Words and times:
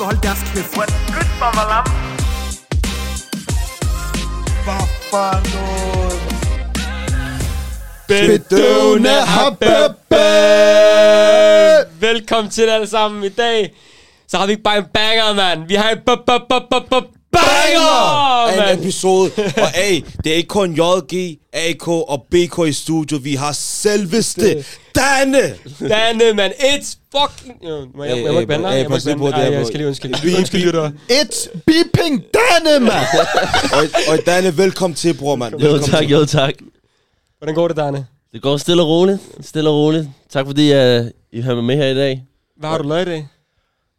skal 0.00 0.06
holde 0.06 0.20
deres 0.22 0.42
kæft. 0.54 0.72
Skyt 1.08 1.30
mig, 1.40 1.52
malam. 1.60 1.84
Hvad 4.64 4.84
for 5.10 5.30
noget? 5.54 6.20
Bedøvende 8.08 9.16
Velkommen 12.00 12.50
til 12.50 12.62
alle 12.62 12.86
sammen 12.86 13.24
i 13.24 13.28
dag. 13.28 13.74
Så 14.28 14.38
har 14.38 14.46
vi 14.46 14.52
ikke 14.52 14.62
bare 14.62 14.78
en 14.78 14.84
banger, 14.94 15.34
mand. 15.34 15.68
Vi 15.68 15.74
har 15.74 15.90
en 15.90 15.98
banger, 17.32 18.48
En 18.52 18.58
mand. 18.58 18.80
episode. 18.80 19.30
Og 19.36 19.68
hey, 19.74 20.02
det 20.24 20.32
er 20.32 20.36
ikke 20.36 20.48
kun 20.48 20.72
JG, 20.74 21.38
AK 21.52 21.88
og 21.88 22.26
BK 22.30 22.58
i 22.68 22.72
studio. 22.72 23.18
Vi 23.22 23.34
har 23.34 23.52
selveste 23.52 24.64
Danne. 24.94 25.54
Danne, 25.88 26.32
mand. 26.34 26.52
It's 26.52 26.96
fucking... 27.18 27.56
Må 27.94 28.04
jeg, 28.04 28.14
Hey, 28.16 28.24
jeg 28.24 28.32
må 28.32 28.38
ikke 28.40 28.48
bande 28.48 28.68
hey, 28.68 28.78
Jeg 28.78 28.86
må 28.88 28.96
ikke 28.96 29.16
bande 29.16 29.36
jeg 29.58 29.66
skal 29.66 29.78
lige 29.80 29.88
undskylde. 29.88 30.36
Undskyld, 30.38 30.60
lytter. 30.64 30.90
It's 31.10 31.48
beeping 31.70 32.22
Danne, 32.34 32.80
mand! 32.84 33.06
og, 33.72 34.12
og 34.12 34.18
Danne, 34.26 34.56
velkommen 34.56 34.94
til, 34.94 35.14
bror, 35.14 35.36
mand. 35.36 35.54
Jo 35.54 35.58
Velkommen 35.58 35.90
tak, 35.90 36.10
jo 36.10 36.24
tak. 36.24 36.54
Hvordan 37.38 37.54
går 37.54 37.68
det, 37.68 37.76
Danne? 37.76 38.06
Det 38.32 38.42
går 38.42 38.56
stille 38.56 38.82
og 38.82 38.88
roligt. 38.88 39.18
Stille 39.40 39.70
og 39.70 39.76
roligt. 39.76 40.08
Tak 40.32 40.46
fordi 40.46 40.70
uh, 40.70 41.06
I 41.32 41.40
har 41.40 41.54
mig 41.54 41.64
med 41.64 41.76
her 41.76 41.86
i 41.86 41.94
dag. 41.94 42.22
Hvad 42.56 42.70
har 42.70 42.78
du 42.78 42.88
lavet 42.88 43.06
i 43.06 43.10
dag? 43.10 43.26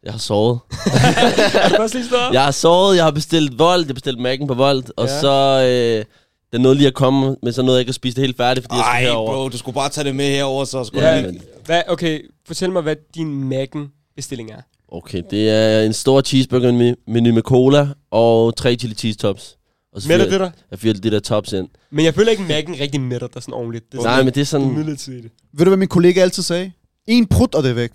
Jeg 0.04 0.12
har 0.12 0.18
sovet. 0.18 0.58
Jeg 2.32 2.44
har 2.44 2.50
sovet, 2.50 2.96
jeg 2.96 3.04
har 3.04 3.10
bestilt 3.10 3.58
vold, 3.58 3.80
jeg 3.80 3.86
har 3.88 3.94
bestilt 3.94 4.18
Mac'en 4.20 4.46
på 4.46 4.54
vold, 4.54 4.84
og 4.96 5.06
Ja. 5.06 5.20
så 5.20 5.62
øh, 5.98 6.04
den 6.52 6.60
nåede 6.60 6.76
lige 6.76 6.86
at 6.86 6.94
komme, 6.94 7.36
men 7.42 7.52
så 7.52 7.62
nåede 7.62 7.76
jeg 7.76 7.80
ikke 7.80 7.88
at 7.90 7.94
spise 7.94 8.14
det 8.16 8.22
helt 8.22 8.36
færdigt, 8.36 8.64
fordi 8.64 8.74
jeg 8.74 8.84
Ej, 8.84 9.00
skulle 9.02 9.10
herover. 9.12 9.32
bro, 9.34 9.48
du 9.48 9.58
skulle 9.58 9.74
bare 9.74 9.88
tage 9.88 10.04
det 10.04 10.16
med 10.16 10.30
herover, 10.30 10.64
så 10.64 10.84
skulle 10.84 11.08
Ja, 11.08 11.20
lige... 11.20 11.40
hvad, 11.64 11.82
okay, 11.88 12.20
fortæl 12.46 12.72
mig, 12.72 12.82
hvad 12.82 12.96
din 13.14 13.52
Mac'en-bestilling 13.52 14.50
er. 14.52 14.60
Okay, 14.88 15.22
det 15.30 15.50
er 15.50 15.82
en 15.82 15.92
stor 15.92 16.20
cheeseburger 16.20 16.94
menu 17.06 17.34
med 17.34 17.42
cola 17.42 17.88
og 18.10 18.56
tre 18.56 18.76
chili 18.76 18.94
cheese 18.94 19.18
tops. 19.18 19.56
Og 19.94 20.02
så 20.02 20.08
Mætter 20.08 20.30
det 20.30 20.40
dig? 20.40 20.52
Jeg 20.70 20.78
fyrer 20.78 20.94
de 20.94 21.10
der 21.10 21.20
tops 21.20 21.52
ind. 21.52 21.68
Men 21.90 22.04
jeg 22.04 22.14
føler 22.14 22.30
ikke, 22.30 22.42
Mac'en 22.42 22.80
rigtig 22.82 23.00
mætter 23.00 23.26
dig 23.26 23.42
sådan 23.42 23.54
ordentligt. 23.54 23.92
Det 23.92 23.98
er 23.98 24.02
Nej, 24.02 24.12
sådan, 24.12 24.24
men 24.24 24.34
det 24.34 24.40
er 24.40 24.44
sådan... 24.44 24.66
det 24.66 24.72
er 24.74 24.78
midlertidigt. 24.78 25.34
Ved 25.52 25.64
du, 25.64 25.70
hvad 25.70 25.76
min 25.78 25.88
kollega 25.88 26.20
altid 26.20 26.42
sagde? 26.42 26.72
En 27.06 27.26
prut, 27.26 27.54
og 27.54 27.62
det 27.62 27.70
er 27.70 27.74
væk. 27.74 27.90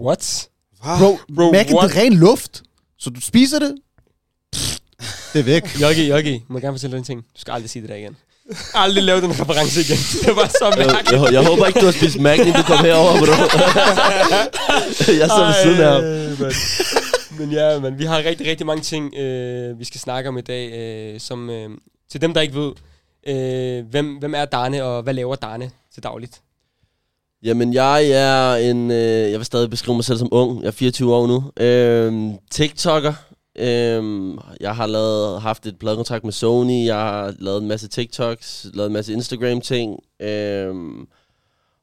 What? 0.00 0.48
Bro, 0.82 0.96
Bro, 0.98 1.18
Bro 1.34 1.52
Mac 1.52 1.66
what? 1.72 1.90
det 1.90 1.96
er 1.96 2.02
ren 2.02 2.12
luft. 2.14 2.62
Så 2.98 3.10
du 3.10 3.20
spiser 3.20 3.58
det, 3.58 3.74
det 5.32 5.38
er 5.38 5.42
væk. 5.42 5.62
Joggi, 5.82 6.08
Joggi, 6.08 6.44
må 6.48 6.58
jeg 6.58 6.62
gerne 6.62 6.74
fortælle 6.74 6.92
dig 6.92 6.98
en 6.98 7.04
ting. 7.04 7.20
Du 7.34 7.40
skal 7.40 7.52
aldrig 7.52 7.70
sige 7.70 7.82
det 7.82 7.88
der 7.90 7.96
igen. 7.96 8.16
Aldrig 8.74 9.04
lave 9.04 9.20
den 9.20 9.30
reference 9.30 9.80
igen. 9.80 9.96
Det 10.26 10.36
var 10.36 10.46
så 10.48 10.74
Jeg, 10.78 10.86
mærkeligt. 10.86 11.22
jeg, 11.22 11.32
jeg 11.32 11.44
håber 11.46 11.66
ikke, 11.66 11.80
du 11.80 11.84
har 11.84 11.92
spist 11.92 12.16
Mac'en, 12.16 12.40
inden 12.40 12.52
du 12.54 12.62
kom 12.62 12.84
herover, 12.84 13.18
bro. 13.18 13.26
jeg 15.22 15.28
så 15.28 15.44
ved 15.46 15.54
siden 15.62 15.80
af 15.80 15.92
ham. 15.92 16.02
Mand. 16.40 16.52
Men 17.38 17.52
ja, 17.52 17.78
men 17.80 17.98
vi 17.98 18.04
har 18.04 18.18
rigtig, 18.18 18.46
rigtig 18.46 18.66
mange 18.66 18.82
ting, 18.82 19.14
øh, 19.14 19.78
vi 19.78 19.84
skal 19.84 20.00
snakke 20.00 20.28
om 20.28 20.38
i 20.38 20.40
dag. 20.40 20.72
Øh, 20.72 21.20
som, 21.20 21.50
øh, 21.50 21.70
til 22.12 22.20
dem, 22.20 22.34
der 22.34 22.40
ikke 22.40 22.54
ved, 22.54 22.72
øh, 23.26 23.86
hvem, 23.90 24.14
hvem 24.18 24.34
er 24.34 24.44
Darne, 24.44 24.84
og 24.84 25.02
hvad 25.02 25.14
laver 25.14 25.34
Darne 25.36 25.70
til 25.94 26.02
dagligt? 26.02 26.40
Jamen, 27.42 27.74
jeg 27.74 28.10
er 28.10 28.54
en... 28.54 28.90
Øh, 28.90 29.30
jeg 29.30 29.38
vil 29.38 29.44
stadig 29.44 29.70
beskrive 29.70 29.96
mig 29.96 30.04
selv 30.04 30.18
som 30.18 30.28
ung. 30.32 30.60
Jeg 30.60 30.66
er 30.66 30.72
24 30.72 31.14
år 31.14 31.26
nu. 31.26 31.64
Øh, 31.64 32.34
TikToker. 32.50 33.12
Øh, 33.58 34.34
jeg 34.60 34.76
har 34.76 34.86
lavet, 34.86 35.40
haft 35.40 35.66
et 35.66 35.78
pladekontrakt 35.78 36.24
med 36.24 36.32
Sony. 36.32 36.84
Jeg 36.84 36.96
har 36.96 37.34
lavet 37.38 37.62
en 37.62 37.68
masse 37.68 37.88
TikToks. 37.88 38.66
Lavet 38.74 38.86
en 38.86 38.92
masse 38.92 39.12
Instagram-ting. 39.12 40.00
Øh, 40.22 40.74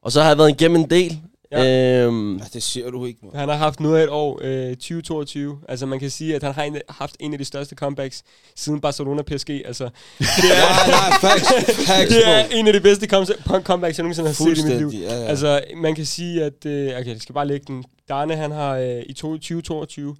og 0.02 0.12
så 0.12 0.20
har 0.20 0.28
jeg 0.28 0.38
været 0.38 0.60
igennem 0.60 0.80
en 0.80 0.90
del. 0.90 1.20
Ja. 1.52 1.64
Ja. 1.64 2.10
Det 2.52 2.62
siger 2.62 2.90
du 2.90 3.04
ikke, 3.04 3.20
man. 3.22 3.30
Han 3.34 3.48
har 3.48 3.56
haft 3.56 3.80
noget 3.80 3.98
af 3.98 4.02
et 4.02 4.08
år, 4.10 4.40
øh, 4.42 4.70
2022. 4.76 5.58
Altså 5.68 5.86
man 5.86 6.00
kan 6.00 6.10
sige, 6.10 6.34
at 6.36 6.42
han 6.42 6.52
har 6.54 6.62
en, 6.62 6.76
haft 6.88 7.16
en 7.20 7.32
af 7.32 7.38
de 7.38 7.44
største 7.44 7.74
comebacks 7.76 8.22
siden 8.56 8.80
Barcelona 8.80 9.22
PSG. 9.22 9.50
Altså, 9.50 9.84
det 10.18 10.26
er, 10.28 10.88
Nej, 10.88 11.08
nej, 11.10 11.18
facts, 11.20 11.48
facts, 11.86 12.14
det 12.14 12.28
er 12.28 12.44
en 12.44 12.66
af 12.66 12.72
de 12.72 12.80
bedste 12.80 13.06
com- 13.16 13.62
comebacks, 13.62 13.98
jeg 13.98 14.02
nogensinde 14.04 14.28
har 14.28 14.34
set 14.34 14.58
i 14.58 14.62
mit 14.68 14.76
liv. 14.78 14.88
Ja, 15.00 15.14
ja. 15.14 15.24
Altså, 15.24 15.64
man 15.76 15.94
kan 15.94 16.06
sige, 16.06 16.44
at... 16.44 16.66
Øh, 16.66 16.86
okay, 17.00 17.06
jeg 17.12 17.20
skal 17.20 17.32
bare 17.34 17.46
lægge 17.46 17.64
den. 17.66 17.84
Darne, 18.08 18.36
han 18.36 18.50
har 18.50 18.76
øh, 18.76 19.02
i 19.06 19.12
to- 19.12 19.32
2022 19.36 20.16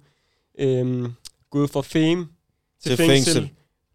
øh, 0.59 1.05
gået 1.51 1.69
fra 1.69 1.81
fame 1.81 2.27
til, 2.83 2.89
Til 2.89 2.97
fængsel, 2.97 3.33
fængsel. 3.33 3.49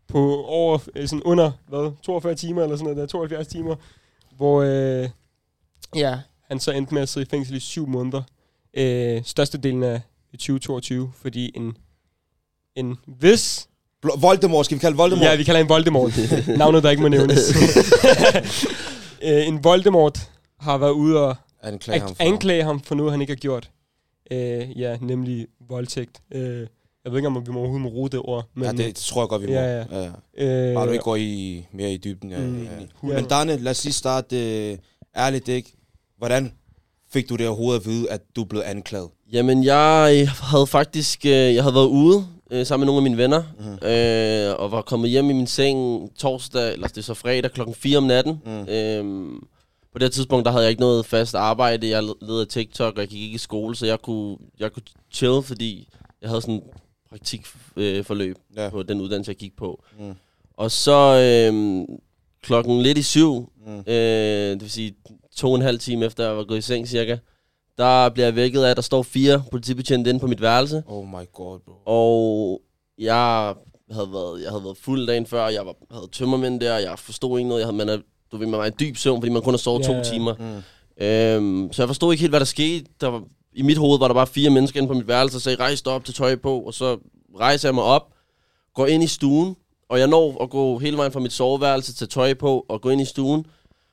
på 0.08 0.44
over, 0.44 0.78
øh, 0.96 1.08
sådan 1.08 1.22
under, 1.22 1.50
hvad, 1.68 1.92
42 2.02 2.34
timer 2.34 2.62
eller 2.62 2.76
sådan 2.76 2.84
noget 2.84 2.96
der, 2.98 3.06
72 3.06 3.46
timer, 3.46 3.76
hvor, 4.36 4.62
øh, 4.62 5.08
ja, 5.96 6.18
han 6.52 6.60
så 6.60 6.70
endte 6.70 6.94
med 6.94 7.02
at 7.02 7.08
sidde 7.08 7.26
i 7.26 7.30
fængsel 7.30 7.56
i 7.56 7.60
syv 7.60 7.86
måneder. 7.86 8.22
Øh, 8.74 9.22
størstedelen 9.24 9.82
af 9.82 10.00
2022, 10.32 11.12
fordi 11.22 11.50
en, 11.56 11.76
en 12.76 12.96
vis... 13.20 13.68
Bl- 14.06 14.20
Voldemort, 14.20 14.64
skal 14.64 14.74
vi 14.74 14.80
kalde 14.80 14.96
Voldemort? 14.96 15.24
Ja, 15.26 15.36
vi 15.36 15.44
kalder 15.44 15.60
en 15.60 15.68
Voldemort. 15.68 16.12
Navnet, 16.58 16.82
der 16.82 16.90
ikke 16.90 17.02
må 17.02 17.08
nævnes. 17.08 17.38
øh, 19.22 19.46
en 19.48 19.64
Voldemort 19.64 20.30
har 20.60 20.78
været 20.78 20.90
ude 20.90 21.20
og 21.28 21.36
Anklage 21.62 22.00
ham 22.00 22.08
for. 22.08 22.16
anklage 22.24 22.64
ham 22.64 22.80
for 22.80 22.94
noget, 22.94 23.12
han 23.12 23.20
ikke 23.20 23.30
har 23.30 23.36
gjort. 23.36 23.70
Øh, 24.30 24.80
ja, 24.80 24.96
nemlig 25.00 25.46
voldtægt. 25.68 26.22
Øh, 26.34 26.66
jeg 27.04 27.12
ved 27.12 27.16
ikke, 27.18 27.26
om 27.26 27.46
vi 27.46 27.52
må 27.52 27.58
overhovedet 27.58 27.82
må 27.82 27.90
bruge 27.90 28.10
det 28.10 28.20
ord. 28.24 28.44
Men, 28.54 28.64
Ja, 28.64 28.70
det, 28.70 28.78
det 28.78 28.94
tror 28.96 29.22
jeg 29.22 29.28
godt, 29.28 29.42
vi 29.42 29.46
må. 29.46 29.52
Ja, 29.52 29.76
ja. 29.78 29.84
ja. 30.36 30.68
øh, 30.68 30.74
Bare 30.74 30.86
du 30.86 30.92
ikke 30.92 31.04
går 31.04 31.16
i, 31.16 31.64
mere 31.72 31.92
i 31.92 31.96
dybden. 31.96 32.30
Ja, 32.30 32.38
Mm, 32.38 32.62
ja. 32.64 32.68
Men 33.02 33.24
Danne, 33.24 33.56
lad 33.56 33.70
os 33.70 33.84
lige 33.84 33.94
starte 33.94 34.70
øh, 34.70 34.78
ærligt, 35.16 35.48
ikke? 35.48 35.72
Hvordan 36.22 36.52
fik 37.12 37.28
du 37.28 37.36
det 37.36 37.46
overhovedet 37.48 37.80
at 37.80 37.86
vide, 37.86 38.10
at 38.10 38.20
du 38.36 38.44
blev 38.44 38.62
anklaget? 38.66 39.08
Jamen, 39.32 39.64
jeg 39.64 40.28
havde 40.30 40.66
faktisk... 40.66 41.26
Øh, 41.26 41.30
jeg 41.32 41.62
havde 41.62 41.74
været 41.74 41.86
ude 41.88 42.26
øh, 42.50 42.66
sammen 42.66 42.82
med 42.82 42.86
nogle 42.86 42.98
af 42.98 43.02
mine 43.02 43.16
venner, 43.16 43.42
mm. 43.58 43.86
øh, 43.88 44.60
og 44.60 44.72
var 44.72 44.82
kommet 44.82 45.10
hjem 45.10 45.30
i 45.30 45.32
min 45.32 45.46
seng 45.46 46.10
torsdag, 46.18 46.72
eller 46.72 46.88
det 46.88 46.98
er 46.98 47.02
så 47.02 47.14
fredag, 47.14 47.50
klokken 47.52 47.74
4 47.74 47.98
om 47.98 48.04
natten. 48.04 48.40
Mm. 48.46 48.68
Øh, 48.68 49.32
på 49.92 49.98
det 49.98 50.12
tidspunkt, 50.12 50.44
der 50.44 50.50
havde 50.50 50.64
jeg 50.64 50.70
ikke 50.70 50.80
noget 50.80 51.06
fast 51.06 51.34
arbejde. 51.34 51.88
Jeg 51.88 52.02
led 52.02 52.40
af 52.40 52.46
TikTok, 52.46 52.94
og 52.94 53.00
jeg 53.00 53.08
gik 53.08 53.20
ikke 53.22 53.34
i 53.34 53.38
skole, 53.38 53.76
så 53.76 53.86
jeg 53.86 54.02
kunne, 54.02 54.36
jeg 54.60 54.72
kunne 54.72 54.82
chill, 55.12 55.42
fordi 55.42 55.88
jeg 56.22 56.28
havde 56.30 56.40
sådan 56.42 56.62
praktikforløb 57.10 58.36
øh, 58.50 58.56
Ja. 58.56 58.68
på 58.68 58.82
den 58.82 59.00
uddannelse, 59.00 59.30
jeg 59.30 59.36
gik 59.36 59.56
på. 59.56 59.82
Mm. 59.98 60.14
Og 60.56 60.70
så 60.70 60.98
øh, 61.52 61.84
klokken 62.42 62.82
lidt 62.82 62.98
i 62.98 63.02
syv, 63.02 63.48
Mm. 63.66 63.78
øh, 63.86 64.50
det 64.50 64.60
vil 64.60 64.70
sige 64.70 64.94
to 65.36 65.48
og 65.48 65.56
en 65.56 65.62
halv 65.62 65.78
time 65.78 66.04
efter 66.04 66.24
jeg 66.24 66.36
var 66.36 66.44
gået 66.44 66.58
i 66.58 66.62
seng 66.62 66.88
cirka, 66.88 67.16
der 67.78 68.08
bliver 68.08 68.26
jeg 68.26 68.36
vækket 68.36 68.62
af, 68.62 68.70
at 68.70 68.76
der 68.76 68.82
står 68.82 69.02
fire 69.02 69.42
politibetjente 69.50 70.10
inde 70.10 70.20
på 70.20 70.26
mit 70.26 70.42
værelse. 70.42 70.82
Oh 70.86 71.06
my 71.06 71.32
god, 71.32 71.58
bro. 71.58 71.72
Og 71.86 72.60
jeg 72.98 73.54
havde 73.90 74.12
været, 74.12 74.42
jeg 74.42 74.50
havde 74.50 74.64
været 74.64 74.76
fuld 74.76 75.06
dagen 75.06 75.26
før, 75.26 75.48
jeg 75.48 75.66
var, 75.66 75.74
havde 75.90 76.08
tømmermænd 76.12 76.60
der, 76.60 76.78
jeg 76.78 76.98
forstod 76.98 77.38
ikke 77.38 77.48
noget, 77.48 77.60
jeg 77.60 77.66
havde, 77.66 77.76
man 77.76 77.88
er, 77.88 77.98
du 78.32 78.36
ved, 78.36 78.46
man 78.46 78.60
var 78.60 78.66
i 78.66 78.70
dyb 78.70 78.96
søvn, 78.96 79.20
fordi 79.20 79.32
man 79.32 79.42
kun 79.42 79.52
har 79.52 79.58
sovet 79.58 79.88
Ja, 79.88 80.02
to 80.02 80.10
timer. 80.10 80.34
Mm. 80.34 80.62
Øhm, 81.04 81.72
så 81.72 81.82
jeg 81.82 81.88
forstod 81.88 82.12
ikke 82.12 82.20
helt, 82.20 82.32
hvad 82.32 82.40
der 82.40 82.46
skete. 82.46 82.86
Der 83.00 83.08
var, 83.08 83.22
I 83.52 83.62
mit 83.62 83.78
hoved 83.78 83.98
var 83.98 84.06
der 84.06 84.14
bare 84.14 84.26
fire 84.26 84.50
mennesker 84.50 84.80
inde 84.80 84.88
på 84.88 84.94
mit 84.94 85.08
værelse, 85.08 85.36
og 85.36 85.42
sagde, 85.42 85.58
rejs 85.60 85.82
dig 85.82 85.92
op 85.92 86.04
til 86.04 86.14
tøj 86.14 86.36
på, 86.36 86.60
og 86.60 86.74
så 86.74 86.98
rejser 87.38 87.68
jeg 87.68 87.74
mig 87.74 87.84
op, 87.84 88.08
går 88.74 88.86
ind 88.86 89.02
i 89.02 89.06
stuen, 89.06 89.56
og 89.88 89.98
jeg 89.98 90.06
når 90.06 90.42
at 90.42 90.50
gå 90.50 90.78
hele 90.78 90.96
vejen 90.96 91.12
fra 91.12 91.20
mit 91.20 91.32
soveværelse 91.32 91.94
til 91.94 92.08
tøj 92.08 92.34
på, 92.34 92.66
og 92.68 92.80
gå 92.80 92.90
ind 92.90 93.00
i 93.00 93.04
stuen, 93.04 93.46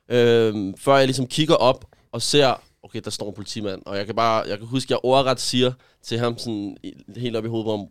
øhm, 0.10 0.78
før 0.78 0.98
jeg 0.98 1.06
ligesom 1.08 1.28
kigger 1.28 1.56
op 1.56 1.86
og 2.12 2.22
ser, 2.22 2.62
okay, 2.84 3.02
der 3.04 3.10
står 3.10 3.28
en 3.30 3.34
politimand, 3.36 3.82
og 3.86 3.98
jeg 3.98 4.06
kan 4.06 4.16
bare, 4.16 4.44
jeg 4.48 4.58
kan 4.58 4.68
huske, 4.68 4.88
at 4.88 4.90
jeg 4.92 5.00
ordret 5.04 5.40
siger 5.40 5.72
til 6.04 6.20
ham 6.20 6.38
sådan 6.38 6.78
helt 7.18 7.36
op 7.36 7.46
i 7.46 7.48
hovedet 7.48 7.72
ham, 7.72 7.88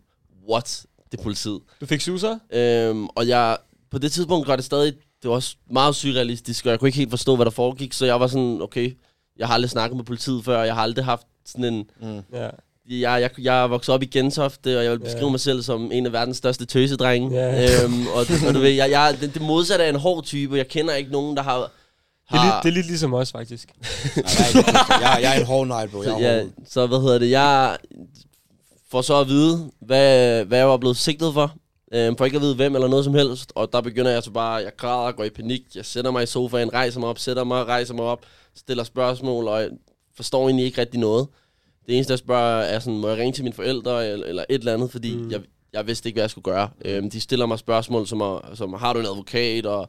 what, 0.50 0.82
det 1.12 1.18
er 1.18 1.22
politiet. 1.22 1.60
Du 1.80 1.86
fik 1.86 2.00
suser? 2.00 2.38
Øhm, 2.52 3.06
og 3.06 3.28
jeg, 3.28 3.56
på 3.90 3.98
det 3.98 4.12
tidspunkt 4.12 4.48
var 4.48 4.56
det 4.56 4.64
stadig, 4.64 4.92
det 5.22 5.28
var 5.28 5.34
også 5.34 5.56
meget 5.70 5.96
surrealistisk, 5.96 6.66
og 6.66 6.70
jeg 6.70 6.78
kunne 6.78 6.88
ikke 6.88 6.98
helt 6.98 7.10
forstå, 7.10 7.36
hvad 7.36 7.44
der 7.44 7.50
foregik, 7.50 7.92
så 7.92 8.06
jeg 8.06 8.20
var 8.20 8.26
sådan, 8.26 8.62
okay, 8.62 8.96
jeg 9.38 9.46
har 9.46 9.54
aldrig 9.54 9.70
snakket 9.70 9.96
med 9.96 10.04
politiet 10.04 10.44
før, 10.44 10.62
jeg 10.62 10.74
har 10.74 10.82
aldrig 10.82 11.04
haft 11.04 11.26
sådan 11.46 11.64
en, 11.74 11.90
Mm. 12.00 12.20
Ja. 12.32 12.48
jeg, 12.88 13.20
jeg, 13.22 13.30
jeg 13.38 13.62
er 13.62 13.66
vokset 13.66 13.94
op 13.94 14.02
i 14.02 14.06
Gentofte, 14.06 14.78
og 14.78 14.84
jeg 14.84 14.92
vil 14.92 14.98
beskrive 14.98 15.24
Ja. 15.26 15.30
mig 15.30 15.40
selv 15.40 15.62
som 15.62 15.92
en 15.92 16.06
af 16.06 16.12
verdens 16.12 16.36
største 16.36 16.66
tøsedrenge. 16.66 17.36
Ja. 17.40 17.84
Øhm, 17.84 18.06
og, 18.06 18.26
og 18.48 18.54
du 18.54 18.58
ved, 18.58 18.70
jeg, 18.70 18.90
jeg, 18.90 19.16
det, 19.20 19.34
det 19.34 19.42
modsatte 19.42 19.84
er 19.84 19.88
en 19.88 19.96
hård 19.96 20.24
type, 20.24 20.56
jeg 20.56 20.68
kender 20.68 20.94
ikke 20.94 21.10
nogen, 21.12 21.36
der 21.36 21.42
har... 21.42 21.70
Det 22.30 22.34
er, 22.34 22.38
har 22.38 22.54
lidt, 22.54 22.62
det 22.62 22.68
er 22.68 22.74
lidt 22.74 22.86
ligesom 22.86 23.14
os, 23.14 23.32
faktisk. 23.32 23.68
Nej, 24.16 24.24
jeg, 24.36 24.54
er 24.54 24.58
ikke, 24.58 24.70
jeg, 25.08 25.18
jeg 25.22 25.36
er 25.36 25.40
en 25.40 25.46
hård 25.46 25.66
negl, 25.66 25.88
bro. 25.88 26.02
Jeg 26.02 26.12
er 26.22 26.36
ja, 26.36 26.44
så 26.66 26.86
hvad 26.86 27.00
hedder 27.00 27.18
det, 27.18 27.30
jeg 27.30 27.76
får 28.90 29.02
så 29.02 29.20
at 29.20 29.28
vide, 29.28 29.70
hvad, 29.80 30.44
hvad 30.44 30.58
jeg 30.58 30.68
var 30.68 30.76
blevet 30.76 30.96
sigtet 30.96 31.34
for. 31.34 31.52
Øhm, 31.92 32.16
for 32.16 32.24
ikke 32.24 32.36
at 32.36 32.42
vide 32.42 32.54
hvem 32.54 32.74
eller 32.74 32.88
noget 32.88 33.04
som 33.04 33.14
helst. 33.14 33.52
Og 33.54 33.72
der 33.72 33.80
begynder 33.80 34.10
jeg 34.10 34.22
så 34.22 34.30
bare, 34.30 34.54
jeg 34.54 34.72
græder, 34.76 35.12
går 35.12 35.24
i 35.24 35.30
panik. 35.30 35.62
Jeg 35.74 35.84
sætter 35.84 36.10
mig 36.10 36.22
i 36.22 36.26
sofaen, 36.26 36.72
rejser 36.72 37.00
mig 37.00 37.08
op, 37.08 37.18
sætter 37.18 37.44
mig, 37.44 37.64
rejser 37.64 37.94
mig 37.94 38.04
op, 38.04 38.20
stiller 38.56 38.84
spørgsmål, 38.84 39.48
og 39.48 39.60
jeg 39.60 39.68
forstår 40.16 40.44
egentlig 40.48 40.66
ikke 40.66 40.80
rigtig 40.80 41.00
noget. 41.00 41.26
Det 41.86 41.94
eneste, 41.94 42.10
jeg 42.10 42.18
spørger, 42.18 42.62
er 42.62 42.78
sådan, 42.78 42.98
må 42.98 43.08
jeg 43.08 43.18
ringe 43.18 43.32
til 43.32 43.44
mine 43.44 43.54
forældre, 43.54 44.08
eller, 44.08 44.26
eller 44.26 44.44
et 44.48 44.58
eller 44.58 44.74
andet, 44.74 44.90
fordi 44.90 45.16
Mm. 45.16 45.22
mm. 45.22 45.30
jeg, 45.30 45.40
jeg 45.72 45.86
vidste 45.86 46.08
ikke, 46.08 46.16
hvad 46.16 46.22
jeg 46.22 46.30
skulle 46.30 46.44
gøre. 46.44 46.68
Øhm, 46.84 47.10
de 47.10 47.20
stiller 47.20 47.46
mig 47.46 47.58
spørgsmål, 47.58 48.06
som, 48.06 48.20
er, 48.20 48.50
som 48.54 48.72
har 48.72 48.92
du 48.92 49.00
en 49.00 49.06
advokat, 49.06 49.66
og 49.66 49.88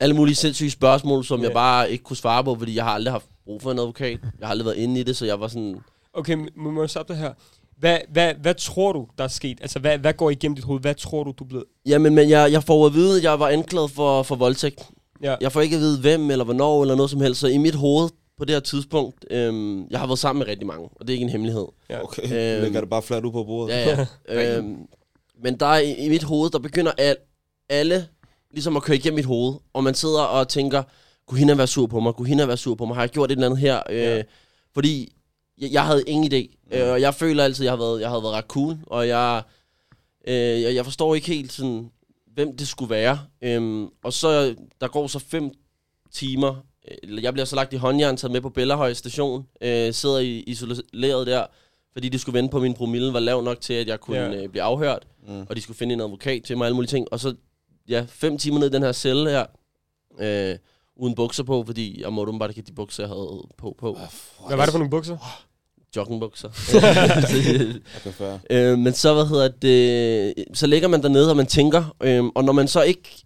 alle 0.00 0.14
mulige 0.16 0.34
sindssyge 0.34 0.70
spørgsmål, 0.70 1.24
som 1.24 1.42
jeg 1.42 1.52
bare 1.52 1.90
ikke 1.90 2.04
kunne 2.04 2.16
svare 2.16 2.44
på, 2.44 2.56
fordi 2.58 2.74
jeg 2.76 2.84
har 2.84 2.90
aldrig 2.90 3.12
haft 3.12 3.26
brug 3.44 3.62
for 3.62 3.70
en 3.72 3.78
advokat. 3.78 4.18
Jeg 4.22 4.46
har 4.46 4.50
aldrig 4.50 4.64
været 4.66 4.76
inde 4.76 5.00
i 5.00 5.02
det, 5.02 5.16
så 5.16 5.26
jeg 5.26 5.40
var 5.40 5.48
sådan... 5.48 5.76
Okay, 6.12 6.34
men 6.34 6.48
må 6.56 6.82
jeg 6.82 6.90
stoppe 6.90 7.12
det 7.12 7.20
her? 7.22 7.32
Hvad, 7.78 7.98
hvad, 8.12 8.34
hvad 8.34 8.54
tror 8.54 8.92
du, 8.92 9.06
der 9.18 9.24
er 9.24 9.28
sket? 9.28 9.58
Altså, 9.60 9.78
hvad, 9.78 9.98
hvad 9.98 10.12
går 10.12 10.30
igennem 10.30 10.56
dit 10.56 10.64
hoved? 10.64 10.80
Hvad 10.80 10.94
tror 10.94 11.24
du, 11.24 11.32
du 11.38 11.44
er 11.44 11.48
blevet? 11.48 11.64
Jamen, 11.86 12.14
men 12.14 12.30
jeg, 12.30 12.52
jeg 12.52 12.62
får 12.64 12.86
at 12.86 12.94
vide, 12.94 13.16
at 13.18 13.22
jeg 13.24 13.40
var 13.40 13.48
anklaget 13.48 13.90
for, 13.90 14.22
for 14.22 14.36
voldtægt. 14.36 14.88
Ja. 15.22 15.36
Jeg 15.40 15.52
får 15.52 15.60
ikke 15.60 15.76
at 15.76 15.82
vide, 15.82 16.00
hvem 16.00 16.30
eller 16.30 16.44
hvornår 16.44 16.82
eller 16.82 16.94
noget 16.94 17.10
som 17.10 17.20
helst. 17.20 17.40
Så 17.40 17.46
i 17.46 17.58
mit 17.58 17.74
hoved 17.74 18.08
på 18.38 18.44
det 18.44 18.54
her 18.54 18.60
tidspunkt, 18.60 19.24
øhm, 19.30 19.86
jeg 19.90 20.00
har 20.00 20.06
været 20.06 20.18
sammen 20.18 20.38
med 20.38 20.46
rigtig 20.48 20.66
mange, 20.66 20.88
og 20.92 21.00
det 21.00 21.10
er 21.10 21.12
ikke 21.12 21.22
en 21.24 21.28
hemmelighed. 21.30 21.66
Ja. 21.90 22.02
Okay, 22.02 22.22
Øhm. 22.22 22.62
lægger 22.62 22.80
det 22.80 22.90
bare 22.90 23.02
fladt 23.02 23.24
ud 23.24 23.32
på 23.32 23.44
bordet. 23.44 23.74
Ja, 23.74 24.06
ja. 24.28 24.56
øhm, 24.58 24.76
men 25.42 25.56
der 25.60 25.66
er 25.66 25.78
i, 25.78 25.94
i 25.94 26.08
mit 26.08 26.22
hoved, 26.22 26.50
der 26.50 26.58
begynder 26.58 26.92
al, 26.98 27.16
alle 27.68 28.06
ligesom 28.50 28.76
at 28.76 28.82
køre 28.82 28.96
igennem 28.96 29.14
mit 29.16 29.24
hoved, 29.24 29.54
og 29.72 29.84
man 29.84 29.94
sidder 29.94 30.20
og 30.22 30.48
tænker, 30.48 30.82
kunne 31.26 31.38
hende 31.38 31.58
være 31.58 31.66
sur 31.66 31.86
på 31.86 32.00
mig? 32.00 32.14
Kunne 32.14 32.28
hende 32.28 32.48
være 32.48 32.56
sur 32.56 32.74
på 32.74 32.84
mig? 32.84 32.94
Har 32.96 33.02
jeg 33.02 33.10
gjort 33.10 33.30
et 33.30 33.36
eller 33.36 33.46
andet 33.46 33.58
her? 33.60 33.82
Øh, 33.90 33.96
Ja. 33.98 34.22
Fordi 34.74 35.12
jeg, 35.60 35.72
jeg 35.72 35.86
havde 35.86 36.02
ingen 36.06 36.32
idé. 36.32 36.56
Mm. 36.72 36.78
Øh, 36.78 36.92
og 36.92 37.00
jeg 37.00 37.14
føler 37.14 37.44
altid, 37.44 37.62
at 37.62 37.64
jeg 37.64 37.72
har 37.72 37.76
været, 37.76 38.00
jeg 38.00 38.08
har 38.10 38.20
været 38.20 38.32
ret 38.34 38.44
cool, 38.48 38.76
og 38.86 39.08
jeg, 39.08 39.42
øh, 40.28 40.62
jeg, 40.62 40.74
jeg 40.74 40.84
forstår 40.84 41.14
ikke 41.14 41.26
helt, 41.26 41.52
sådan, 41.52 41.90
hvem 42.34 42.56
det 42.56 42.68
skulle 42.68 42.90
være. 42.90 43.20
Øhm, 43.42 43.86
og 44.04 44.12
så, 44.12 44.54
der 44.80 44.88
går 44.88 45.06
så 45.06 45.18
fem 45.18 45.50
timer, 46.12 46.54
øh, 46.90 46.96
eller 47.02 47.22
jeg 47.22 47.32
bliver 47.32 47.46
så 47.46 47.56
lagt 47.56 47.72
i 47.72 47.76
håndjern, 47.76 48.16
taget 48.16 48.32
med 48.32 48.40
på 48.40 48.48
Bellahøj 48.50 48.92
station, 48.92 49.46
øh, 49.60 49.92
sidder 49.94 50.18
i, 50.18 50.38
isoleret 50.40 51.26
der, 51.26 51.46
fordi 51.92 52.08
de 52.08 52.18
skulle 52.18 52.38
vente 52.38 52.50
på, 52.50 52.56
at 52.56 52.62
min 52.62 52.74
promille 52.74 53.12
var 53.12 53.20
lav 53.20 53.42
nok 53.42 53.60
til, 53.60 53.74
at 53.74 53.86
jeg 53.88 54.00
kunne 54.00 54.18
ja. 54.18 54.42
øh, 54.42 54.48
blive 54.48 54.62
afhørt, 54.62 55.06
Mm. 55.28 55.46
og 55.48 55.56
de 55.56 55.60
skulle 55.60 55.76
finde 55.76 55.92
en 55.92 56.00
advokat 56.00 56.42
til 56.42 56.56
mig 56.56 56.64
og 56.64 56.66
alle 56.66 56.74
mulige 56.74 56.88
ting. 56.88 57.06
Og 57.12 57.20
så, 57.20 57.34
ja, 57.88 58.04
fem 58.08 58.38
timer 58.38 58.58
ned 58.58 58.66
i 58.66 58.72
den 58.72 58.82
her 58.82 58.92
celle 58.92 59.30
her, 59.30 59.46
øh, 60.20 60.56
uden 60.96 61.14
bukser 61.14 61.42
på, 61.42 61.62
fordi 61.66 62.02
jeg 62.02 62.12
måtte 62.12 62.32
bare 62.38 62.48
ikke 62.48 62.60
have 62.60 62.66
de 62.66 62.72
bukser, 62.72 63.02
jeg 63.02 63.08
havde 63.08 63.42
på. 63.58 63.76
på. 63.78 63.98
Hvad 64.46 64.56
var 64.56 64.64
det 64.64 64.72
for 64.72 64.78
nogle 64.78 64.90
bukser? 64.90 65.44
Joggingbukser. 65.96 66.48
Okay, 67.96 68.12
fair. 68.12 68.38
øh, 68.50 68.78
men 68.78 68.92
så, 68.92 69.14
hvad 69.14 69.26
hedder 69.26 69.48
det, 69.48 70.34
så 70.54 70.66
ligger 70.66 70.88
man 70.88 71.02
dernede, 71.02 71.30
og 71.30 71.36
man 71.36 71.46
tænker, 71.46 71.94
øh, 72.02 72.24
og 72.24 72.44
når 72.44 72.52
man 72.52 72.68
så 72.68 72.82
ikke 72.82 73.24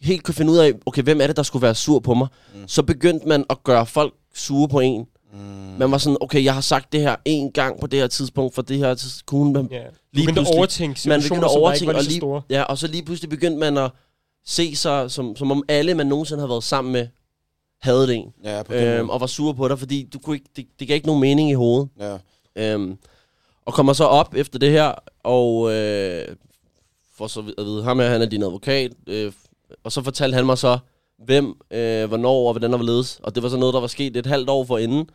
helt 0.00 0.24
kunne 0.24 0.34
finde 0.34 0.52
ud 0.52 0.58
af, 0.58 0.72
okay, 0.86 1.02
hvem 1.02 1.20
er 1.20 1.26
det, 1.26 1.36
der 1.36 1.42
skulle 1.42 1.62
være 1.62 1.74
sur 1.74 1.98
på 1.98 2.14
mig, 2.14 2.28
mm. 2.54 2.68
så 2.68 2.82
begyndte 2.82 3.28
man 3.28 3.44
at 3.50 3.62
gøre 3.64 3.86
folk 3.86 4.14
sure 4.34 4.68
på 4.68 4.80
en. 4.80 5.06
Mm. 5.32 5.38
Man 5.78 5.90
var 5.90 5.98
sådan, 5.98 6.16
okay, 6.20 6.44
jeg 6.44 6.54
har 6.54 6.60
sagt 6.60 6.92
det 6.92 7.00
her 7.00 7.16
en 7.24 7.52
gang 7.52 7.80
på 7.80 7.86
det 7.86 7.98
her 8.00 8.06
tidspunkt, 8.06 8.54
for 8.54 8.62
det 8.62 8.78
her 8.78 9.04
kunne 9.26 9.52
man 9.52 9.68
Ja. 9.70 9.78
Du 9.78 9.82
lige 10.12 10.26
begyndte 10.26 10.32
pludselig- 10.40 10.58
overtænke 10.58 11.08
man 11.08 11.22
begyndte 11.22 11.44
at 11.46 11.56
overtænke, 11.58 11.94
og 11.96 12.02
lige 12.02 12.16
store. 12.16 12.42
ja, 12.50 12.62
og 12.62 12.78
så 12.78 12.86
lige 12.86 13.04
pludselig 13.04 13.30
begyndte 13.30 13.58
man 13.58 13.76
at 13.78 13.90
se 14.46 14.76
sig, 14.76 15.10
som, 15.10 15.36
som 15.36 15.50
om 15.50 15.62
alle, 15.68 15.94
man 15.94 16.06
nogensinde 16.06 16.40
har 16.40 16.48
været 16.48 16.64
sammen 16.64 16.92
med, 16.92 17.06
havde 17.80 18.06
det 18.06 18.14
en, 18.16 18.32
Ja, 18.44 18.62
på 18.62 18.72
øhm, 18.72 19.08
og 19.10 19.20
var 19.20 19.26
sure 19.26 19.54
på 19.54 19.68
dig, 19.68 19.78
fordi 19.78 20.08
du 20.12 20.18
kunne 20.18 20.36
ikke, 20.36 20.48
det, 20.56 20.66
det 20.80 20.88
gav 20.88 20.94
ikke 20.94 21.06
nogen 21.06 21.20
mening 21.20 21.50
i 21.50 21.54
hovedet. 21.54 21.88
Ja. 22.00 22.16
Øhm, 22.56 22.98
og 23.66 23.74
kommer 23.74 23.92
så 23.92 24.04
op 24.04 24.34
efter 24.36 24.58
det 24.58 24.70
her, 24.70 24.92
og 25.24 25.72
øh, 25.72 26.24
får 27.16 27.26
så 27.26 27.40
at 27.58 27.64
vide, 27.64 27.82
ham 27.84 27.98
her, 27.98 28.08
han 28.08 28.22
er 28.22 28.26
din 28.26 28.42
advokat, 28.42 28.92
øh, 29.06 29.32
og 29.84 29.92
så 29.92 30.02
fortalte 30.02 30.34
han 30.36 30.46
mig 30.46 30.58
så, 30.58 30.78
hvem, 31.24 31.46
øh, 31.70 32.08
hvornår 32.08 32.46
og 32.46 32.52
hvordan 32.52 32.70
der 32.72 32.76
var 32.78 32.84
ledes. 32.84 33.20
Og 33.22 33.34
det 33.34 33.42
var 33.42 33.48
så 33.48 33.56
noget, 33.56 33.74
der 33.74 33.80
var 33.80 33.86
sket 33.86 34.16
et 34.16 34.26
halvt 34.26 34.48
år 34.50 34.64
forinden. 34.64 35.08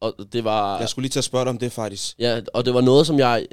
Og 0.00 0.14
det 0.32 0.44
var... 0.44 0.78
Jeg 0.78 0.88
skulle 0.88 1.02
lige 1.02 1.10
til 1.10 1.18
at 1.20 1.24
spørge 1.24 1.44
dig 1.44 1.50
om 1.50 1.58
det, 1.58 1.72
faktisk. 1.72 2.18
Ja, 2.18 2.40
og 2.54 2.64
det 2.64 2.74
var 2.74 2.80
noget, 2.80 3.06
som 3.06 3.18
jeg, 3.18 3.46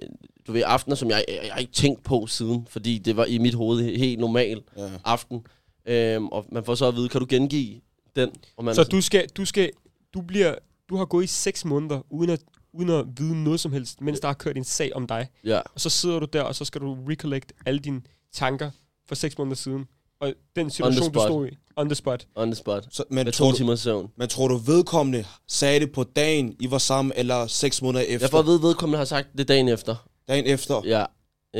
du 0.47 0.51
ved, 0.51 0.63
aftener, 0.65 0.95
som 0.95 1.09
jeg, 1.09 1.25
jeg, 1.27 1.39
jeg 1.53 1.59
ikke 1.61 1.73
tænkt 1.73 2.03
på 2.03 2.27
siden, 2.27 2.67
fordi 2.69 2.97
det 2.97 3.17
var 3.17 3.25
i 3.25 3.37
mit 3.37 3.53
hoved 3.53 3.79
he- 3.89 3.97
helt 3.97 4.19
normal 4.19 4.61
Ja. 4.77 4.89
aften. 5.05 5.45
Øhm, 5.85 6.27
og 6.27 6.45
man 6.51 6.63
får 6.63 6.75
så 6.75 6.85
at 6.87 6.95
vide, 6.95 7.09
kan 7.09 7.19
du 7.21 7.25
gengive 7.29 7.81
den? 8.15 8.29
Og 8.57 8.63
man 8.65 8.75
Så 8.75 8.83
du 8.83 9.01
skal, 9.01 9.27
du 9.37 9.45
skal, 9.45 9.69
du 10.13 10.21
bliver, 10.21 10.55
du 10.89 10.95
har 10.97 11.05
gået 11.05 11.23
i 11.23 11.27
seks 11.27 11.65
måneder, 11.65 12.01
uden 12.09 12.29
at, 12.29 12.39
uden 12.73 12.89
at 12.89 13.05
vide 13.17 13.43
noget 13.43 13.59
som 13.59 13.73
helst, 13.73 14.01
mens 14.01 14.19
der 14.19 14.27
har 14.27 14.33
kørt 14.33 14.57
en 14.57 14.63
sag 14.63 14.95
om 14.95 15.07
dig. 15.07 15.27
Ja, 15.43 15.59
Og 15.73 15.79
så 15.81 15.89
sidder 15.89 16.19
du 16.19 16.27
der, 16.33 16.41
og 16.41 16.55
så 16.55 16.65
skal 16.65 16.81
du 16.81 16.97
recollect 17.09 17.53
alle 17.65 17.79
dine 17.79 18.01
tanker 18.33 18.71
for 19.07 19.15
seks 19.15 19.37
måneder 19.37 19.55
siden. 19.55 19.85
Og 20.23 20.33
den 20.55 20.69
situation, 20.69 21.11
du 21.11 21.19
stod 21.19 21.47
i, 21.47 21.49
on 21.75 21.87
the 21.89 21.95
spot. 21.95 22.25
on 22.35 22.47
the 22.47 22.55
spot. 22.55 22.87
Så, 22.91 23.03
men, 23.09 23.25
Med 23.25 23.31
tror 23.33 23.45
to 23.45 23.51
du, 23.51 23.57
timers 23.57 23.79
søvn. 23.79 24.07
men 24.17 24.27
tror 24.29 24.47
du 24.47 24.57
vedkommende 24.57 25.25
sagde 25.47 25.79
det 25.79 25.91
på 25.91 26.03
dagen, 26.03 26.55
I 26.59 26.71
var 26.71 26.77
sammen, 26.77 27.11
eller 27.15 27.47
seks 27.47 27.81
måneder 27.81 28.03
efter? 28.07 28.19
Jeg 28.25 28.29
får 28.31 28.39
at 28.39 28.45
vide, 28.45 28.61
vedkommende 28.61 28.97
har 28.97 29.05
sagt 29.05 29.27
det 29.37 29.47
dagen 29.47 29.67
efter. 29.67 29.95
Dagen 30.27 30.45
efter? 30.45 30.81
Ja. 30.85 31.05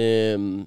Øhm, 0.01 0.65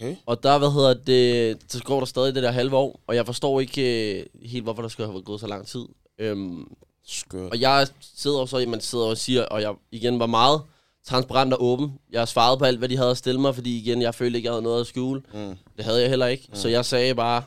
Okay. 0.00 0.16
og 0.26 0.42
der, 0.42 0.58
hvad 0.58 0.70
hedder 0.72 0.94
det, 0.94 1.58
så 1.72 1.82
går 1.82 1.98
der 1.98 2.06
stadig 2.06 2.34
det 2.34 2.42
der 2.42 2.50
halve 2.50 2.76
år, 2.76 3.00
og 3.06 3.14
jeg 3.16 3.26
forstår 3.26 3.60
ikke 3.60 4.18
øh, 4.20 4.26
helt, 4.42 4.64
hvorfor 4.64 4.82
der 4.82 4.88
skulle 4.88 5.10
have 5.12 5.22
gået 5.22 5.40
så 5.40 5.46
lang 5.46 5.66
tid. 5.66 5.84
Øhm, 6.18 6.64
Skørt. 7.06 7.50
og 7.50 7.60
jeg 7.60 7.86
sidder 8.16 8.38
jo 8.40 8.46
så, 8.46 8.64
man 8.68 8.80
sidder 8.80 9.04
og 9.04 9.16
siger, 9.18 9.42
og 9.42 9.62
jeg 9.62 9.74
igen 9.92 10.18
var 10.18 10.26
meget 10.26 10.60
transparent 11.06 11.52
og 11.52 11.62
åben. 11.64 11.92
Jeg 12.10 12.28
svaret 12.28 12.58
på 12.58 12.64
alt, 12.64 12.78
hvad 12.78 12.88
de 12.88 12.96
havde 12.96 13.10
at 13.10 13.16
stille 13.16 13.40
mig, 13.40 13.54
fordi 13.54 13.78
igen, 13.78 14.02
jeg 14.02 14.14
følte 14.14 14.36
ikke, 14.38 14.46
jeg 14.46 14.52
havde 14.52 14.62
noget 14.62 14.80
at 14.80 14.86
skjule. 14.86 15.22
Mm. 15.34 15.56
Det 15.76 15.84
havde 15.84 16.00
jeg 16.00 16.08
heller 16.08 16.26
ikke. 16.26 16.46
Mm. 16.48 16.54
Så 16.54 16.68
jeg 16.68 16.84
sagde 16.84 17.14
bare 17.14 17.42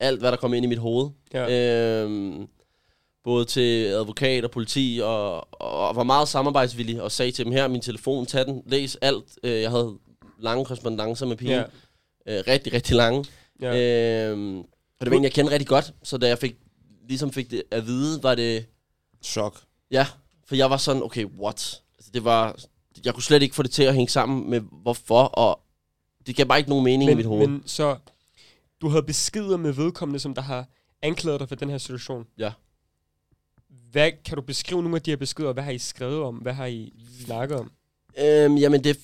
alt, 0.00 0.20
hvad 0.20 0.30
der 0.30 0.36
kom 0.36 0.54
ind 0.54 0.64
i 0.64 0.68
mit 0.68 0.78
hoved. 0.78 1.10
Ja. 1.34 2.02
Øhm, 2.02 2.48
både 3.24 3.44
til 3.44 3.84
advokat 3.86 4.44
og 4.44 4.50
politi, 4.50 5.00
og, 5.02 5.48
og 5.62 5.96
var 5.96 6.02
meget 6.02 6.28
samarbejdsvillig, 6.28 7.02
og 7.02 7.12
sagde 7.12 7.32
til 7.32 7.44
dem 7.44 7.52
her, 7.52 7.68
min 7.68 7.80
telefon, 7.80 8.26
tag 8.26 8.46
den, 8.46 8.62
læs 8.66 8.96
alt. 9.00 9.24
Øh, 9.42 9.60
jeg 9.62 9.70
havde 9.70 9.98
lange 10.38 10.64
korrespondencer 10.64 11.26
med 11.26 11.36
pigen. 11.36 11.64
Ja. 12.26 12.38
Øh, 12.38 12.44
rigtig, 12.48 12.72
rigtig 12.72 12.96
lange. 12.96 13.24
Ja. 13.60 14.30
Øhm, 14.30 14.58
og 14.60 14.66
det 15.00 15.10
var 15.10 15.16
en, 15.16 15.24
jeg 15.24 15.32
kendte 15.32 15.52
rigtig 15.52 15.68
godt, 15.68 15.94
så 16.02 16.18
da 16.18 16.28
jeg 16.28 16.38
fik, 16.38 16.56
ligesom 17.08 17.32
fik 17.32 17.50
det 17.50 17.62
at 17.70 17.86
vide, 17.86 18.22
var 18.22 18.34
det, 18.34 18.66
Chok. 19.22 19.60
ja, 19.90 20.06
for 20.46 20.54
jeg 20.54 20.70
var 20.70 20.76
sådan, 20.76 21.02
okay, 21.02 21.24
what? 21.24 21.82
Altså, 21.98 22.10
det 22.14 22.24
var, 22.24 22.56
jeg 23.04 23.14
kunne 23.14 23.22
slet 23.22 23.42
ikke 23.42 23.54
få 23.54 23.62
det 23.62 23.70
til 23.70 23.82
at 23.82 23.94
hænge 23.94 24.08
sammen 24.10 24.50
med 24.50 24.60
hvorfor, 24.82 25.22
og 25.22 25.60
det 26.26 26.36
gav 26.36 26.46
bare 26.46 26.58
ikke 26.58 26.70
nogen 26.70 26.84
mening 26.84 27.10
i 27.10 27.14
mit 27.14 27.16
men, 27.16 27.26
hoved. 27.26 27.46
men 27.48 27.62
så, 27.66 27.96
du 28.80 28.88
havde 28.88 29.02
beskeder 29.02 29.56
med 29.56 29.72
vedkommende, 29.72 30.18
som 30.20 30.34
der 30.34 30.42
har 30.42 30.66
anklaget 31.02 31.40
dig 31.40 31.48
for 31.48 31.56
den 31.56 31.70
her 31.70 31.78
situation. 31.78 32.24
Ja. 32.38 32.50
Hvad, 33.90 34.10
kan 34.24 34.36
du 34.36 34.42
beskrive 34.42 34.82
nogle 34.82 34.96
af 34.96 35.02
de 35.02 35.10
her 35.10 35.16
beskeder? 35.16 35.52
Hvad 35.52 35.62
har 35.64 35.70
I 35.70 35.78
skrevet 35.78 36.22
om? 36.22 36.34
Hvad 36.34 36.52
har 36.52 36.66
I 36.66 36.92
snakket 37.24 37.58
om? 37.58 37.70
Øhm, 38.18 38.56
jamen, 38.56 38.84
det, 38.84 38.98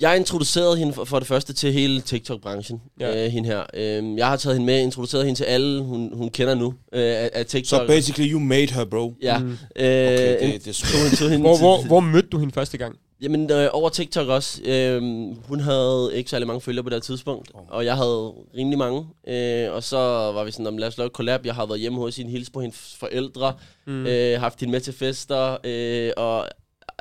jeg 0.00 0.16
introducerede 0.16 0.76
hende 0.78 0.92
for, 0.92 1.04
for 1.04 1.18
det 1.18 1.28
første 1.28 1.52
til 1.52 1.72
hele 1.72 2.00
TikTok-branchen, 2.00 2.82
Ja. 3.00 3.24
øh, 3.26 3.32
hende 3.32 3.48
her. 3.48 3.64
Øhm, 3.74 4.18
jeg 4.18 4.26
har 4.28 4.36
taget 4.36 4.56
hende 4.56 4.66
med, 4.66 4.80
introduceret 4.82 5.24
hende 5.24 5.38
til 5.40 5.44
alle, 5.44 5.82
hun, 5.82 6.10
hun 6.16 6.30
kender 6.30 6.54
nu 6.54 6.66
øh, 6.92 7.00
af, 7.02 7.30
af 7.32 7.46
TikTok. 7.46 7.80
Så 7.80 7.86
basically, 7.86 8.32
you 8.32 8.40
made 8.40 8.66
her, 8.72 8.84
bro. 8.84 9.14
Ja. 9.22 9.38
Mm. 9.38 9.50
Øh, 9.50 9.56
Okay, 9.76 10.52
det, 10.52 10.64
det 10.64 10.68
er 10.68 11.28
hende, 11.28 11.40
Hvor, 11.40 11.54
til- 11.56 11.62
hvor, 11.62 11.86
hvor 11.86 12.00
mødte 12.00 12.28
du 12.28 12.38
hende 12.38 12.52
første 12.54 12.78
gang? 12.78 12.96
Jamen, 13.20 13.52
øh, 13.52 13.68
over 13.72 13.88
TikTok 13.88 14.28
også. 14.28 14.62
Øh, 14.64 15.02
hun 15.48 15.60
havde 15.60 16.10
ikke 16.14 16.30
særlig 16.30 16.46
mange 16.46 16.60
følgere 16.60 16.84
på 16.84 16.90
det 16.90 17.02
tidspunkt, 17.02 17.50
Oh. 17.54 17.60
og 17.68 17.84
jeg 17.84 17.96
havde 17.96 18.32
rimelig 18.56 18.78
mange. 18.78 19.06
Øh, 19.28 19.72
og 19.72 19.82
så 19.82 19.96
var 20.32 20.44
vi 20.44 20.50
sådan, 20.50 20.66
om, 20.66 20.78
lad 20.78 20.88
os 20.88 20.98
lave 20.98 21.06
et 21.06 21.12
collab. 21.12 21.46
Jeg 21.46 21.54
har 21.54 21.66
været 21.66 21.80
hjemme 21.80 21.98
hos 21.98 22.16
hende, 22.16 22.30
hils 22.30 22.50
på 22.50 22.60
hendes 22.60 22.96
forældre, 23.00 23.54
Mm. 23.86 24.06
øh, 24.06 24.40
haft 24.40 24.60
hende 24.60 24.72
med 24.72 24.80
til 24.80 24.92
fester, 24.94 25.56
øh, 25.64 26.12
og 26.16 26.48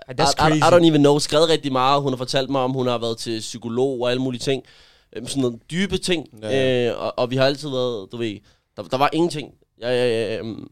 I, 0.09 0.13
I. 0.55 0.57
I 0.57 0.61
don't 0.61 0.85
even 0.89 1.01
know, 1.01 1.19
skrevet 1.19 1.49
rigtig 1.49 1.71
meget. 1.71 2.01
Hun 2.01 2.11
har 2.11 2.17
fortalt 2.17 2.49
mig 2.49 2.61
om, 2.61 2.71
hun 2.71 2.87
har 2.87 2.97
været 2.97 3.17
til 3.17 3.39
psykolog 3.39 4.01
og 4.01 4.11
alle 4.11 4.21
mulige 4.21 4.39
ting. 4.39 4.63
Øhm, 5.15 5.27
sådan 5.27 5.41
nogle 5.41 5.59
dybe 5.71 5.97
ting. 5.97 6.27
Ja. 6.41 6.87
Øh, 6.89 7.01
og, 7.01 7.19
og 7.19 7.31
vi 7.31 7.35
har 7.35 7.45
altid 7.45 7.69
været, 7.69 8.11
du 8.11 8.17
ved, 8.17 8.37
der, 8.77 8.83
der 8.83 8.97
var 8.97 9.09
ingenting. 9.13 9.53
Ja, 9.81 9.89
ja, 9.89 10.37
øhm, 10.39 10.67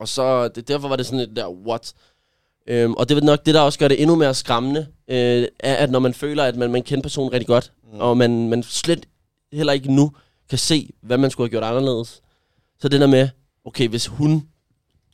og 0.00 0.08
så, 0.08 0.48
det, 0.48 0.68
derfor 0.68 0.88
var 0.88 0.96
det 0.96 1.06
sådan 1.06 1.20
et 1.20 1.36
der, 1.36 1.48
what? 1.48 1.92
Øhm, 2.70 2.94
og 2.94 3.08
det 3.08 3.16
er 3.18 3.20
nok 3.20 3.46
det, 3.46 3.54
der 3.54 3.60
også 3.60 3.78
gør 3.78 3.88
det 3.88 4.00
endnu 4.02 4.16
mere 4.16 4.34
skræmmende, 4.34 4.86
øh, 5.08 5.46
er, 5.60 5.74
at 5.74 5.90
når 5.90 5.98
man 5.98 6.14
føler, 6.14 6.44
at 6.44 6.56
man, 6.56 6.70
man 6.72 6.82
kender 6.82 7.02
personen 7.02 7.32
rigtig 7.32 7.46
godt, 7.46 7.72
Mm. 7.84 7.94
mm. 7.94 8.00
og 8.00 8.16
man, 8.16 8.48
man 8.48 8.62
slet 8.62 9.06
heller 9.52 9.72
ikke 9.72 9.92
nu 9.94 10.12
kan 10.48 10.58
se, 10.58 10.90
hvad 11.02 11.18
man 11.18 11.30
skulle 11.30 11.44
have 11.46 11.50
gjort 11.60 11.64
anderledes. 11.76 12.22
Så 12.80 12.88
det 12.88 13.00
der 13.00 13.06
med, 13.06 13.28
okay, 13.64 13.88
hvis 13.88 14.06
hun 14.06 14.48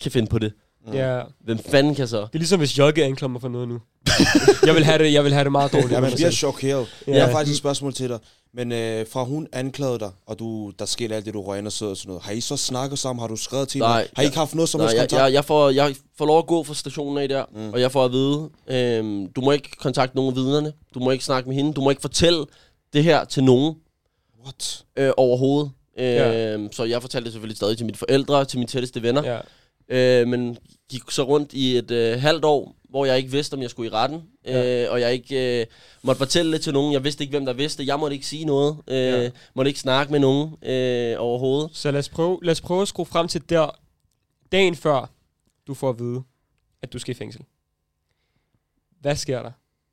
kan 0.03 0.11
finde 0.13 0.29
på 0.29 0.39
det, 0.39 0.53
Ja. 0.93 1.23
hvem 1.41 1.59
fanden 1.59 1.95
kan 1.95 2.09
så? 2.09 2.21
Det 2.21 2.35
er 2.35 2.39
ligesom, 2.39 2.59
hvis 2.61 2.79
Jolke 2.79 3.05
anklager 3.05 3.31
mig 3.31 3.41
for 3.41 3.49
noget 3.49 3.69
nu. 3.69 3.81
jeg, 4.67 4.75
vil 4.75 4.85
have 4.85 4.99
det, 4.99 5.13
jeg 5.13 5.25
vil 5.25 5.33
have 5.33 5.45
det 5.45 5.53
meget 5.53 5.73
dårligt. 5.73 5.93
Ja, 5.93 6.01
man 6.01 6.13
bliver 6.15 6.31
chokeret. 6.31 6.87
Ja. 7.07 7.13
Jeg 7.13 7.25
har 7.25 7.33
faktisk 7.33 7.53
et 7.53 7.59
spørgsmål 7.59 7.93
til 7.95 8.09
dig. 8.09 8.19
Men 8.57 8.73
øh, 8.73 9.07
fra 9.13 9.25
hun 9.25 9.47
anklagede 9.53 9.99
dig, 9.99 10.11
og 10.27 10.39
du, 10.39 10.73
der 10.79 10.85
skete 10.85 11.15
alt 11.15 11.27
det, 11.27 11.35
du 11.35 11.43
røg 11.43 11.59
ind 11.59 11.67
og 11.67 11.73
sidder 11.73 11.91
og 11.91 11.97
sådan 11.97 12.09
noget. 12.09 12.23
Har 12.23 12.33
I 12.33 12.41
så 12.41 12.57
snakket 12.57 12.99
sammen? 12.99 13.21
Har 13.21 13.29
du 13.29 13.37
skrevet 13.37 13.69
til 13.69 13.79
Nej, 13.81 13.99
hende? 14.01 14.11
Har 14.17 14.23
I 14.23 14.27
ikke 14.27 14.39
haft 14.39 14.55
noget 14.55 14.69
som 14.69 14.79
Nej, 14.81 14.87
helst 14.87 14.95
jeg, 14.97 15.03
kontakt? 15.09 15.23
jeg, 15.25 15.33
jeg, 15.33 15.45
får, 15.45 15.71
jeg 15.71 15.95
får 16.19 16.27
lov 16.27 16.39
at 16.39 16.47
gå 16.47 16.63
fra 16.65 16.75
stationen 16.75 17.19
af 17.19 17.29
der, 17.29 17.45
Mm. 17.55 17.73
og 17.73 17.81
jeg 17.81 17.93
får 17.93 18.05
at 18.05 18.13
vide, 18.13 18.49
øhm, 18.69 19.27
du 19.33 19.41
må 19.41 19.51
ikke 19.53 19.71
kontakte 19.79 20.17
nogen 20.17 20.31
af 20.31 20.37
vidnerne, 20.37 20.73
du 20.95 20.99
må 21.01 21.11
ikke 21.11 21.25
snakke 21.25 21.49
med 21.49 21.57
hende, 21.57 21.73
du 21.73 21.81
må 21.81 21.91
ikke 21.91 22.03
fortælle 22.03 22.45
det 22.93 23.05
her 23.05 23.25
til 23.25 23.45
nogen 23.45 23.75
What? 24.45 24.85
øh, 24.97 25.11
overhovedet. 25.17 25.71
Ja. 25.99 26.53
Øhm, 26.55 26.73
Så 26.73 26.85
jeg 26.85 27.01
fortalte 27.01 27.25
det 27.25 27.33
selvfølgelig 27.33 27.57
stadig 27.57 27.77
til 27.77 27.87
mine 27.87 27.99
forældre, 27.99 28.45
til 28.45 28.59
mine 28.59 28.69
tætteste 28.69 29.03
venner, 29.03 29.41
Ja. 29.89 30.21
øh, 30.23 30.29
men 30.29 30.57
gik 30.91 31.03
så 31.11 31.23
rundt 31.23 31.53
i 31.53 31.77
et 31.79 31.91
øh, 31.91 32.21
halvt 32.21 32.45
år, 32.45 32.73
hvor 32.95 33.05
jeg 33.05 33.17
ikke 33.17 33.31
vidste, 33.31 33.55
om 33.55 33.63
jeg 33.63 33.71
skulle 33.71 33.91
i 33.91 33.93
retten, 33.93 34.23
Ja. 34.45 34.85
øh, 34.85 34.93
og 34.93 35.01
jeg 35.01 35.13
ikke 35.13 35.61
øh, 35.61 35.67
måtte 36.03 36.19
fortælle 36.19 36.53
det 36.53 36.61
til 36.61 36.73
nogen. 36.73 36.93
Jeg 36.93 37.05
vidste 37.05 37.25
ikke, 37.25 37.31
hvem 37.33 37.47
der 37.47 37.53
vidste. 37.53 37.87
Jeg 37.87 37.99
måtte 37.99 38.15
ikke 38.15 38.27
sige 38.27 38.45
noget. 38.45 38.77
Øh, 38.89 38.97
Ja. 38.97 39.31
Måtte 39.55 39.69
ikke 39.69 39.81
snakke 39.81 40.13
med 40.13 40.21
nogen 40.21 40.55
øh, 40.63 41.15
overhovedet. 41.19 41.71
Så 41.73 41.91
lad 41.91 41.99
os, 41.99 42.09
prøve, 42.09 42.39
lad 42.43 42.53
os 42.53 42.61
prøve 42.61 42.83
at 42.83 42.89
skrue 42.89 43.07
frem 43.07 43.29
til 43.29 43.49
der, 43.49 43.79
dagen 44.53 44.75
før 44.77 45.11
du 45.67 45.75
får 45.75 45.91
at 45.91 45.99
vide, 45.99 46.23
at 46.83 46.93
du 46.93 46.99
skal 46.99 47.11
i 47.13 47.15
fængsel. 47.15 47.43
Hvad 49.01 49.17
sker 49.17 49.43
der? 49.43 49.51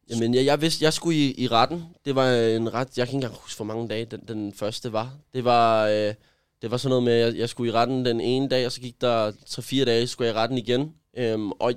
Jamen, 0.10 0.34
jeg, 0.34 0.46
jeg 0.46 0.62
vidste, 0.62 0.84
jeg 0.86 0.94
skulle 0.94 1.18
i, 1.18 1.44
i 1.44 1.48
retten. 1.48 1.84
Det 2.06 2.16
var 2.16 2.32
en 2.32 2.74
ret, 2.74 2.98
jeg 2.98 3.08
kan 3.08 3.16
ikke 3.16 3.26
engang 3.26 3.42
huske, 3.44 3.58
hvor 3.58 3.66
mange 3.66 3.88
dage 3.88 4.06
den, 4.06 4.20
den 4.28 4.54
første 4.54 4.94
var. 4.94 5.14
Det 5.34 5.44
var, 5.44 5.88
øh, 5.88 6.14
det 6.62 6.72
var 6.72 6.78
sådan 6.78 6.90
noget 6.90 7.04
med, 7.04 7.14
at 7.14 7.28
jeg, 7.34 7.40
jeg 7.40 7.50
skulle 7.50 7.72
i 7.72 7.74
retten 7.76 8.06
den 8.06 8.22
ene 8.22 8.50
dag, 8.50 8.66
og 8.66 8.72
så 8.72 8.82
gik 8.82 9.02
der 9.02 9.32
3-4 9.32 9.86
dage, 9.86 10.08
skulle 10.08 10.28
jeg 10.28 10.36
i 10.36 10.40
retten 10.40 10.58
igen. 10.58 10.94
Øhm, 11.18 11.52
og 11.52 11.74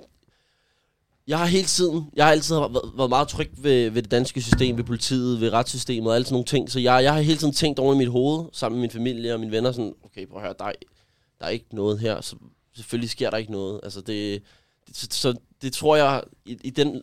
jeg 1.27 1.39
har 1.39 1.47
hele 1.47 1.67
tiden, 1.67 2.11
jeg 2.17 2.25
har 2.25 2.33
altid 2.33 2.55
været, 2.55 2.93
været 2.97 3.11
meget 3.11 3.29
tryg 3.29 3.51
ved, 3.57 3.91
ved 3.91 4.03
det 4.03 4.11
danske 4.11 4.43
system, 4.43 4.77
ved 4.77 4.85
politiet, 4.85 5.41
ved 5.41 5.53
retssystemet 5.53 6.09
og 6.09 6.15
alle 6.15 6.25
sådan 6.25 6.35
nogle 6.35 6.45
ting. 6.45 6.71
Så 6.71 6.81
jeg, 6.81 7.03
jeg 7.03 7.15
har 7.15 7.21
hele 7.21 7.39
tiden 7.39 7.53
tænkt 7.53 7.79
over 7.79 7.95
i 7.95 7.97
mit 7.97 8.09
hoved, 8.09 8.45
sammen 8.53 8.81
med 8.81 8.81
min 8.81 8.91
familie 8.91 9.35
og 9.35 9.41
mine 9.41 9.53
venner, 9.53 9.73
sådan, 9.73 9.95
okay, 10.05 10.27
prøv 10.27 10.37
at 10.37 10.43
høre, 10.43 10.55
der 10.59 10.65
er, 10.65 10.73
der 11.41 11.47
er 11.47 11.51
ikke 11.51 11.67
noget 11.73 11.99
her, 11.99 12.21
så 12.21 12.37
selvfølgelig 12.77 13.11
sker 13.11 13.31
der 13.31 13.37
ikke 13.37 13.53
noget. 13.53 13.81
Altså 13.83 14.01
det, 14.01 14.43
det 14.89 14.97
så, 14.97 15.07
så 15.11 15.35
det 15.63 15.73
tror 15.73 15.97
jeg, 15.97 16.23
i, 16.45 16.59
i 16.65 16.71
den, 16.71 17.01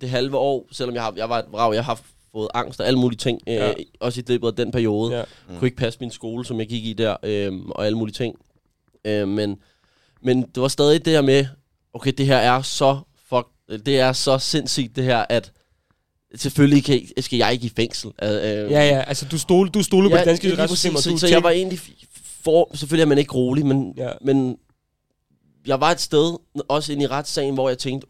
det 0.00 0.10
halve 0.10 0.36
år, 0.36 0.68
selvom 0.72 0.94
jeg, 0.94 1.02
har, 1.02 1.12
jeg 1.16 1.28
var 1.28 1.38
et 1.38 1.46
vrag, 1.50 1.74
jeg 1.74 1.84
har 1.84 2.00
fået 2.32 2.48
angst 2.54 2.80
og 2.80 2.86
alle 2.86 2.98
mulige 2.98 3.18
ting, 3.18 3.40
ja. 3.46 3.52
Ja. 3.52 3.70
øh, 3.70 3.74
også 4.00 4.20
i 4.20 4.24
løbet 4.28 4.46
af 4.46 4.54
den 4.54 4.70
periode. 4.70 5.16
Ja. 5.16 5.24
Mm. 5.48 5.58
Kunne 5.58 5.66
ikke 5.66 5.76
passe 5.76 6.00
min 6.00 6.10
skole, 6.10 6.44
som 6.44 6.58
jeg 6.58 6.68
gik 6.68 6.84
i 6.84 6.92
der, 6.92 7.16
øh, 7.22 7.52
og 7.66 7.86
alle 7.86 7.98
mulige 7.98 8.14
ting. 8.14 8.36
Øh, 9.04 9.28
men, 9.28 9.58
men 10.22 10.42
det 10.42 10.62
var 10.62 10.68
stadig 10.68 11.04
det 11.04 11.12
her 11.12 11.22
med, 11.22 11.46
okay, 11.94 12.12
det 12.12 12.26
her 12.26 12.36
er 12.36 12.62
så 12.62 12.98
det 13.68 14.00
er 14.00 14.12
så 14.12 14.38
sindssygt 14.38 14.96
det 14.96 15.04
her, 15.04 15.24
at 15.28 15.52
selvfølgelig 16.34 16.84
kan, 16.84 17.02
skal 17.20 17.36
jeg 17.36 17.52
ikke 17.52 17.66
i 17.66 17.72
fængsel. 17.76 18.10
Øh, 18.22 18.28
Ja, 18.30 18.66
ja, 18.68 19.02
altså 19.06 19.26
du 19.30 19.38
stole, 19.38 19.70
du 19.70 19.82
stole 19.82 20.10
på 20.10 20.16
det 20.16 20.26
danske 20.26 20.48
lige 20.48 20.62
retssystem, 20.62 20.96
så, 20.96 21.16
så 21.18 21.28
jeg 21.28 21.42
var 21.42 21.50
egentlig 21.50 21.80
for, 22.42 22.70
selvfølgelig 22.74 23.02
er 23.02 23.08
man 23.08 23.18
ikke 23.18 23.32
rolig, 23.32 23.66
men, 23.66 23.94
Ja. 23.96 24.04
ja. 24.06 24.12
men 24.20 24.58
jeg 25.66 25.80
var 25.80 25.90
et 25.90 26.00
sted, 26.00 26.38
også 26.68 26.92
inde 26.92 27.04
i 27.04 27.06
retssagen, 27.06 27.54
hvor 27.54 27.68
jeg 27.68 27.78
tænkte, 27.78 28.06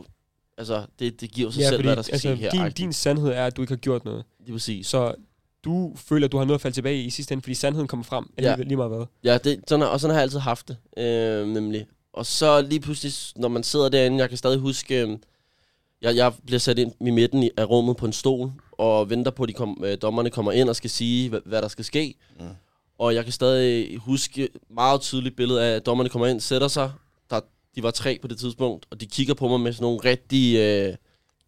altså, 0.59 0.87
det, 0.99 1.21
det 1.21 1.31
giver 1.31 1.51
sig 1.51 1.61
ja, 1.61 1.65
selv, 1.69 1.77
fordi, 1.77 1.87
hvad 1.89 1.97
der 1.97 2.03
skal 2.03 2.13
altså, 2.15 2.29
ske 2.29 2.37
her. 2.37 2.51
din, 2.51 2.61
agtigt. 2.61 2.79
din 2.79 2.93
sandhed 2.93 3.29
er, 3.29 3.47
at 3.47 3.57
du 3.57 3.63
ikke 3.63 3.71
har 3.73 3.77
gjort 3.79 4.05
noget. 4.05 4.25
Lige 4.45 4.53
præcis. 4.53 4.87
Så 4.87 5.15
du 5.65 5.93
føler, 5.97 6.27
at 6.27 6.33
du 6.33 6.39
har 6.39 6.45
noget 6.45 6.59
at 6.59 6.63
falde 6.63 6.77
tilbage 6.77 6.97
i 6.97 7.05
i 7.05 7.11
sidste 7.11 7.33
ende, 7.33 7.43
fordi 7.43 7.55
sandheden 7.55 7.89
kommer 7.89 8.05
frem, 8.05 8.25
Ja. 8.39 8.51
ja. 8.51 8.57
lige 8.57 8.77
meget 8.77 8.91
hvad. 8.97 9.07
Ja, 9.25 9.39
det, 9.39 9.61
sådan, 9.69 9.83
er- 9.83 9.87
og 9.87 10.01
sådan 10.01 10.15
har 10.15 10.21
jeg 10.21 10.23
altid 10.23 10.39
haft 10.39 10.69
det, 10.69 10.77
øh, 11.05 11.49
nemlig. 11.49 11.87
Og 12.13 12.27
så 12.27 12.61
lige 12.63 12.81
pludselig, 12.81 13.13
når 13.37 13.49
man 13.49 13.63
sidder 13.63 13.89
derinde, 13.89 14.19
jeg 14.19 14.29
kan 14.29 14.39
stadig 14.39 14.59
huske, 14.59 15.01
øh, 15.01 15.19
jeg, 16.05 16.17
jeg 16.17 16.33
bliver 16.47 16.59
sat 16.59 16.79
ind 16.79 16.93
i 17.07 17.11
midten 17.11 17.43
i- 17.43 17.51
af 17.57 17.65
rummet 17.71 17.97
på 17.97 18.07
en 18.07 18.13
stol, 18.13 18.51
og 18.79 19.11
venter 19.11 19.31
på, 19.31 19.43
at 19.43 19.49
de 19.49 19.53
kom, 19.53 19.83
øh, 19.87 19.99
dommerne 20.03 20.31
kommer 20.31 20.53
ind 20.53 20.69
og 20.69 20.77
skal 20.77 20.91
sige, 20.91 21.29
hvad, 21.29 21.41
hvad 21.47 21.63
der 21.63 21.69
skal 21.69 21.85
ske. 21.85 22.15
Mm. 22.41 22.47
Og 22.99 23.15
jeg 23.15 23.25
kan 23.25 23.33
stadig 23.33 23.99
huske 23.99 24.49
meget 24.75 25.01
tydeligt 25.01 25.37
billede 25.37 25.65
af, 25.65 25.77
at 25.77 25.87
dommerne 25.87 26.09
kommer 26.11 26.27
ind, 26.27 26.41
sætter 26.41 26.69
sig. 26.69 26.91
Der, 27.31 27.41
de 27.77 27.83
var 27.83 27.91
tre 27.91 28.19
på 28.23 28.29
det 28.29 28.39
tidspunkt, 28.39 28.87
og 28.91 29.01
de 29.01 29.07
kigger 29.07 29.35
på 29.35 29.49
mig 29.49 29.61
med 29.61 29.73
sådan 29.73 29.83
nogle 29.85 29.99
rigtig... 30.05 30.57
Øh, 30.57 30.95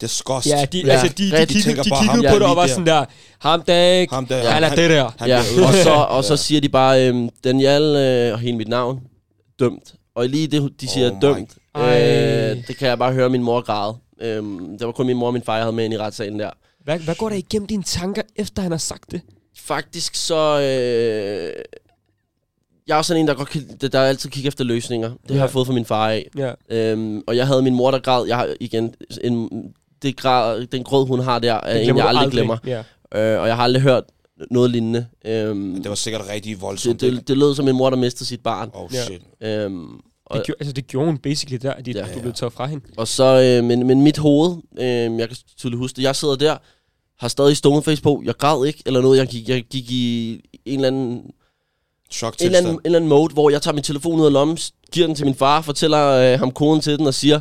Disgust. 0.00 0.46
Ja, 0.46 0.64
de, 0.72 0.78
Ja, 0.80 0.86
ja, 0.86 0.92
altså, 0.92 1.08
de, 1.18 1.30
de, 1.30 1.46
de, 1.46 1.62
tænker 1.62 1.82
de, 1.82 1.90
kiggede 1.90 2.28
ham 2.28 2.34
på 2.34 2.38
dig 2.38 2.46
og 2.46 2.56
var 2.56 2.66
sådan 2.66 2.86
der, 2.86 3.04
ham 3.38 3.62
der 3.62 3.92
ikke, 3.92 4.14
Ham 4.14 4.26
der, 4.26 4.36
ja, 4.36 4.50
han 4.50 4.64
er 4.64 4.74
det 4.74 4.90
der. 4.90 5.10
Han 5.18 5.28
ja, 5.28 5.38
og, 5.38 5.74
så, 5.74 5.90
og 6.08 6.24
så 6.24 6.32
Ja. 6.32 6.36
siger 6.36 6.60
de 6.60 6.68
bare, 6.68 7.08
øhm, 7.08 7.28
Daniel 7.44 7.82
øh, 7.82 8.32
og 8.32 8.38
hele 8.38 8.56
mit 8.56 8.68
navn, 8.68 9.00
dømt. 9.58 9.94
Og 10.14 10.28
lige 10.28 10.46
det, 10.46 10.80
de 10.80 10.88
siger 10.88 11.10
Oh 11.10 11.20
dømt, 11.22 11.54
øh, 11.76 11.82
det 12.68 12.76
kan 12.78 12.88
jeg 12.88 12.98
bare 12.98 13.12
høre 13.12 13.28
min 13.30 13.42
mor 13.42 13.60
græde. 13.60 13.96
Øhm, 14.20 14.78
det 14.78 14.86
var 14.86 14.92
kun 14.92 15.06
min 15.06 15.16
mor 15.16 15.26
og 15.26 15.32
min 15.32 15.42
far, 15.42 15.54
jeg 15.54 15.64
havde 15.64 15.76
med 15.76 15.84
ind 15.84 15.94
i 15.94 15.98
retssalen 15.98 16.38
der. 16.38 16.50
Hvad, 16.84 16.98
hvad 16.98 17.14
går 17.14 17.28
der 17.28 17.36
igennem 17.36 17.66
dine 17.66 17.82
tanker, 17.82 18.22
efter 18.36 18.62
han 18.62 18.70
har 18.70 18.78
sagt 18.78 19.10
det? 19.10 19.20
Faktisk 19.56 20.14
så... 20.14 20.60
Øh, 20.60 21.62
jeg 22.86 22.98
er 22.98 23.02
sådan 23.02 23.20
en, 23.20 23.28
der, 23.28 23.34
godt 23.34 23.48
kan, 23.48 23.76
der, 23.92 24.00
altid 24.00 24.30
kigger 24.30 24.48
efter 24.48 24.64
løsninger. 24.64 25.08
Det 25.08 25.30
ja. 25.30 25.34
har 25.34 25.40
jeg 25.42 25.50
fået 25.50 25.66
fra 25.66 25.74
min 25.74 25.84
far 25.84 26.10
af. 26.10 26.28
Ja. 26.38 26.52
Øhm, 26.70 27.22
og 27.26 27.36
jeg 27.36 27.46
havde 27.46 27.62
min 27.62 27.74
mor, 27.74 27.90
der 27.90 27.98
græd. 27.98 28.26
Jeg 28.26 28.36
har 28.36 28.54
igen... 28.60 28.94
En, 29.24 29.50
det 30.02 30.16
græd, 30.16 30.66
den 30.66 30.84
gråd, 30.84 31.06
hun 31.06 31.20
har 31.20 31.38
der, 31.38 31.54
er 31.54 31.78
en, 31.78 31.86
jeg 31.86 31.94
du 31.94 32.00
aldrig 32.00 32.30
glemmer. 32.30 32.56
Ja. 32.66 32.78
Øh, 33.14 33.40
og 33.40 33.48
jeg 33.48 33.56
har 33.56 33.62
aldrig 33.62 33.82
hørt 33.82 34.04
noget 34.50 34.70
lignende. 34.70 35.06
Øhm, 35.24 35.82
Det 35.82 35.88
var 35.88 35.94
sikkert 35.94 36.28
rigtig 36.28 36.60
voldsomt. 36.60 37.00
det, 37.00 37.12
det, 37.12 37.28
det 37.28 37.38
lød 37.38 37.54
som 37.54 37.68
en 37.68 37.76
mor, 37.76 37.90
der 37.90 37.96
mistede 37.96 38.24
sit 38.24 38.40
barn. 38.40 38.70
Oh 38.74 38.90
shit. 38.90 39.22
Øhm, 39.40 40.00
og, 40.26 40.38
Det, 40.38 40.46
gjorde, 40.46 40.56
altså, 40.60 40.72
det 40.72 40.86
gjorde 40.86 41.06
hun 41.06 41.18
basically 41.18 41.58
der, 41.62 41.72
at 41.72 41.86
de, 41.86 41.90
Ja, 41.90 42.06
ja, 42.06 42.14
du 42.14 42.20
blev 42.20 42.32
taget 42.32 42.52
fra 42.52 42.66
hende. 42.66 42.84
og 42.96 43.08
så, 43.08 43.24
øh, 43.58 43.64
men, 43.64 43.86
men 43.86 44.02
mit 44.02 44.18
hoved, 44.18 44.56
øh, 44.78 45.18
jeg 45.18 45.28
kan 45.28 45.36
tydeligt 45.58 45.78
huske 45.78 45.96
det, 45.96 46.02
jeg 46.02 46.16
sidder 46.16 46.36
der, 46.36 46.56
har 47.18 47.28
stadig 47.28 47.56
stoneface 47.56 48.02
på, 48.02 48.22
jeg 48.24 48.34
græd 48.34 48.66
ikke, 48.66 48.82
eller 48.86 49.00
noget, 49.00 49.18
jeg 49.18 49.26
gik, 49.26 49.48
jeg 49.48 49.62
gik 49.70 49.90
i 49.90 50.32
en 50.64 50.74
eller 50.74 50.88
anden, 50.88 51.10
en 51.10 51.32
Chok 52.10 52.34
eller 52.40 52.58
anden, 52.58 52.72
en 52.72 52.80
eller 52.84 52.98
anden 52.98 53.08
mode, 53.08 53.32
hvor 53.32 53.50
jeg 53.50 53.62
tager 53.62 53.74
min 53.74 53.82
telefon 53.84 54.20
ud 54.20 54.26
af 54.26 54.32
lommen, 54.32 54.58
giver 54.92 55.06
den 55.06 55.16
til 55.16 55.24
min 55.26 55.34
far, 55.34 55.60
fortæller 55.60 56.06
øh, 56.08 56.38
ham 56.38 56.50
koden 56.50 56.80
til 56.80 56.98
den 56.98 57.06
og 57.06 57.14
siger, 57.14 57.40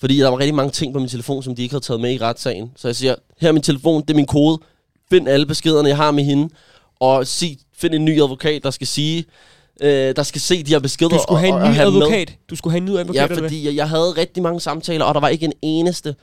fordi 0.00 0.18
der 0.18 0.28
var 0.28 0.38
rigtig 0.38 0.54
mange 0.54 0.70
ting 0.70 0.92
på 0.92 0.98
min 0.98 1.08
telefon, 1.08 1.42
som 1.42 1.54
de 1.56 1.62
ikke 1.62 1.72
havde 1.72 1.84
taget 1.84 2.00
med 2.00 2.12
i 2.12 2.18
retssagen. 2.18 2.72
Så 2.76 2.88
jeg 2.88 2.96
siger, 2.96 3.14
her 3.40 3.48
er 3.48 3.52
min 3.52 3.62
telefon, 3.62 4.02
det 4.02 4.10
er 4.10 4.14
min 4.14 4.26
kode, 4.26 4.58
find 5.10 5.28
alle 5.28 5.46
beskederne, 5.46 5.88
jeg 5.88 5.96
har 5.96 6.10
med 6.10 6.24
hende, 6.24 6.48
og 7.00 7.26
sig, 7.26 7.58
find 7.76 7.94
en 7.94 8.04
ny 8.04 8.22
advokat, 8.22 8.62
der 8.62 8.70
skal 8.70 8.86
sige, 8.86 9.24
øh, 9.80 10.16
der 10.16 10.22
skal 10.22 10.40
se 10.40 10.62
de 10.62 10.70
her 10.70 10.78
beskeder. 10.78 11.08
Du 11.10 11.18
skulle 11.22 11.36
og, 11.36 11.40
have 11.40 11.52
og, 11.54 11.60
en 11.60 11.62
og 11.66 11.70
ny 11.70 11.74
have 11.74 11.86
dem 11.86 11.94
med. 11.94 12.02
advokat. 12.02 12.34
Du 12.50 12.56
skulle 12.56 12.72
have 12.72 12.78
en 12.78 12.84
ny 12.84 12.98
advokat. 12.98 13.30
Ja, 13.30 13.36
fordi 13.36 13.66
jeg, 13.66 13.76
jeg 13.76 13.88
havde 13.88 14.10
rigtig 14.12 14.42
mange 14.42 14.60
samtaler, 14.60 15.04
og 15.04 15.14
der 15.14 15.20
var 15.20 15.28
ikke 15.28 15.44
en 15.46 15.52
eneste. 15.62 16.14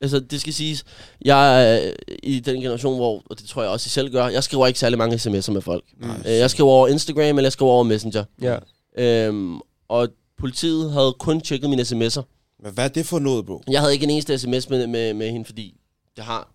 Altså, 0.00 0.20
det 0.20 0.40
skal 0.40 0.52
siges, 0.52 0.84
jeg 1.24 1.74
er 1.74 1.90
i 2.22 2.40
den 2.40 2.60
generation, 2.60 2.96
hvor, 2.96 3.22
og 3.30 3.38
det 3.38 3.48
tror 3.48 3.62
jeg 3.62 3.70
også, 3.70 3.86
I 3.86 3.90
selv 3.90 4.10
gør, 4.12 4.28
jeg 4.28 4.44
skriver 4.44 4.66
ikke 4.66 4.78
særlig 4.78 4.98
mange 4.98 5.16
sms'er 5.16 5.50
med 5.52 5.60
folk. 5.62 5.84
Øh, 6.26 6.32
jeg 6.32 6.50
skriver 6.50 6.70
over 6.70 6.88
Instagram, 6.88 7.22
eller 7.38 7.42
jeg 7.42 7.52
skriver 7.52 7.72
over 7.72 7.82
Messenger. 7.84 8.24
Ja. 8.42 8.56
Øhm, 8.98 9.58
og 9.88 10.08
politiet 10.40 10.92
havde 10.92 11.14
kun 11.18 11.40
tjekket 11.40 11.70
mine 11.70 11.82
sms'er. 11.82 12.22
Men 12.62 12.72
hvad 12.72 12.84
er 12.84 12.88
det 12.88 13.06
for 13.06 13.18
noget, 13.18 13.46
bro? 13.46 13.62
Jeg 13.70 13.80
havde 13.80 13.92
ikke 13.92 14.04
en 14.04 14.10
eneste 14.10 14.38
sms 14.38 14.70
med, 14.70 14.86
med, 14.86 15.14
med 15.14 15.30
hende, 15.30 15.44
fordi 15.44 15.74
jeg 16.16 16.24
har, 16.24 16.48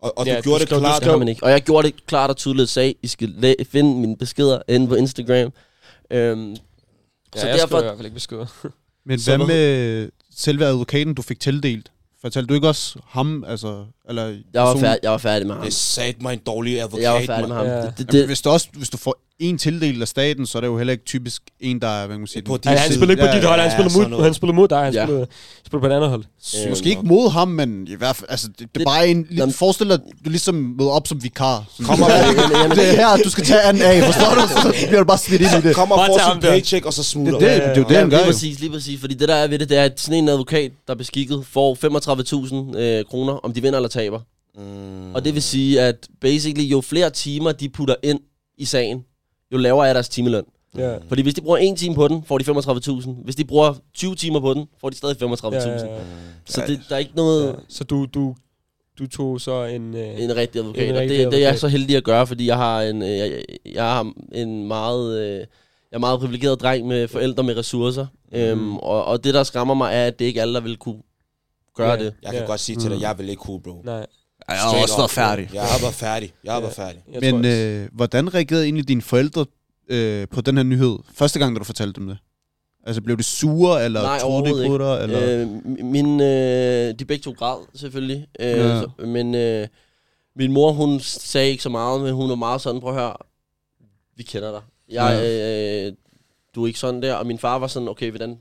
Og, 0.00 0.18
og 0.18 0.26
Ja, 0.26 0.32
du 0.32 0.36
du 0.38 0.42
gjorde 0.42 0.60
det 0.60 0.68
klart. 0.68 1.02
det 1.02 1.10
har 1.10 1.16
man 1.18 1.28
ikke. 1.28 1.42
Og 1.44 1.50
jeg 1.50 1.60
gjorde 1.62 1.86
det 1.88 2.06
klart 2.06 2.30
og 2.30 2.36
tydeligt, 2.36 2.68
sagde, 2.70 2.94
I 3.02 3.06
skal 3.06 3.56
finde 3.70 3.94
mine 4.00 4.16
beskeder 4.16 4.58
inde 4.68 4.88
på 4.88 4.94
Instagram. 4.94 5.52
Øhm, 6.10 6.50
Ja, 6.50 7.40
så 7.40 7.46
jeg 7.48 7.58
derfor, 7.58 7.78
i 7.78 7.82
hvert 7.82 7.96
fald 7.96 8.06
ikke 8.06 8.14
beskeder. 8.14 8.46
Men 9.04 9.18
hvad- 9.24 9.38
med 9.46 10.10
selve 10.30 10.64
advokaten, 10.64 11.14
du 11.14 11.22
fik 11.22 11.40
tildelt? 11.40 11.92
Fortalte 12.20 12.46
du 12.48 12.54
ikke 12.54 12.68
også 12.68 12.98
ham, 13.04 13.44
altså... 13.46 13.86
Eller 14.08 14.22
jeg 14.54 14.62
var, 14.62 14.76
færdig, 14.76 14.98
jeg 15.02 15.10
var 15.10 15.18
færdig 15.18 15.46
med 15.46 15.54
ham. 15.54 15.62
Det 15.64 15.70
er 15.70 15.74
sat 15.74 16.22
mig 16.22 16.32
en 16.32 16.40
dårlig 16.46 16.80
advokat, 16.80 17.02
Jeg 17.02 17.12
var 17.12 17.22
færdig 17.26 17.48
med 17.48 17.56
ham. 17.56 17.66
Ja. 17.66 17.76
Det, 17.76 17.82
det, 17.82 17.98
Jamen, 17.98 18.12
det, 18.12 18.26
hvis, 18.26 18.42
du 18.42 18.50
også, 18.50 18.68
hvis 18.72 18.90
du 18.90 18.96
får 18.96 19.16
en 19.38 19.58
tildelt 19.58 20.02
af 20.02 20.08
staten, 20.08 20.46
så 20.46 20.58
er 20.58 20.60
det 20.60 20.68
jo 20.68 20.76
heller 20.78 20.92
ikke 20.92 21.04
typisk 21.04 21.42
en, 21.60 21.80
der 21.80 21.88
er, 21.88 22.06
hvad 22.06 22.14
kan 22.14 22.20
man 22.20 22.26
sige... 22.26 22.42
På 22.42 22.56
din 22.56 22.68
Han, 22.68 22.78
han 22.78 22.92
spillede 22.92 23.12
ikke 23.12 23.20
på 23.22 23.26
Ja, 23.26 23.34
dit 23.36 23.44
hold, 23.44 23.60
han 23.60 23.70
ja, 23.70 23.74
spillede, 23.76 23.94
sådan 23.94 24.10
mod, 24.10 24.22
han 24.22 24.34
spillede 24.34 24.56
mod 24.56 24.68
dig, 24.68 24.78
han 24.78 24.94
Ja. 24.94 25.04
spillede, 25.06 25.26
spillede 25.66 25.80
på 25.80 25.86
et 25.86 25.92
andet 25.96 26.10
hold. 26.10 26.24
Øh, 26.64 26.70
Måske 26.70 26.88
ikke 26.88 27.02
mod 27.02 27.30
ham, 27.30 27.48
men 27.48 27.86
i 27.88 27.94
hvert 27.94 28.16
fald... 28.16 28.30
Altså, 28.30 28.48
det, 28.48 28.58
det 28.58 28.64
er 28.64 28.68
Det- 28.78 28.84
bare 28.86 29.08
en... 29.08 29.26
Jamen- 29.36 29.52
Forestil 29.54 29.88
dig, 29.88 29.98
du 30.24 30.30
ligesom 30.30 30.54
møder 30.54 30.90
op 30.90 31.06
som 31.06 31.22
vikar. 31.22 31.64
Kommer 31.86 32.06
det 32.06 32.90
er 32.90 32.96
her, 32.96 33.16
du 33.24 33.30
skal 33.30 33.44
tage 33.44 33.60
anden 33.62 33.82
af, 33.82 34.02
forstår 34.04 34.34
du? 34.34 34.40
Så 34.62 34.86
bliver 34.86 35.00
du 35.00 35.06
bare 35.06 35.18
smidt 35.18 35.40
ind 35.42 35.50
i 35.64 35.68
det. 35.68 35.74
Kommer 35.76 35.96
og 35.96 36.06
får 36.06 36.32
sin 36.32 36.40
paycheck, 36.40 36.86
og 36.86 36.92
så 36.92 37.02
smutter. 37.02 37.38
Det 37.38 37.50
er 37.50 37.54
det, 37.54 37.62
det, 37.62 37.70
er 37.76 37.76
jo 37.80 37.88
det, 37.88 37.94
Ja, 37.94 37.98
han 38.00 38.10
gør 38.10 38.16
lige 38.16 38.26
præcis, 38.26 38.60
lige 38.60 38.70
præcis. 38.72 39.00
Fordi 39.00 39.14
det 39.14 39.28
der 39.28 39.34
er 39.34 39.48
ved 39.48 39.58
det, 39.58 39.68
det 39.68 39.78
er, 39.78 39.84
at 39.84 40.00
sådan 40.00 40.18
en 40.18 40.28
advokat, 40.28 40.70
der 40.86 40.92
er 40.94 40.98
beskikket, 40.98 41.44
får 41.50 41.74
35.000 42.72 42.78
øh, 42.78 43.04
kroner, 43.04 43.32
om 43.32 43.52
de 43.52 43.62
vinder 43.62 43.78
eller 43.78 43.88
taber. 43.94 44.20
Mm. 44.58 45.14
Og 45.14 45.24
det 45.24 45.34
vil 45.34 45.42
sige, 45.42 45.80
at 45.80 46.08
basically, 46.20 46.70
jo 46.72 46.80
flere 46.80 47.10
timer 47.10 47.52
de 47.52 47.68
putter 47.68 47.94
ind 48.02 48.20
i 48.58 48.64
sagen, 48.64 49.04
jo 49.52 49.56
lavere 49.56 49.88
er 49.88 49.92
deres 49.92 50.08
timeløn. 50.08 50.44
Ja. 50.78 50.96
Fordi 51.08 51.22
hvis 51.22 51.34
de 51.34 51.40
bruger 51.40 51.56
en 51.58 51.76
time 51.76 51.94
på 51.94 52.08
den, 52.08 52.24
får 52.26 52.38
de 52.38 52.44
35.000. 52.44 53.10
Hvis 53.24 53.36
de 53.36 53.44
bruger 53.44 53.74
20 53.94 54.14
timer 54.14 54.40
på 54.40 54.54
den, 54.54 54.66
får 54.80 54.90
de 54.90 54.96
stadig 54.96 55.16
35.000. 55.22 55.48
Ja, 55.50 55.60
Ja, 55.60 55.70
ja, 55.70 55.94
ja. 55.94 56.00
Så 56.46 56.62
det, 56.66 56.80
der 56.88 56.94
er 56.94 56.98
ikke 56.98 57.16
noget... 57.16 57.46
Ja. 57.46 57.52
Så 57.68 57.84
du, 57.84 58.06
du, 58.14 58.34
du 58.98 59.06
tog 59.06 59.40
så 59.40 59.64
en... 59.64 59.94
Øh, 59.96 60.20
En 60.22 60.36
rigtig 60.36 60.58
advokat. 60.60 60.88
En 60.88 60.94
og 60.94 61.00
rigtig 61.00 61.18
det, 61.18 61.26
det 61.26 61.34
er 61.34 61.38
jeg 61.38 61.48
advokat. 61.48 61.60
så 61.60 61.68
heldig 61.68 61.96
at 61.96 62.04
gøre, 62.04 62.26
fordi 62.26 62.46
jeg 62.46 62.56
har 62.56 62.82
en, 62.82 63.02
øh, 63.02 63.08
jeg, 63.18 63.44
jeg 63.74 63.84
har 63.84 64.12
en 64.32 64.68
meget, 64.68 65.20
øh, 65.20 65.38
jeg 65.38 65.46
er 65.92 65.98
meget 65.98 66.20
privilegeret 66.20 66.60
dreng 66.60 66.86
med 66.86 67.08
forældre 67.08 67.42
med 67.42 67.56
ressourcer. 67.56 68.06
Mm. 68.32 68.38
Øhm, 68.38 68.76
og, 68.76 69.04
og 69.04 69.24
det, 69.24 69.34
der 69.34 69.42
skræmmer 69.42 69.74
mig, 69.74 69.94
er, 69.94 70.06
at 70.06 70.18
det 70.18 70.24
ikke 70.24 70.40
alle, 70.42 70.54
der 70.54 70.60
vil 70.60 70.76
kunne 70.76 71.02
gøre 71.74 71.90
Ja. 71.90 71.96
det. 72.04 72.14
Jeg 72.22 72.30
kan 72.32 72.40
Ja. 72.40 72.46
godt 72.46 72.60
sige 72.60 72.76
til 72.76 72.90
dig, 72.90 73.00
jeg 73.00 73.18
vil 73.18 73.28
ikke 73.28 73.40
kunne, 73.40 73.60
bro. 73.62 73.82
nej. 73.84 74.06
Jeg 74.48 74.56
har 74.56 74.82
også 74.82 74.96
været 74.96 75.10
færdig. 75.10 75.50
Jeg 75.54 75.62
har 75.62 75.80
været 75.80 75.94
færdig. 75.94 76.32
Jeg 76.44 76.52
har 76.52 76.60
Ja. 76.60 76.62
været 76.66 76.74
færdig. 76.74 77.02
Men 77.20 77.44
øh, 77.44 77.88
hvordan 77.92 78.34
reagerede 78.34 78.64
egentlig 78.64 78.88
dine 78.88 79.02
forældre 79.02 79.46
øh, 79.88 80.28
på 80.28 80.40
den 80.40 80.56
her 80.56 80.64
nyhed? 80.64 80.98
Første 81.14 81.38
gang, 81.38 81.54
da 81.54 81.58
du 81.58 81.64
fortalte 81.64 82.00
dem 82.00 82.08
det? 82.08 82.18
Altså, 82.86 83.02
blev 83.02 83.16
det 83.16 83.24
sure, 83.24 83.84
eller 83.84 84.02
Nej, 84.02 84.18
troede 84.18 84.62
de 84.62 84.68
på 84.68 84.78
dig? 84.78 85.02
Eller? 85.02 85.40
Øh, 85.40 85.48
min, 85.84 86.20
øh, 86.20 86.94
de 86.98 87.04
begge 87.04 87.22
to 87.22 87.30
græd, 87.32 87.58
selvfølgelig. 87.74 88.26
Øh, 88.40 88.46
Ja. 88.48 88.80
så, 88.80 88.90
men 89.06 89.34
øh, 89.34 89.68
min 90.36 90.52
mor, 90.52 90.72
hun 90.72 91.00
sagde 91.00 91.50
ikke 91.50 91.62
så 91.62 91.68
meget, 91.68 92.00
men 92.00 92.14
hun 92.14 92.28
var 92.28 92.34
meget 92.34 92.60
sådan, 92.60 92.80
prøv 92.80 92.90
at 92.94 93.00
høre, 93.00 93.16
vi 94.16 94.22
kender 94.22 94.50
dig. 94.52 94.60
Jeg, 94.88 95.22
øh, 95.24 95.92
du 96.54 96.62
er 96.62 96.66
ikke 96.66 96.78
sådan 96.78 97.02
der. 97.02 97.14
Og 97.14 97.26
min 97.26 97.38
far 97.38 97.58
var 97.58 97.66
sådan, 97.66 97.88
okay, 97.88 98.10
hvordan, 98.10 98.38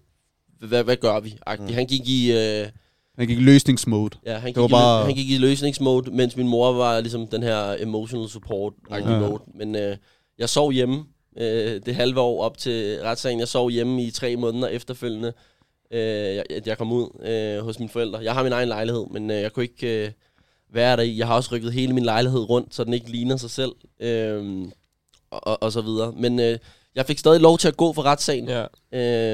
hvad, 0.59 0.83
hvad 0.83 0.95
gør 0.95 1.19
vi? 1.19 1.37
Mm. 1.59 1.63
Mm. 1.65 1.73
Han 1.73 1.85
gik 1.87 2.07
i... 2.09 2.31
Øh, 2.31 2.67
Han 3.17 3.27
gik 3.27 3.37
i 3.37 3.41
løsningsmode. 3.41 4.17
Ja, 4.25 4.37
han 4.37 4.49
gik, 4.49 4.57
var 4.57 4.65
i, 4.67 4.69
bare- 4.69 5.05
han 5.05 5.15
gik 5.15 5.29
i 5.29 5.37
løsningsmode, 5.37 6.11
mens 6.11 6.35
min 6.37 6.47
mor 6.47 6.71
var 6.73 6.99
ligesom 6.99 7.27
den 7.27 7.43
her 7.43 7.75
emotional 7.79 8.29
support 8.29 8.73
Ja. 8.89 8.95
ja. 8.95 9.19
mode. 9.19 9.41
Men 9.55 9.75
øh, 9.75 9.97
jeg 10.37 10.49
sov 10.49 10.71
hjemme 10.71 11.03
øh, 11.37 11.81
det 11.85 11.95
halve 11.95 12.19
år 12.19 12.43
op 12.43 12.57
til 12.57 12.99
retssagen. 13.03 13.39
Jeg 13.39 13.47
sov 13.47 13.69
hjemme 13.69 14.03
i 14.03 14.11
tre 14.11 14.35
måneder 14.35 14.67
efterfølgende, 14.67 15.33
øh, 15.91 15.99
jeg, 16.35 16.43
at 16.49 16.67
jeg 16.67 16.77
kom 16.77 16.91
ud 16.91 17.27
øh, 17.29 17.63
hos 17.65 17.79
mine 17.79 17.89
forældre. 17.89 18.19
Jeg 18.19 18.33
har 18.33 18.43
min 18.43 18.51
egen 18.51 18.67
lejlighed, 18.67 19.05
men 19.11 19.31
øh, 19.31 19.37
jeg 19.41 19.51
kunne 19.53 19.63
ikke 19.63 20.05
øh, 20.05 20.11
være 20.73 20.97
der 20.97 21.03
i. 21.03 21.17
Jeg 21.17 21.27
har 21.27 21.35
også 21.35 21.49
rykket 21.55 21.73
hele 21.73 21.93
min 21.93 22.03
lejlighed 22.05 22.49
rundt, 22.49 22.75
så 22.75 22.83
den 22.83 22.93
ikke 22.93 23.11
ligner 23.11 23.37
sig 23.37 23.49
selv. 23.49 23.71
Øhm, 23.99 24.71
og, 25.31 25.47
og, 25.47 25.63
og 25.63 25.71
så 25.71 25.81
videre. 25.81 26.11
Men 26.17 26.39
øh, 26.39 26.57
jeg 26.95 27.05
fik 27.05 27.17
stadig 27.19 27.41
lov 27.41 27.57
til 27.57 27.67
at 27.67 27.77
gå 27.77 27.93
for 27.93 28.01
retssagen. 28.01 28.47
Ja. 28.49 28.65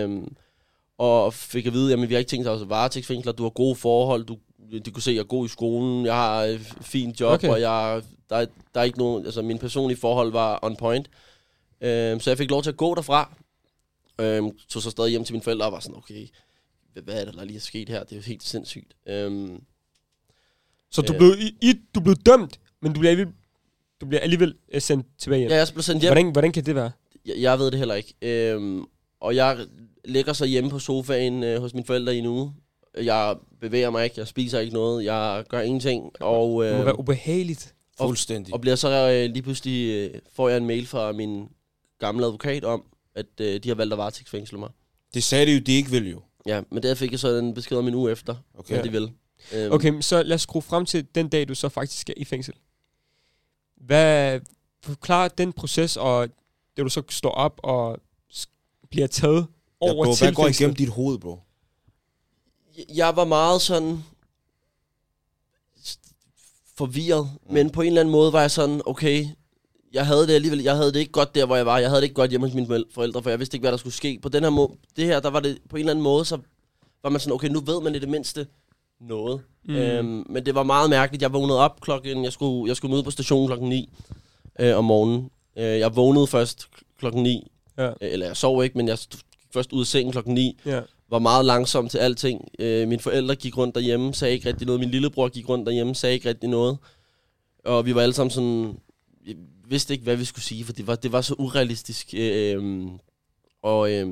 Øhm, 0.03 0.27
og 0.99 1.33
fik 1.33 1.65
at 1.65 1.73
vide, 1.73 1.93
at 1.93 2.09
vi 2.09 2.13
har 2.13 2.19
ikke 2.19 2.29
tænkt 2.29 2.47
os 2.47 2.61
at 2.61 2.69
varetægtsfængsler, 2.69 3.31
du 3.33 3.43
har 3.43 3.49
gode 3.49 3.75
forhold, 3.75 4.23
du, 4.25 4.37
du 4.85 4.91
kunne 4.91 5.03
se, 5.03 5.11
at 5.11 5.15
jeg 5.15 5.21
er 5.21 5.25
god 5.27 5.45
i 5.45 5.49
skolen, 5.49 6.05
jeg 6.05 6.13
har 6.15 6.41
et 6.43 6.59
fint 6.81 7.19
job, 7.19 7.31
Okay. 7.33 7.49
og 7.49 7.61
jeg, 7.61 8.01
der, 8.29 8.35
er- 8.35 8.45
der 8.73 8.79
er 8.79 8.83
ikke 8.83 8.97
nogen, 8.97 9.25
altså 9.25 9.41
mine 9.41 9.59
personlige 9.59 9.97
forhold 9.99 10.31
var 10.31 10.59
on 10.61 10.75
point. 10.75 11.09
Øhm, 11.81 12.19
så 12.19 12.29
jeg 12.29 12.37
fik 12.37 12.49
lov 12.49 12.63
til 12.63 12.69
at 12.69 12.77
gå 12.77 12.95
derfra. 12.95 13.33
Øhm, 14.21 14.51
tog 14.69 14.81
så 14.81 14.89
stadig 14.89 15.09
hjem 15.11 15.23
til 15.23 15.33
mine 15.33 15.43
forældre 15.43 15.65
og 15.65 15.71
var 15.71 15.79
sådan, 15.79 15.97
okay, 15.97 16.27
hvad- 17.03 17.21
er 17.21 17.25
det, 17.25 17.33
der 17.33 17.43
lige 17.45 17.57
er 17.57 17.61
sket 17.61 17.89
her? 17.89 18.03
Det 18.03 18.11
er 18.11 18.15
jo 18.15 18.21
helt 18.21 18.43
sindssygt. 18.43 18.93
Øhm, 19.07 19.61
Så 20.91 21.01
du 21.01 21.13
Øh. 21.13 21.19
blev, 21.19 21.31
i, 21.39 21.69
i, 21.69 21.73
du 21.95 21.99
blev 21.99 22.15
dømt, 22.15 22.59
men 22.81 22.93
du 22.93 22.99
bliver 22.99 23.11
alligevel, 23.11 23.33
du 24.01 24.05
bliver 24.05 24.21
alligevel 24.21 24.55
øh, 24.73 24.81
sendt 24.81 25.07
tilbage 25.17 25.39
hjem. 25.39 25.49
ja, 25.51 25.57
jeg 25.57 25.67
blev 25.73 25.83
sendt 25.83 26.01
hjem. 26.01 26.13
Hvordan, 26.13 26.31
hvordan 26.31 26.51
kan 26.51 26.65
det 26.65 26.75
være? 26.75 26.91
Jeg, 27.25 27.35
jeg 27.37 27.59
ved 27.59 27.71
det 27.71 27.79
heller 27.79 27.95
ikke. 27.95 28.13
Øhm, 28.21 28.85
og 29.21 29.35
jeg 29.35 29.65
ligger 30.05 30.33
så 30.33 30.45
hjemme 30.45 30.69
på 30.69 30.79
sofaen 30.79 31.43
øh, 31.43 31.61
hos 31.61 31.73
mine 31.73 31.85
forældre 31.85 32.15
i 32.15 32.17
en 32.19 32.25
uge. 32.25 32.53
Jeg 32.97 33.35
bevæger 33.61 33.89
mig 33.89 34.03
ikke, 34.03 34.19
jeg 34.19 34.27
spiser 34.27 34.59
ikke 34.59 34.73
noget, 34.73 35.05
jeg 35.05 35.43
gør 35.49 35.59
ingenting. 35.61 36.11
Og, 36.21 36.63
Det 36.63 36.73
må 36.73 36.79
øh, 36.79 36.85
være 36.85 36.99
ubehageligt. 36.99 37.75
Fuldstændig. 37.97 38.53
og 38.53 38.61
bliver 38.61 38.75
så 38.75 38.89
øh, 39.11 39.33
lige 39.33 39.43
pludselig, 39.43 39.89
øh, 40.13 40.21
får 40.33 40.49
jeg 40.49 40.57
en 40.57 40.65
mail 40.65 40.87
fra 40.87 41.11
min 41.11 41.47
gamle 41.99 42.25
advokat 42.25 42.63
om, 42.63 42.83
at 43.15 43.25
øh, 43.41 43.63
de 43.63 43.69
har 43.69 43.75
valgt 43.75 43.93
at 43.93 43.97
varetægtsfængsle 43.97 44.57
mig. 44.59 44.69
Det 45.13 45.23
sagde 45.23 45.45
de 45.45 45.51
jo, 45.53 45.59
de 45.59 45.71
ikke 45.71 45.89
ville 45.91 46.09
jo. 46.09 46.21
Ja, 46.45 46.61
men 46.71 46.83
der 46.83 46.95
fik 46.95 47.11
jeg 47.11 47.19
så 47.19 47.37
en 47.37 47.53
besked 47.53 47.77
om 47.77 47.87
en 47.87 47.95
uge 47.95 48.11
efter, 48.11 48.35
Okay. 48.57 48.75
at 48.75 48.83
de 48.83 48.91
vil. 48.91 49.11
Øhm, 49.53 49.71
Okay, 49.73 50.01
så 50.01 50.23
lad 50.23 50.35
os 50.35 50.41
skrue 50.41 50.61
frem 50.61 50.85
til 50.85 51.07
den 51.15 51.27
dag, 51.29 51.47
du 51.47 51.55
så 51.55 51.69
faktisk 51.69 52.09
er 52.09 52.13
i 52.17 52.25
fængsel. 52.25 52.53
Hvad 53.77 54.39
forklar 54.83 55.27
den 55.27 55.53
proces, 55.53 55.97
og 55.97 56.27
det 56.77 56.83
du 56.83 56.89
så 56.89 57.01
står 57.09 57.29
op 57.31 57.59
og 57.63 57.97
bliver 58.89 59.07
taget 59.07 59.45
Ja, 59.81 59.91
over 59.91 60.05
bro, 60.05 60.13
til 60.13 60.25
hvad 60.25 60.33
går 60.33 60.47
igennem 60.47 60.75
dit 60.75 60.89
hoved, 60.89 61.17
bro? 61.19 61.39
jeg 62.95 63.15
var 63.15 63.25
meget 63.25 63.61
sådan 63.61 64.03
forvirret, 66.77 67.29
mm. 67.47 67.53
men 67.53 67.69
på 67.69 67.81
en 67.81 67.87
eller 67.87 68.01
anden 68.01 68.11
måde 68.11 68.33
var 68.33 68.41
jeg 68.41 68.51
sådan, 68.51 68.81
okay, 68.85 69.25
jeg 69.93 70.05
havde 70.05 70.27
det 70.27 70.33
alligevel, 70.33 70.61
jeg 70.61 70.75
havde 70.75 70.93
det 70.93 70.99
ikke 70.99 71.11
godt 71.11 71.35
der, 71.35 71.45
hvor 71.45 71.55
jeg 71.55 71.65
var. 71.65 71.77
Jeg 71.79 71.89
havde 71.89 72.01
det 72.01 72.05
ikke 72.05 72.15
godt 72.15 72.29
hjemme 72.29 72.47
hos 72.47 72.53
mine 72.55 72.67
foræl- 72.67 72.93
forældre, 72.93 73.23
for 73.23 73.29
jeg 73.29 73.39
vidste 73.39 73.55
ikke, 73.55 73.63
hvad 73.63 73.71
der 73.71 73.77
skulle 73.77 73.93
ske. 73.93 74.19
På 74.21 74.29
den 74.29 74.43
her 74.43 74.49
måde, 74.49 74.69
det 74.95 75.05
her, 75.05 75.19
der 75.19 75.29
var 75.29 75.39
det 75.39 75.57
på 75.69 75.75
en 75.75 75.79
eller 75.79 75.91
anden 75.91 76.03
måde, 76.03 76.25
så 76.25 76.37
var 77.03 77.09
man 77.09 77.19
sådan, 77.19 77.33
okay, 77.33 77.47
nu 77.47 77.59
ved 77.59 77.81
man 77.81 77.95
i 77.95 77.99
det 77.99 78.09
mindste 78.09 78.47
noget. 79.01 79.41
Mm. 79.65 79.75
Øhm, 79.75 80.23
men 80.29 80.45
det 80.45 80.55
var 80.55 80.63
meget 80.63 80.89
mærkeligt. 80.89 81.21
Jeg 81.21 81.33
vågnede 81.33 81.59
op 81.59 81.81
klokken, 81.81 82.23
jeg 82.23 82.33
skulle, 82.33 82.67
jeg 82.69 82.75
skulle 82.75 82.91
møde 82.91 83.03
på 83.03 83.11
stationen 83.11 83.47
klokken 83.47 83.69
9 83.69 83.89
øh, 84.59 84.77
om 84.77 84.85
morgenen. 84.85 85.29
Øh, 85.57 85.63
jeg 85.79 85.95
vågnede 85.95 86.27
først 86.27 86.67
klokken 86.99 87.23
9, 87.23 87.51
Ja. 87.79 87.91
eller 88.01 88.25
jeg 88.25 88.37
sov 88.37 88.63
ikke, 88.63 88.77
men 88.77 88.87
jeg 88.87 88.97
gik 89.09 89.21
først 89.53 89.73
ud 89.73 89.81
af 89.81 89.87
sengen 89.87 90.11
klokken 90.11 90.33
9 90.33 90.59
Ja. 90.65 90.81
var 91.09 91.19
meget 91.19 91.45
langsom 91.45 91.89
til 91.89 91.97
alting. 91.97 92.47
Øh, 92.59 92.87
mine 92.87 93.01
forældre 93.01 93.35
gik 93.35 93.57
rundt 93.57 93.75
derhjemme, 93.75 94.13
sagde 94.13 94.33
ikke 94.33 94.47
rigtig 94.49 94.65
noget. 94.67 94.79
Min 94.79 94.89
lillebror 94.89 95.27
gik 95.29 95.49
rundt 95.49 95.65
derhjemme, 95.65 95.95
sagde 95.95 96.13
ikke 96.15 96.29
rigtig 96.29 96.49
noget. 96.49 96.77
Og 97.65 97.85
vi 97.85 97.95
var 97.95 98.01
alle 98.01 98.13
sammen 98.13 98.31
sådan... 98.31 98.77
Jeg 99.27 99.35
vidste 99.67 99.93
ikke, 99.93 100.03
hvad 100.03 100.15
vi 100.15 100.25
skulle 100.25 100.45
sige, 100.45 100.65
for 100.65 100.73
det 100.73 100.87
var, 100.87 100.95
det 100.95 101.11
var 101.11 101.21
så 101.21 101.35
urealistisk. 101.37 102.13
Øh, 102.17 102.85
og 103.63 103.91
øh, 103.91 104.07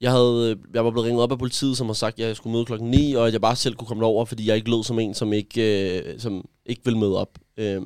jeg, 0.00 0.10
havde, 0.10 0.56
jeg 0.74 0.84
var 0.84 0.90
blevet 0.90 1.06
ringet 1.06 1.22
op 1.22 1.32
af 1.32 1.38
politiet, 1.38 1.76
som 1.76 1.86
har 1.86 1.94
sagt, 1.94 2.20
at 2.20 2.26
jeg 2.26 2.36
skulle 2.36 2.52
møde 2.52 2.64
klokken 2.64 2.90
9, 2.90 3.14
og 3.14 3.26
at 3.26 3.32
jeg 3.32 3.40
bare 3.40 3.56
selv 3.56 3.74
kunne 3.74 3.88
komme 3.88 4.04
over, 4.06 4.24
fordi 4.24 4.46
jeg 4.48 4.56
ikke 4.56 4.70
lød 4.70 4.84
som 4.84 4.98
en, 4.98 5.14
som 5.14 5.32
ikke, 5.32 5.98
øh, 5.98 6.20
som 6.20 6.44
ikke 6.66 6.80
ville 6.84 6.98
møde 6.98 7.16
op. 7.18 7.38
Øh, 7.56 7.82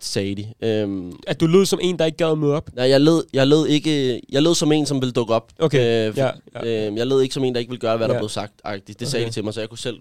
sagde 0.00 0.34
de. 0.34 0.46
Øh, 0.68 1.12
At 1.26 1.40
du 1.40 1.46
lød 1.46 1.66
som 1.66 1.78
en, 1.82 1.98
der 1.98 2.04
ikke 2.04 2.16
gad 2.18 2.30
at 2.32 2.38
møde 2.38 2.54
op? 2.54 2.70
nej, 2.74 2.88
jeg 2.88 3.00
lød, 3.00 3.24
jeg 3.32 3.46
lød 3.46 3.66
ikke... 3.66 4.20
Jeg 4.32 4.42
lød 4.42 4.54
som 4.54 4.72
en, 4.72 4.86
som 4.86 5.00
ville 5.00 5.12
dukke 5.12 5.34
op. 5.34 5.52
Okay, 5.58 6.08
Øh, 6.10 6.18
ja, 6.18 6.24
ja, 6.26 6.30
ja. 6.54 6.66
ja. 6.68 6.90
Øh, 6.90 6.96
jeg 6.96 7.06
lød 7.06 7.20
ikke 7.22 7.34
som 7.34 7.44
en, 7.44 7.54
der 7.54 7.60
ikke 7.60 7.70
ville 7.70 7.80
gøre, 7.80 7.96
hvad 7.96 8.08
der 8.08 8.14
Ja. 8.14 8.20
blev 8.20 8.28
sagt. 8.28 8.52
-agtigt. 8.66 8.94
Det 8.98 9.08
sagde 9.08 9.22
Okay. 9.24 9.28
de 9.30 9.34
til 9.34 9.44
mig, 9.44 9.54
så 9.54 9.60
jeg 9.60 9.68
kunne 9.68 9.78
selv 9.78 9.98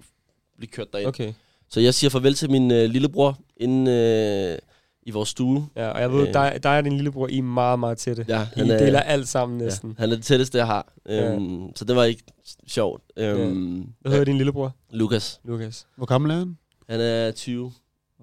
blive 0.58 0.70
kørt 0.70 0.94
derind. 0.94 1.08
Okay. 1.08 1.24
Okay. 1.24 1.34
Så 1.70 1.80
jeg 1.80 1.94
siger 1.94 2.10
farvel 2.10 2.34
til 2.34 2.52
min 2.52 2.72
øh, 2.72 2.90
lillebror 2.90 3.38
inde 3.58 3.92
øh, 3.92 4.58
i 5.06 5.12
vores 5.12 5.30
stue. 5.30 5.68
Ja, 5.76 5.88
og 5.90 6.02
jeg 6.02 6.12
ved, 6.14 6.28
Øh. 6.28 6.34
dig, 6.34 6.60
dig 6.64 6.78
og 6.78 6.84
din 6.84 6.94
lillebror, 6.94 7.28
I 7.28 7.38
er 7.38 7.42
meget, 7.42 7.80
meget 7.80 7.98
tætte. 7.98 8.26
Ja, 8.28 8.48
I 8.58 8.60
deler 8.60 9.00
alt 9.00 9.28
sammen 9.28 9.58
næsten. 9.58 9.90
Ja, 9.90 9.96
han 10.02 10.12
er 10.12 10.16
det 10.16 10.26
tætteste, 10.26 10.58
jeg 10.58 10.66
har. 10.68 10.94
Øhm, 11.10 11.76
Så 11.76 11.86
det 11.86 11.96
var 11.96 12.04
ikke 12.04 12.24
sjovt. 12.68 13.02
Øhm, 13.18 13.86
Hvad 14.02 14.12
hedder 14.12 14.26
din 14.26 14.38
lillebror? 14.38 14.76
Lukas. 14.92 15.40
Lukas. 15.44 15.88
Hvor 15.98 16.06
gammel 16.06 16.32
er 16.32 16.36
han? 16.36 16.58
Han 16.90 17.00
er 17.02 17.32
20. 17.32 17.72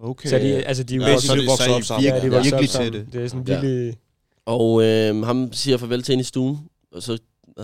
Okay. 0.02 0.28
Så 0.28 0.38
de, 0.38 0.64
altså, 0.64 0.82
de 0.82 0.94
er 0.94 0.98
jo 0.98 1.04
Ja, 1.04 1.18
så 1.18 1.32
er 1.32 1.36
de 1.36 1.46
vokset 1.46 1.74
op 1.74 1.82
sammen. 1.82 2.04
ja, 2.04 2.08
de 2.08 2.12
virkelig, 2.14 2.32
var 2.32 2.42
virkelig 2.42 2.68
sammen. 2.68 2.92
tætte. 2.92 3.06
Det 3.12 3.24
er 3.24 3.28
sådan 3.28 3.44
Ja. 3.48 3.60
virkelig... 3.60 3.96
Og 4.46 4.82
øh, 4.82 5.22
ham 5.22 5.52
siger 5.52 5.76
farvel 5.76 6.02
til 6.02 6.12
hende 6.12 6.20
i 6.20 6.24
stuen. 6.24 6.58
Og 6.92 7.02
så 7.02 7.18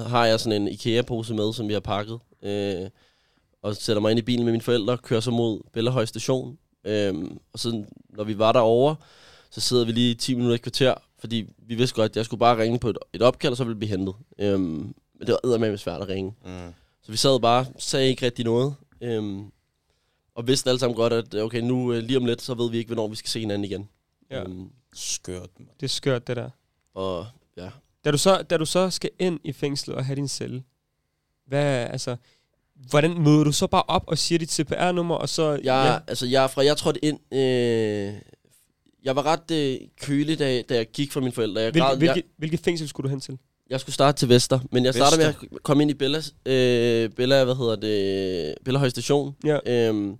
har 0.06 0.26
jeg 0.26 0.40
sådan 0.40 0.62
en 0.62 0.68
IKEA-pose 0.68 1.34
med, 1.34 1.52
som 1.52 1.68
vi 1.68 1.72
har 1.72 1.80
pakket. 1.80 2.18
Øh, 2.42 2.74
og 3.62 3.76
sætter 3.76 4.00
mig 4.00 4.10
ind 4.10 4.18
i 4.18 4.22
bilen 4.22 4.44
med 4.44 4.52
mine 4.52 4.62
forældre, 4.62 4.98
kører 4.98 5.20
så 5.20 5.30
mod 5.30 5.60
Bellahøj 5.72 6.04
station. 6.04 6.58
Øh, 6.86 7.14
og 7.52 7.58
så 7.58 7.84
når 8.10 8.24
vi 8.24 8.38
var 8.38 8.52
derovre, 8.52 8.96
så 9.50 9.60
sidder 9.60 9.84
vi 9.84 9.92
lige 9.92 10.14
10 10.14 10.34
minutter 10.34 10.54
i 10.54 10.58
kvarter, 10.58 10.94
fordi 11.18 11.44
vi 11.66 11.74
vidste 11.74 11.96
godt, 11.96 12.12
at 12.12 12.16
jeg 12.16 12.24
skulle 12.24 12.38
bare 12.40 12.62
ringe 12.62 12.78
på 12.78 12.88
et, 12.88 12.98
et 13.12 13.22
opkald, 13.22 13.50
og 13.50 13.56
så 13.56 13.64
ville 13.64 13.74
vi 13.74 13.78
blive 13.78 13.90
hentet. 13.90 14.14
Øh, 14.38 14.60
men 14.60 14.94
det 15.20 15.28
var 15.28 15.38
eddermame 15.44 15.78
svært 15.78 16.02
at 16.02 16.08
ringe. 16.08 16.32
Mm. 16.44 16.50
Så 17.02 17.12
vi 17.12 17.16
sad 17.16 17.40
bare, 17.40 17.66
sagde 17.78 18.08
ikke 18.08 18.26
rigtig 18.26 18.44
noget. 18.44 18.74
Øhm, 19.00 19.44
og 20.36 20.46
vidste 20.46 20.70
alle 20.70 20.78
sammen 20.78 20.96
godt, 20.96 21.12
at 21.12 21.34
okay, 21.34 21.60
nu 21.60 21.92
øh, 21.92 22.02
lige 22.02 22.16
om 22.16 22.24
lidt, 22.24 22.42
så 22.42 22.54
ved 22.54 22.70
vi 22.70 22.78
ikke, 22.78 22.88
hvornår 22.88 23.08
vi 23.08 23.16
skal 23.16 23.28
se 23.28 23.40
hinanden 23.40 23.64
igen. 23.64 23.88
Ja. 24.30 24.42
Øhm, 24.42 24.70
Skørt, 24.94 25.50
man. 25.58 25.68
Det 25.80 25.86
er 25.86 25.90
skørt, 25.90 26.26
det 26.26 26.36
der. 26.36 26.50
og 26.94 27.26
ja, 27.56 27.70
Da 28.04 28.10
du, 28.10 28.18
så, 28.18 28.42
da 28.42 28.56
du 28.56 28.66
så 28.66 28.90
skal 28.90 29.10
ind 29.18 29.40
i 29.44 29.52
fængslet 29.52 29.96
og 29.96 30.04
have 30.04 30.16
din 30.16 30.28
celle, 30.28 30.62
hvad, 31.46 31.64
altså, 31.64 32.16
hvordan 32.90 33.22
møder 33.22 33.44
du 33.44 33.52
så 33.52 33.66
bare 33.66 33.82
op 33.88 34.04
og 34.06 34.18
siger 34.18 34.38
dit 34.38 34.52
CPR-nummer, 34.52 35.14
og 35.14 35.28
så... 35.28 35.50
jeg, 35.50 35.62
ja. 35.64 35.98
altså, 36.10 36.26
jeg, 36.26 36.44
er 36.44 36.48
fra 36.48 36.64
jeg 36.64 36.76
trådte 36.76 37.04
ind, 37.04 37.34
øh, 37.34 38.14
jeg 39.04 39.16
var 39.16 39.26
ret 39.26 39.50
øh, 39.50 39.88
kølig, 40.00 40.38
da, 40.38 40.62
da 40.62 40.74
jeg 40.74 40.86
gik 40.90 41.12
fra 41.12 41.20
mine 41.20 41.32
forældre. 41.32 41.60
Jeg, 41.60 41.70
hvilke, 41.70 41.86
græd, 41.86 41.96
hvilke, 41.96 42.14
jeg, 42.14 42.22
hvilke 42.36 42.58
fængsel 42.58 42.88
skulle 42.88 43.04
du 43.04 43.10
hen 43.10 43.20
til? 43.20 43.38
jeg 43.70 43.80
skulle 43.80 43.94
starte 43.94 44.18
til 44.18 44.28
Vester, 44.28 44.60
men 44.70 44.84
jeg 44.84 44.94
startede 44.94 45.18
med 45.18 45.26
Vester? 45.26 45.56
at 45.56 45.62
komme 45.62 45.82
ind 45.82 45.90
i 45.90 45.94
Bellas, 45.94 46.34
øh, 46.46 47.10
Bella, 47.10 47.44
hvad 47.44 47.54
hedder 47.54 47.76
det, 47.76 48.54
Bella 48.64 48.78
Høj 48.78 48.88
Station. 48.88 49.36
Ja. 49.44 49.58
Øhm, 49.66 50.18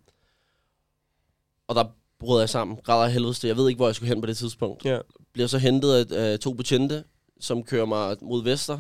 og 1.69 1.75
der 1.75 1.85
brød 2.21 2.41
jeg 2.41 2.49
sammen, 2.49 2.77
græder 2.85 3.09
helvedes. 3.09 3.45
Jeg 3.45 3.57
ved 3.57 3.69
ikke, 3.69 3.77
hvor 3.79 3.87
jeg 3.89 3.95
skulle 3.95 4.09
hen 4.09 4.21
på 4.21 4.27
det 4.27 4.37
tidspunkt. 4.37 4.85
Ja. 4.85 4.99
bliver 5.33 5.47
så 5.49 5.59
hentet 5.59 6.13
af 6.15 6.33
øh, 6.33 6.39
to 6.39 6.53
betjente, 6.53 7.05
som 7.41 7.63
kører 7.63 7.85
mig 7.87 8.17
mod 8.23 8.45
Vester, 8.45 8.79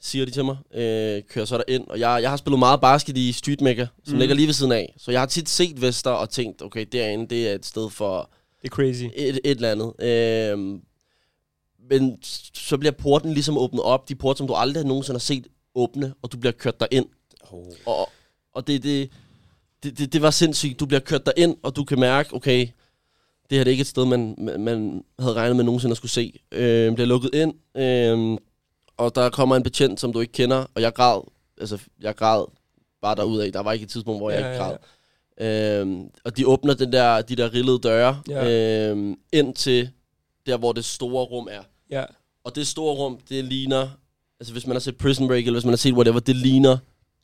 siger 0.00 0.24
de 0.24 0.30
til 0.30 0.44
mig. 0.44 0.56
Øh, 0.74 1.22
kører 1.28 1.44
så 1.44 1.62
ind 1.68 1.86
og 1.88 1.98
jeg, 2.00 2.18
jeg 2.22 2.30
har 2.30 2.36
spillet 2.36 2.58
meget 2.58 2.80
basket 2.80 3.16
i 3.18 3.32
Street 3.32 3.60
Maker, 3.60 3.86
som 4.04 4.12
Mm. 4.14 4.18
ligger 4.18 4.34
lige 4.34 4.46
ved 4.46 4.54
siden 4.54 4.72
af. 4.72 4.94
Så 4.98 5.10
jeg 5.10 5.20
har 5.20 5.26
tit 5.26 5.48
set 5.48 5.80
Vester 5.82 6.10
og 6.10 6.30
tænkt, 6.30 6.62
okay, 6.62 6.86
derinde, 6.92 7.26
det 7.28 7.48
er 7.48 7.54
et 7.54 7.66
sted 7.66 7.90
for 7.90 8.30
Det 8.62 8.68
er 8.68 8.74
crazy. 8.74 9.02
et, 9.16 9.40
et 9.44 9.50
eller 9.50 9.70
andet. 9.70 10.04
Øh, 10.04 10.80
men 11.90 12.18
så 12.54 12.78
bliver 12.78 12.92
porten 12.92 13.32
ligesom 13.32 13.58
åbnet 13.58 13.82
op, 13.82 14.08
de 14.08 14.14
porte, 14.14 14.38
som 14.38 14.46
du 14.46 14.54
aldrig 14.54 14.84
nogensinde 14.84 15.14
har 15.14 15.20
set 15.20 15.46
åbne, 15.74 16.14
og 16.22 16.32
du 16.32 16.36
bliver 16.36 16.52
kørt 16.52 16.80
derind. 16.80 17.06
Oh. 17.50 17.66
Og, 17.86 18.08
og 18.54 18.66
det, 18.66 18.82
det, 18.82 19.10
det, 19.82 19.98
det, 19.98 20.12
det 20.12 20.22
var 20.22 20.30
sindssygt. 20.30 20.80
Du 20.80 20.86
bliver 20.86 21.00
kørt 21.00 21.26
derind, 21.26 21.56
og 21.62 21.76
du 21.76 21.84
kan 21.84 22.00
mærke, 22.00 22.34
okay, 22.34 22.66
det 23.50 23.58
her 23.58 23.64
det 23.64 23.70
er 23.70 23.70
ikke 23.70 23.80
et 23.80 23.86
sted, 23.86 24.04
man, 24.04 24.34
man, 24.58 25.04
havde 25.18 25.34
regnet 25.34 25.56
med 25.56 25.64
nogensinde 25.64 25.92
at 25.92 25.96
skulle 25.96 26.10
se. 26.12 26.40
Øh, 26.52 26.94
bliver 26.94 27.06
lukket 27.06 27.30
ind, 27.34 27.54
øh, 27.76 28.38
og 28.96 29.14
der 29.14 29.30
kommer 29.30 29.56
en 29.56 29.62
betjent, 29.62 30.00
som 30.00 30.12
du 30.12 30.20
ikke 30.20 30.32
kender, 30.32 30.66
og 30.74 30.82
jeg 30.82 30.92
græd, 30.94 31.20
altså 31.60 31.78
jeg 32.00 32.16
græd 32.16 32.44
bare 33.02 33.14
derudad. 33.16 33.52
Der 33.52 33.60
var 33.60 33.72
ikke 33.72 33.84
et 33.84 33.90
tidspunkt, 33.90 34.20
hvor 34.20 34.30
jeg 34.30 34.40
Ja, 34.40 34.48
ikke 34.52 34.64
ja, 34.64 34.70
græd. 34.70 34.76
Øh, 35.86 35.98
og 36.24 36.36
de 36.36 36.46
åbner 36.46 36.74
den 36.74 36.92
der, 36.92 37.22
de 37.22 37.36
der 37.36 37.54
rillede 37.54 37.78
døre 37.78 38.22
Ja. 38.28 38.90
øh, 38.90 39.16
ind 39.32 39.54
til 39.54 39.90
der, 40.46 40.56
hvor 40.56 40.72
det 40.72 40.84
store 40.84 41.24
rum 41.24 41.48
er. 41.50 41.62
Ja. 41.90 42.04
Og 42.44 42.54
det 42.56 42.66
store 42.66 42.94
rum, 42.94 43.18
det 43.28 43.44
ligner, 43.44 43.88
altså 44.40 44.52
hvis 44.52 44.66
man 44.66 44.74
har 44.74 44.80
set 44.80 44.96
Prison 44.98 45.28
Break, 45.28 45.38
eller 45.46 45.52
hvis 45.52 45.64
man 45.64 45.72
har 45.72 45.76
set 45.76 45.94
whatever, 45.94 46.20
det 46.20 46.36
ligner, 46.36 46.78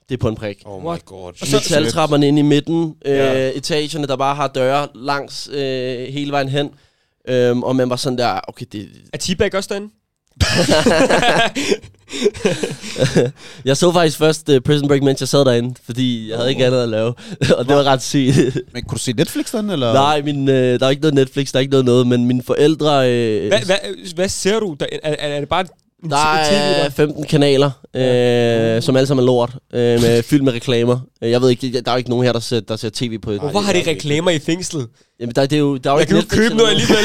det 0.08 0.14
er 0.14 0.18
på 0.18 0.28
en 0.28 0.34
prik. 0.34 0.62
Oh 0.64 0.84
What? 0.84 0.98
my 0.98 1.04
god. 1.06 1.32
Og 1.40 1.46
så- 1.46 1.56
Metaltrapperne 1.56 2.28
inde 2.28 2.38
i 2.38 2.42
midten, 2.42 2.94
øh, 3.04 3.12
Ja. 3.16 3.50
etagerne, 3.54 4.06
der 4.06 4.16
bare 4.16 4.34
har 4.34 4.48
døre 4.48 4.88
langs 4.94 5.48
øh, 5.52 6.08
hele 6.08 6.32
vejen 6.32 6.48
hen. 6.48 6.70
Øhm, 7.28 7.62
og 7.62 7.76
man 7.76 7.90
var 7.90 7.96
sådan 7.96 8.18
der, 8.18 8.40
okay, 8.48 8.66
det... 8.72 8.88
Er 9.12 9.18
T-Bag 9.18 9.54
også 9.54 9.68
derinde? 9.68 9.88
jeg 13.64 13.76
så 13.76 13.92
faktisk 13.92 14.18
først 14.18 14.48
uh, 14.48 14.58
Prison 14.58 14.88
Break, 14.88 15.02
mens 15.02 15.20
jeg 15.20 15.28
sad 15.28 15.44
derinde, 15.44 15.74
fordi 15.84 16.28
jeg 16.30 16.36
havde 16.36 16.50
ikke 16.50 16.66
andet 16.66 16.82
at 16.82 16.88
lave. 16.88 17.14
og 17.58 17.68
det 17.68 17.76
var 17.76 17.84
ret 17.84 18.02
sygt. 18.02 18.36
Men 18.74 18.82
kunne 18.84 18.96
du 18.96 19.02
se 19.02 19.12
Netflix 19.12 19.52
den, 19.52 19.70
eller? 19.70 19.92
Nej, 19.92 20.22
min, 20.22 20.48
øh, 20.48 20.80
der 20.80 20.86
er 20.86 20.90
ikke 20.90 21.02
noget 21.02 21.14
Netflix, 21.14 21.52
der 21.52 21.58
er 21.58 21.60
ikke 21.60 21.70
noget 21.70 21.84
noget, 21.84 22.06
men 22.06 22.26
mine 22.26 22.42
forældre... 22.42 23.10
Øh, 23.12 23.48
Hvad, 23.48 23.58
hvad, 23.66 23.76
hvad 24.14 24.28
ser 24.28 24.60
du? 24.60 24.76
Der, 24.80 24.86
er, 25.02 25.14
er, 25.18 25.40
det 25.40 25.48
bare 25.48 25.64
Der 26.10 26.16
er 26.34 26.90
15 26.90 27.24
kanaler, 27.26 27.70
øh, 27.94 28.82
som 28.82 28.96
alle 28.96 29.06
sammen 29.06 29.22
er 29.22 29.26
lort, 29.26 29.50
øh, 29.74 30.00
med, 30.00 30.22
fyldt 30.30 30.44
med 30.44 30.52
reklamer. 30.52 30.98
Øh, 31.22 31.30
Jeg 31.30 31.40
ved 31.42 31.50
ikke, 31.50 31.72
der 31.72 31.82
er 31.86 31.92
jo 31.92 31.96
ikke 31.98 32.10
nogen 32.10 32.24
her, 32.24 32.32
der 32.32 32.40
ser, 32.40 32.60
der 32.60 32.76
ser 32.76 32.90
tv 32.94 33.18
på. 33.18 33.32
Hvorfor 33.32 33.60
har 33.60 33.72
de 33.72 33.82
reklamer 33.86 34.30
i 34.30 34.38
fængslet? 34.38 34.86
Jamen, 35.20 35.34
der, 35.34 35.46
det 35.46 35.56
er 35.56 35.60
jo, 35.60 35.76
der 35.76 35.90
er 35.90 35.94
jo 35.94 35.98
Jeg 35.98 36.10
ikke 36.12 36.28
kan 36.28 36.38
jo 36.38 36.42
købe 36.42 36.54
noget 36.54 36.70
alligevel. 36.70 36.96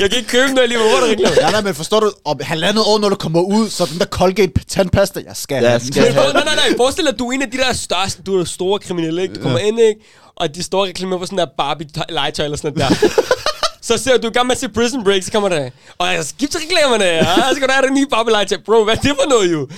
jeg, 0.00 0.10
kan, 0.10 0.18
ikke 0.18 0.28
købe 0.28 0.48
noget 0.48 0.62
alligevel. 0.62 0.88
Hvor 0.88 0.96
er 0.96 1.00
der 1.04 1.10
reklamer? 1.12 1.36
Ja, 1.40 1.50
nej, 1.50 1.60
men 1.62 1.74
forstår 1.74 2.00
du, 2.00 2.12
om 2.24 2.40
halvandet 2.42 2.84
år, 2.86 2.98
når 2.98 3.08
du 3.08 3.14
kommer 3.16 3.40
ud, 3.40 3.68
så 3.68 3.86
den 3.92 3.98
der 3.98 4.04
Colgate 4.06 4.52
tandpasta, 4.68 5.20
jeg 5.26 5.36
skal 5.36 5.56
have 5.66 5.78
den. 5.78 5.92
skal 5.92 6.12
have- 6.12 6.32
nej, 6.32 6.44
nej, 6.44 6.54
nej. 6.54 6.76
Forestil 6.76 7.04
dig, 7.04 7.12
at 7.12 7.18
du 7.18 7.28
er 7.28 7.32
en 7.32 7.42
af 7.42 7.50
de 7.50 7.56
der 7.56 7.72
største, 7.72 8.22
du 8.22 8.40
er 8.40 8.44
store 8.44 8.78
kriminelle, 8.78 9.22
ikke? 9.22 9.34
Du 9.34 9.40
kommer 9.40 9.58
ind, 9.58 9.80
ikke? 9.80 10.00
Og 10.36 10.54
de 10.54 10.62
store 10.62 10.88
reklamer 10.88 11.18
på 11.18 11.26
sådan 11.26 11.38
der 11.38 11.46
Barbie-legetøj 11.58 12.44
eller 12.44 12.56
sådan 12.56 12.74
der. 12.78 12.88
Så 13.84 13.98
ser 13.98 14.18
du, 14.18 14.26
i 14.28 14.30
gang 14.30 14.46
med 14.46 14.54
at 14.54 14.60
se 14.60 14.68
Prison 14.68 15.04
Break, 15.04 15.22
så 15.22 15.32
kommer 15.32 15.48
der, 15.48 15.70
og 15.98 16.06
jeg 16.06 16.24
skifter 16.24 16.58
reklamerne, 16.58 17.04
ja, 17.04 17.24
så 17.34 17.54
skal 17.54 17.68
du 17.68 17.72
have 17.72 17.86
det 17.86 17.92
nye 17.92 18.06
Barbie-legetøj. 18.06 18.58
Bro, 18.64 18.84
hvad 18.84 18.96
er 18.96 19.00
det 19.00 19.10
for 19.10 19.28
noget, 19.28 19.52
jo? 19.52 19.68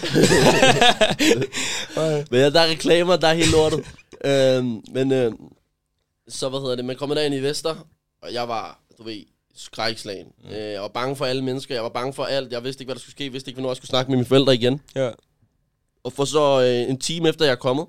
Men 2.30 2.40
ja, 2.40 2.50
der 2.50 2.60
er 2.60 2.70
reklamer, 2.70 3.16
der 3.16 3.28
er 3.28 3.34
helt 3.34 3.52
lortet. 3.52 3.84
øhm, 4.24 4.82
men 4.92 5.12
øh, 5.12 5.32
så, 6.28 6.48
hvad 6.48 6.60
hedder 6.60 6.76
det, 6.76 6.84
man 6.84 6.96
kommer 6.96 7.14
derind 7.14 7.34
i 7.34 7.40
Vester, 7.42 7.76
og 8.22 8.32
jeg 8.32 8.48
var, 8.48 8.80
du 8.98 9.02
ved, 9.02 9.22
skrækslagen. 9.56 10.26
Mm. 10.44 10.50
Øh, 10.50 10.72
jeg 10.72 10.82
var 10.82 10.88
bange 10.88 11.16
for 11.16 11.24
alle 11.24 11.44
mennesker, 11.44 11.74
jeg 11.74 11.82
var 11.82 11.88
bange 11.88 12.12
for 12.12 12.24
alt. 12.24 12.52
Jeg 12.52 12.64
vidste 12.64 12.82
ikke, 12.82 12.88
hvad 12.88 12.94
der 12.94 13.00
skulle 13.00 13.12
ske, 13.12 13.24
jeg 13.24 13.32
vidste 13.32 13.50
ikke, 13.50 13.56
hvornår 13.56 13.70
jeg 13.70 13.76
skulle 13.76 13.88
snakke 13.88 14.10
med 14.10 14.16
mine 14.16 14.26
forældre 14.26 14.54
igen. 14.54 14.80
ja. 14.94 15.10
Og 16.04 16.12
for 16.12 16.24
så 16.24 16.60
øh, 16.62 16.90
en 16.90 16.98
time 16.98 17.28
efter 17.28 17.44
jeg 17.44 17.52
er 17.52 17.56
kommet, 17.56 17.86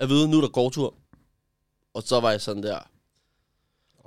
at 0.00 0.08
vide, 0.08 0.28
nu 0.28 0.36
er 0.36 0.40
der 0.40 0.48
gårdtur. 0.48 0.94
Og 1.94 2.02
så 2.02 2.20
var 2.20 2.30
jeg 2.30 2.40
sådan 2.40 2.62
der, 2.62 2.78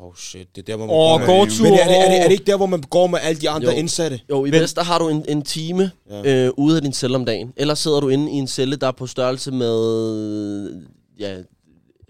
Oh 0.01 0.15
shit, 0.15 0.55
det 0.55 0.61
er 0.61 0.65
der, 0.65 0.75
hvor 0.75 0.85
man 0.85 0.95
Åh, 0.95 1.25
går 1.27 1.45
med-. 1.45 1.63
Men 1.71 1.73
er 1.79 1.83
det, 1.87 1.97
er, 2.05 2.09
det, 2.09 2.19
er 2.19 2.23
det 2.23 2.31
ikke 2.31 2.43
der, 2.43 2.57
hvor 2.57 2.65
man 2.65 2.81
går 2.81 3.07
med 3.07 3.19
alle 3.21 3.41
de 3.41 3.49
andre 3.49 3.71
Jo. 3.71 3.77
indsatte? 3.77 4.19
Jo, 4.29 4.45
i 4.45 4.51
Men- 4.51 4.61
Vester 4.61 4.83
har 4.83 4.99
du 4.99 5.09
en, 5.09 5.25
en 5.29 5.41
time 5.41 5.91
Ja. 6.09 6.45
øh, 6.45 6.51
ude 6.57 6.75
af 6.75 6.81
din 6.81 6.93
celle 6.93 7.15
om 7.15 7.25
dagen. 7.25 7.53
Ellers 7.57 7.79
sidder 7.79 7.99
du 7.99 8.07
inde 8.09 8.31
i 8.31 8.35
en 8.35 8.47
celle, 8.47 8.75
der 8.75 8.87
er 8.87 8.91
på 8.91 9.07
størrelse 9.07 9.51
med 9.51 10.83
ja, 11.19 11.37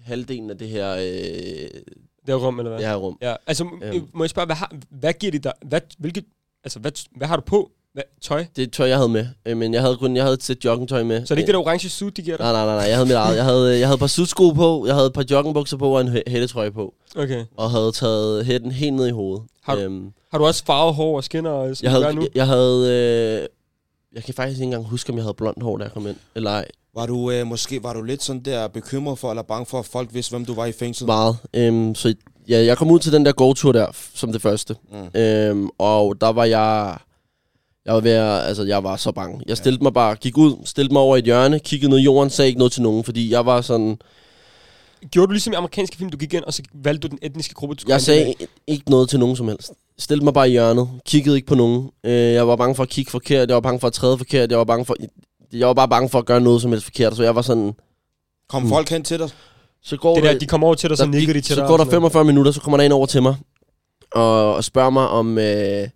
halvdelen 0.04 0.50
af 0.50 0.58
det 0.58 0.68
her, 0.70 0.92
øh, 0.96 1.02
Det 1.02 2.34
er 2.34 2.36
rum, 2.36 2.60
eller 2.60 2.70
hvad? 2.70 2.80
det 2.80 2.88
her 2.88 2.96
rum. 2.96 3.18
Ja, 3.22 3.36
altså, 3.48 3.64
Øhm. 3.84 4.08
må 4.14 4.24
jeg 4.24 4.30
spørge, 4.30 4.46
hvad, 4.46 4.56
har, 4.56 4.74
hvad 4.90 5.14
giver 5.14 5.32
de 5.32 5.40
dig? 5.40 5.54
Hvad, 5.66 5.82
hvilket, 6.00 6.26
altså, 6.64 6.80
hvad, 6.80 6.92
hvad 7.16 7.28
har 7.28 7.36
du 7.36 7.42
på? 7.46 7.72
Hvad, 7.94 8.04
tøj? 8.22 8.46
Det 8.56 8.64
er 8.64 8.68
tøj, 8.72 8.88
jeg 8.88 8.98
havde 8.98 9.10
med. 9.10 9.26
Øh, 9.46 9.58
men 9.58 9.74
jeg 9.74 9.82
havde 9.82 9.98
kun 9.98 10.16
jeg 10.16 10.24
havde 10.24 10.34
et 10.34 10.44
sæt 10.44 10.66
joggingtøj 10.66 11.04
med. 11.04 11.26
Så 11.26 11.34
er 11.34 11.36
det 11.36 11.42
ikke 11.42 11.48
det 11.48 11.54
der 11.54 11.60
orange 11.60 11.90
suit, 11.90 12.18
de 12.18 12.22
giver 12.22 12.38
dig? 12.38 12.44
Nej, 12.44 12.54
nej, 12.54 12.66
nej, 12.66 12.76
nej. 12.76 12.84
Jeg 12.86 12.96
havde 12.96 13.06
mit 13.08 13.16
eget. 13.16 13.36
Jeg 13.38 13.44
havde, 13.46 13.80
jeg 13.80 13.88
havde 13.88 13.94
et 13.96 14.00
par 14.00 14.08
sudsko 14.08 14.50
på, 14.52 14.84
jeg 14.88 14.96
havde 14.96 15.08
et 15.08 15.14
par 15.14 15.26
joggingbukser 15.32 15.78
på 15.78 15.90
og 15.96 16.02
en 16.02 16.08
hæ- 16.08 16.22
hættetrøje 16.28 16.72
på. 16.72 16.94
Okay. 17.16 17.46
Og 17.58 17.72
havde 17.72 17.92
taget 17.92 18.46
hætten 18.46 18.72
helt 18.72 18.94
ned 18.94 19.08
i 19.08 19.12
hovedet. 19.12 19.44
Har 19.64 19.76
du- 19.76 19.82
Øhm, 19.82 20.12
Har 20.32 20.38
du 20.38 20.46
også 20.46 20.66
farvet 20.66 20.96
hår 20.96 21.16
og 21.18 21.24
skinner, 21.24 21.50
og 21.50 21.68
jeg, 21.68 21.78
du 21.78 21.84
gør 21.84 21.90
havde, 22.02 22.14
nu? 22.16 22.22
jeg, 22.22 22.30
jeg 22.36 22.48
havde... 22.48 22.90
Øh, 23.42 23.48
jeg 24.16 24.24
kan 24.24 24.34
faktisk 24.34 24.58
ikke 24.58 24.64
engang 24.66 24.86
huske, 24.86 25.10
om 25.12 25.16
jeg 25.18 25.24
havde 25.24 25.34
blondt 25.34 25.64
hår, 25.64 25.78
da 25.78 25.84
jeg 25.84 25.92
kom 25.94 26.08
ind. 26.08 26.16
Eller 26.36 26.52
ej. 26.52 26.66
Var 26.96 27.06
du 27.06 27.32
øh, 27.32 27.48
måske 27.48 27.84
var 27.84 27.94
du 27.94 28.02
lidt 28.02 28.24
sådan 28.24 28.42
der 28.46 28.68
bekymret 28.68 29.20
for, 29.20 29.30
eller 29.30 29.44
bange 29.44 29.66
for, 29.66 29.80
at 29.80 29.86
folk 29.86 30.10
vidste, 30.14 30.32
hvem 30.32 30.46
du 30.46 30.54
var 30.54 30.66
i 30.66 30.72
fængslet? 30.72 31.08
Meget. 31.08 31.38
Øhm, 31.54 31.96
så 31.96 32.14
ja, 32.50 32.64
jeg 32.66 32.78
kom 32.78 32.92
ud 32.92 33.00
til 33.00 33.12
den 33.14 33.26
der 33.26 33.32
gårdtur 33.32 33.72
der, 33.72 33.88
som 34.16 34.32
det 34.32 34.42
første. 34.42 34.76
Mm. 34.92 35.20
Øhm, 35.22 35.70
og 35.78 36.22
der 36.22 36.30
var 36.32 36.46
jeg... 36.46 36.98
Jeg 37.90 37.96
var 37.96 38.02
ved 38.02 38.12
at, 38.12 38.48
altså, 38.48 38.64
jeg 38.64 38.84
var 38.84 38.96
så 38.96 39.12
bange. 39.12 39.42
Jeg 39.48 39.58
stillede 39.58 39.84
mig 39.84 39.94
bare, 39.94 40.16
gik 40.16 40.38
ud, 40.38 40.56
stillede 40.66 40.94
mig 40.94 41.02
over 41.02 41.16
i 41.16 41.20
et 41.20 41.26
hjørne, 41.26 41.60
kiggede 41.60 41.90
ned 41.90 42.00
i 42.00 42.02
jorden, 42.04 42.30
sagde 42.30 42.48
ikke 42.48 42.58
noget 42.58 42.72
til 42.72 42.82
nogen, 42.82 43.04
fordi 43.04 43.32
jeg 43.32 43.46
var 43.46 43.62
sådan... 43.62 43.98
Gjorde 45.12 45.28
du 45.28 45.32
ligesom 45.32 45.54
i 45.54 45.56
amerikanske 45.56 45.98
film, 45.98 46.10
du 46.10 46.18
gik 46.18 46.34
ind, 46.34 46.44
og 46.44 46.54
så 46.54 46.62
valgte 46.74 47.08
du 47.08 47.12
den 47.12 47.20
etniske 47.22 47.54
gruppe, 47.54 47.76
du 47.76 47.82
skulle 47.82 47.94
Jeg 47.94 48.02
sagde 48.02 48.32
i- 48.40 48.46
ikke 48.68 48.90
noget 48.90 49.10
til 49.10 49.20
nogen 49.20 49.36
som 49.36 49.48
helst. 49.48 49.72
Stillede 50.00 50.24
mig 50.26 50.34
bare 50.34 50.48
i 50.48 50.52
hjørnet, 50.52 50.90
kiggede 51.06 51.36
ikke 51.36 51.48
på 51.48 51.56
nogen. 51.56 51.90
Øh, 52.04 52.12
jeg 52.14 52.48
var 52.48 52.56
bange 52.56 52.76
for 52.76 52.84
at 52.84 52.90
kigge 52.90 53.12
forkert, 53.12 53.48
jeg 53.50 53.56
var 53.56 53.62
bange 53.62 53.80
for 53.80 53.88
at 53.88 53.94
træde 53.94 54.18
forkert, 54.18 54.50
jeg 54.52 54.58
var 54.58 54.64
bange 54.64 54.86
for... 54.86 54.96
Jeg 55.54 55.68
var 55.68 55.74
bare 55.74 55.88
bange 55.90 56.10
for 56.10 56.20
at 56.20 56.26
gøre 56.26 56.42
noget 56.42 56.62
som 56.62 56.72
helst 56.72 56.86
forkert, 56.86 57.16
så 57.16 57.24
jeg 57.24 57.36
var 57.36 57.42
sådan... 57.42 57.74
Kom 58.50 58.64
Mm. 58.64 58.70
folk 58.70 58.90
hen 58.90 59.04
til 59.04 59.20
dig? 59.20 59.30
Så 59.84 59.98
går 59.98 60.16
Det 60.16 60.24
der, 60.24 60.38
de 60.40 60.46
kommer 60.46 60.68
over 60.68 60.76
til 60.76 60.90
dig, 60.90 60.98
så 60.98 61.06
nikker 61.06 61.34
gik- 61.34 61.36
de 61.36 61.42
til 61.48 61.56
så 61.56 61.62
dig. 61.62 61.68
går 61.68 61.74
og 61.74 61.80
der 61.80 61.86
sådan 61.86 62.02
noget. 62.02 62.12
45 62.12 62.24
minutter, 62.24 62.52
så 62.52 62.62
kommer 62.62 62.78
der 62.78 62.86
en 62.86 62.92
over 62.92 63.06
til 63.06 63.22
mig 63.22 63.36
og, 64.12 64.54
og 64.56 64.64
spørger 64.64 64.90
mig 64.90 65.08
om... 65.08 65.38
Øh, 65.38 65.88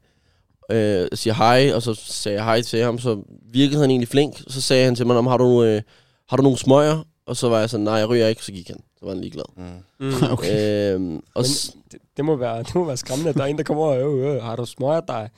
øh, 0.73 1.07
siger 1.13 1.33
hej, 1.33 1.71
og 1.75 1.81
så 1.81 1.93
sagde 1.93 2.37
jeg 2.37 2.45
hej 2.45 2.61
til 2.61 2.83
ham, 2.83 2.99
så 2.99 3.23
virkede 3.51 3.81
han 3.81 3.89
egentlig 3.89 4.07
flink. 4.09 4.41
Så 4.47 4.61
sagde 4.61 4.85
han 4.85 4.95
til 4.95 5.07
mig, 5.07 5.17
om 5.17 5.27
har 5.27 5.37
du, 5.37 5.63
øh, 5.63 5.81
har 6.29 6.37
du 6.37 6.43
nogle 6.43 6.57
smøger? 6.57 7.03
Og 7.25 7.37
så 7.37 7.49
var 7.49 7.59
jeg 7.59 7.69
sådan, 7.69 7.83
nej, 7.83 7.93
jeg 7.93 8.09
ryger 8.09 8.27
ikke, 8.27 8.45
så 8.45 8.51
gik 8.51 8.67
han. 8.67 8.77
Så 8.99 9.05
var 9.05 9.11
han 9.11 9.21
ligeglad. 9.21 9.43
Mm. 9.57 10.05
Mm. 10.07 10.13
Okay. 10.31 10.93
Øhm, 10.93 11.15
og 11.15 11.21
Men 11.35 11.81
det, 11.91 11.99
det, 12.17 12.25
må 12.25 12.35
være, 12.35 12.57
det 12.63 12.75
må 12.75 12.85
være 12.85 12.97
skræmmende, 12.97 13.29
at 13.29 13.35
der 13.35 13.41
er 13.41 13.47
en, 13.47 13.57
der 13.57 13.63
kommer 13.63 13.83
over, 13.83 14.27
øh, 14.29 14.35
øh, 14.35 14.43
har 14.43 14.55
du 14.55 14.65
smøget 14.65 15.03
dig? 15.07 15.29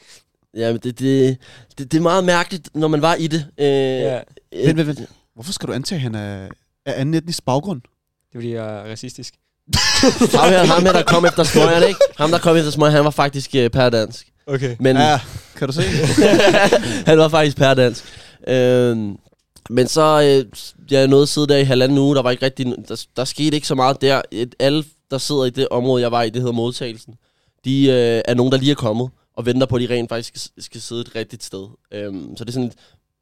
ja, 0.56 0.71
men 0.71 0.82
det, 0.84 1.00
det, 1.00 1.38
det, 1.78 1.91
det 1.91 1.98
er 1.98 2.02
meget 2.02 2.24
mærkeligt, 2.24 2.69
når 2.74 2.88
man 2.88 3.02
var 3.02 3.15
i 3.15 3.28
det. 3.28 3.45
Øh, 3.58 3.65
Ja, 3.67 4.21
øh, 4.54 4.67
Vent, 4.67 4.78
vent, 4.78 4.88
vent. 4.88 5.10
Hvorfor 5.34 5.54
skal 5.54 5.67
du 5.67 5.74
antage, 5.74 5.98
at 5.98 6.02
han 6.02 6.15
er 6.15 6.48
af 6.86 7.02
anden 7.02 7.13
etnisk 7.13 7.45
baggrund? 7.45 7.82
det 7.82 8.36
er 8.36 8.38
fordi, 8.38 8.54
jeg 8.54 8.65
er 8.80 8.91
racistisk. 8.91 9.34
ham, 10.39 10.50
her, 10.50 10.65
ham 10.65 10.84
her, 10.84 10.91
der 10.91 11.04
kom 11.04 11.26
efter 11.26 11.43
smøgerne, 11.43 11.88
ikke? 11.88 12.00
Ham, 12.17 12.32
der 12.32 12.39
kom 12.39 12.58
efter 12.58 12.71
smøgerne, 12.71 12.95
han 12.95 13.06
var 13.06 13.12
faktisk 13.12 13.56
øh, 13.56 13.69
pærdansk. 13.69 14.28
Okay. 14.47 14.75
Men 14.79 14.95
Ja, 14.95 15.19
kan 15.55 15.67
du 15.67 15.73
se? 15.73 15.81
han 17.10 17.17
var 17.17 17.27
faktisk 17.27 17.58
pærdansk. 17.58 18.03
Øhm, 18.47 19.17
men 19.69 19.88
så, 19.88 20.21
øh, 20.21 20.51
jeg 20.91 21.08
nåede 21.08 21.23
at 21.23 21.29
sidde 21.29 21.47
der 21.47 21.58
i 21.58 21.63
halvanden 21.63 21.97
uge, 21.97 22.15
der 22.15 22.21
var 22.21 22.31
ikke 22.31 22.45
rigtig, 22.45 22.65
der, 22.88 23.05
der 23.15 23.25
skete 23.25 23.55
ikke 23.55 23.67
så 23.67 23.75
meget 23.75 24.01
der. 24.01 24.21
Et, 24.31 24.55
alle, 24.60 24.84
der 25.12 25.17
sidder 25.17 25.45
i 25.45 25.49
det 25.49 25.67
område, 25.71 26.01
jeg 26.01 26.12
var 26.12 26.23
i, 26.23 26.29
det 26.29 26.41
hedder 26.41 26.53
modtagelsen, 26.53 27.15
de 27.65 27.86
øh, 27.86 28.21
er 28.25 28.34
nogen, 28.34 28.51
der 28.51 28.58
lige 28.58 28.71
er 28.71 28.75
kommet, 28.75 29.10
og 29.36 29.45
venter 29.45 29.67
på, 29.67 29.75
at 29.75 29.81
de 29.81 29.93
rent 29.93 30.10
faktisk 30.10 30.31
skal, 30.36 30.63
skal 30.63 30.81
sidde 30.81 31.01
et 31.01 31.15
rigtigt 31.15 31.43
sted. 31.43 31.67
Øhm, 31.91 32.38
så 32.38 32.43
det 32.43 32.49
er 32.49 32.53
sådan 32.53 32.71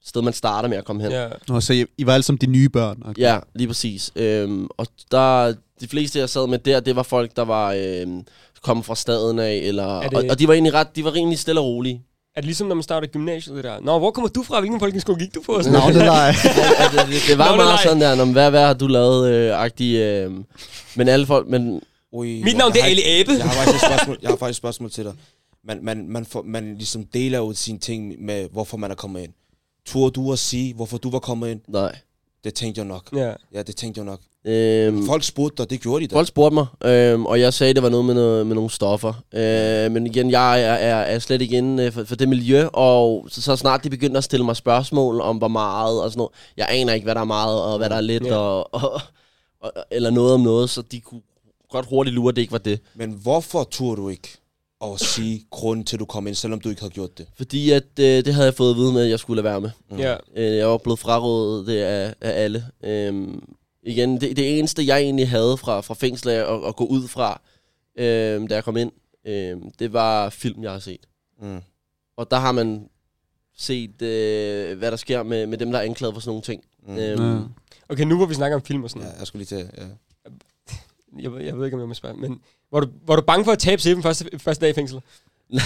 sted, 0.05 0.21
man 0.21 0.33
starter 0.33 0.69
med 0.69 0.77
at 0.77 0.85
komme 0.85 1.01
hen. 1.03 1.11
Ja. 1.11 1.27
Nå, 1.47 1.59
så 1.61 1.73
I, 1.73 1.85
I 1.97 2.05
var 2.05 2.13
alle 2.13 2.23
sammen 2.23 2.37
de 2.41 2.45
nye 2.47 2.69
børn. 2.69 3.03
Okay. 3.05 3.21
Ja, 3.21 3.39
lige 3.55 3.67
præcis. 3.67 4.11
Øhm, 4.15 4.67
og 4.77 4.87
der, 5.11 5.53
de 5.81 5.87
fleste, 5.87 6.19
jeg 6.19 6.29
sad 6.29 6.47
med 6.47 6.59
der, 6.59 6.79
det 6.79 6.95
var 6.95 7.03
folk, 7.03 7.35
der 7.35 7.45
var 7.45 7.73
øhm, 7.77 8.21
kommet 8.63 8.85
fra 8.85 8.95
staden 8.95 9.39
af, 9.39 9.53
eller, 9.55 9.99
Er 9.99 10.09
det- 10.09 10.17
og, 10.17 10.23
og 10.29 10.39
de 10.39 10.47
var 10.47 10.53
egentlig 10.53 10.73
ret, 10.73 10.95
de 10.95 11.03
var 11.03 11.13
rimelig 11.13 11.39
stille 11.39 11.61
og 11.61 11.65
rolige. 11.67 12.01
Er 12.35 12.41
det 12.41 12.45
ligesom, 12.45 12.67
når 12.67 12.75
man 12.75 12.83
starter 12.83 13.07
gymnasiet, 13.07 13.55
det 13.55 13.63
der? 13.63 13.79
Nå, 13.81 13.99
hvor 13.99 14.11
kommer 14.11 14.29
du 14.29 14.43
fra? 14.43 14.59
Hvilken 14.59 14.79
folkeskole 14.79 15.19
gik 15.19 15.35
du 15.35 15.41
på? 15.45 15.51
Nej. 15.65 15.79
Ja, 15.79 15.87
det, 15.91 17.07
det, 17.07 17.21
det 17.27 17.37
var 17.37 17.45
Navneleg. 17.45 17.65
meget 17.65 17.79
sådan 17.83 18.01
der, 18.01 18.15
"Nå, 18.15 18.25
men 18.25 18.33
hvad, 18.33 18.49
hvad 18.49 18.65
har 18.65 18.73
du 18.73 18.87
lavet, 18.87 19.29
øh, 19.31 19.59
agtig, 19.63 19.95
øh, 19.95 20.31
men 20.95 21.07
alle 21.07 21.25
folk, 21.25 21.47
men 21.47 21.81
Ui, 22.11 22.41
Mit 22.43 22.57
navn, 22.57 22.71
det 22.73 22.81
er 22.81 22.85
jeg, 22.85 22.91
Ali 22.91 23.01
Abe. 23.21 23.31
jeg 23.31 23.43
har 23.43 23.51
faktisk 23.53 23.75
et 23.83 23.89
spørgsmål, 23.91 24.17
jeg 24.21 24.29
har 24.29 24.37
faktisk 24.37 24.55
et 24.57 24.61
spørgsmål 24.61 24.91
til 24.91 25.03
dig. 25.03 25.13
Man, 25.65 25.79
man, 25.83 26.07
man, 26.09 26.25
får, 26.25 26.41
man 26.45 26.75
ligesom 26.77 27.05
deler 27.13 27.39
ud 27.39 27.53
sine 27.53 27.79
ting 27.79 28.25
med, 28.25 28.47
hvorfor 28.51 28.77
man 28.77 28.91
er 28.91 28.95
kommet 28.95 29.21
ind. 29.23 29.31
Tur 29.85 30.09
du 30.09 30.31
at 30.33 30.39
sige, 30.39 30.73
hvorfor 30.73 30.97
du 30.97 31.09
var 31.09 31.19
kommet 31.19 31.49
ind? 31.51 31.61
nej. 31.67 31.95
Det 32.43 32.53
tænkte 32.53 32.79
jeg 32.79 32.85
nok. 32.87 33.09
Ja. 33.15 33.33
Ja, 33.53 33.61
det 33.63 33.75
tænkte 33.75 33.99
jeg 33.99 34.05
nok. 34.05 34.19
Øhm, 34.45 35.05
Folk 35.05 35.23
spurgte 35.23 35.63
dig, 35.63 35.69
det 35.69 35.81
gjorde 35.81 36.03
de 36.03 36.07
da. 36.07 36.15
Folk 36.15 36.27
spurgte 36.27 36.53
mig, 36.53 36.65
øhm, 36.85 37.25
og 37.25 37.39
jeg 37.39 37.53
sagde, 37.53 37.73
det 37.73 37.83
var 37.83 37.89
noget 37.89 38.05
med, 38.05 38.13
noget, 38.13 38.47
med 38.47 38.55
nogle 38.55 38.69
stoffer. 38.69 39.13
Øh, 39.33 39.91
men 39.91 40.07
igen, 40.07 40.31
jeg 40.31 40.61
er, 40.61 40.73
er, 40.73 40.95
er 40.95 41.19
slet 41.19 41.41
ikke 41.41 41.57
inde 41.57 41.83
øh, 41.83 41.91
for, 41.91 42.03
for 42.03 42.15
det 42.15 42.29
miljø, 42.29 42.65
og 42.73 43.27
så, 43.29 43.41
så 43.41 43.55
snart 43.55 43.83
de 43.83 43.89
begyndte 43.89 44.17
at 44.17 44.23
stille 44.23 44.45
mig 44.45 44.55
spørgsmål 44.55 45.21
om, 45.21 45.37
hvor 45.37 45.47
meget 45.47 46.01
og 46.03 46.09
sådan 46.11 46.17
noget. 46.17 46.31
Jeg 46.57 46.67
aner 46.69 46.93
ikke, 46.93 47.03
hvad 47.03 47.15
der 47.15 47.21
er 47.21 47.25
meget, 47.25 47.61
og 47.61 47.77
hvad 47.77 47.89
der 47.89 47.95
er 47.95 48.01
lidt, 48.01 48.25
Ja. 48.25 48.35
og, 48.35 48.73
og, 48.73 49.01
og, 49.61 49.71
eller 49.91 50.09
noget 50.09 50.33
om 50.33 50.41
noget, 50.41 50.69
så 50.69 50.81
de 50.81 50.99
kunne 51.01 51.21
godt 51.69 51.85
hurtigt 51.89 52.13
lure, 52.15 52.29
at 52.29 52.35
det 52.35 52.41
ikke 52.41 52.51
var 52.51 52.57
det. 52.57 52.79
Men 52.95 53.11
hvorfor 53.11 53.63
turde 53.71 54.01
du 54.01 54.09
ikke 54.09 54.37
at 54.83 54.99
sige 54.99 55.45
grunden 55.49 55.85
til, 55.85 55.95
at 55.95 55.99
du 55.99 56.05
kom 56.05 56.27
ind, 56.27 56.35
selvom 56.35 56.59
du 56.59 56.69
ikke 56.69 56.81
havde 56.81 56.93
gjort 56.93 57.17
det? 57.17 57.27
Fordi 57.37 57.71
at, 57.71 57.83
øh, 57.99 58.05
det 58.25 58.33
havde 58.33 58.45
jeg 58.45 58.53
fået 58.53 58.69
at 58.71 58.75
vide 58.77 58.93
med, 58.93 59.03
at 59.03 59.09
jeg 59.09 59.19
skulle 59.19 59.41
lade 59.43 59.51
være 59.51 59.61
med. 59.61 59.69
Mm. 59.91 59.97
Ja. 59.97 60.15
Øh, 60.35 60.57
jeg 60.57 60.67
var 60.67 60.77
blevet 60.77 60.99
frarådet 60.99 61.67
det 61.67 61.77
af, 61.81 62.13
af 62.21 62.43
alle. 62.43 62.65
Øhm, 62.83 63.43
igen, 63.83 64.21
det, 64.21 64.37
det 64.37 64.59
eneste, 64.59 64.85
jeg 64.85 64.99
egentlig 65.01 65.29
havde 65.29 65.57
fra, 65.57 65.81
fra 65.81 65.93
fængslet 65.93 66.31
at, 66.33 66.65
at 66.67 66.75
gå 66.75 66.85
ud 66.85 67.07
fra, 67.07 67.41
øhm, 67.97 68.47
da 68.47 68.55
jeg 68.55 68.63
kom 68.63 68.77
ind, 68.77 68.91
øhm, 69.27 69.71
det 69.79 69.93
var 69.93 70.29
film, 70.29 70.63
jeg 70.63 70.71
har 70.71 70.79
set. 70.79 71.05
Mm. 71.41 71.59
Og 72.17 72.31
der 72.31 72.37
har 72.37 72.51
man 72.51 72.89
set, 73.57 74.01
øh, 74.01 74.77
hvad 74.77 74.91
der 74.91 74.97
sker 74.97 75.23
med, 75.23 75.47
med 75.47 75.57
dem, 75.57 75.71
der 75.71 75.79
er 75.79 75.83
anklaget 75.83 76.13
for 76.15 76.21
sådan 76.21 76.29
nogle 76.29 76.41
ting. 76.41 76.63
Mm. 76.87 76.97
Øhm, 76.97 77.37
Ja. 77.89 77.93
Okay, 77.93 78.03
nu 78.03 78.17
hvor 78.17 78.25
vi 78.25 78.33
snakker 78.33 78.55
om 78.55 78.61
film 78.63 78.83
og 78.83 78.89
sådan 78.89 79.01
Ja, 79.01 79.07
noget. 79.07 79.19
jeg 79.19 79.27
skulle 79.27 79.45
lige 79.45 79.57
til... 79.59 79.69
Ja. 79.77 79.83
Jeg, 81.21 81.31
ved- 81.33 81.41
jeg 81.41 81.57
ved 81.57 81.65
ikke, 81.65 81.75
om 81.75 81.81
jeg 81.81 81.87
må 81.87 81.93
spørge, 81.93 82.15
men 82.17 82.39
var 82.71 82.79
du, 82.79 82.87
var 83.07 83.15
du 83.15 83.21
bange 83.21 83.45
for 83.45 83.51
at 83.51 83.59
tabe 83.59 83.81
sæben 83.81 84.03
første, 84.03 84.25
første 84.39 84.61
dag 84.61 84.69
i 84.69 84.73
fængsel? 84.73 84.99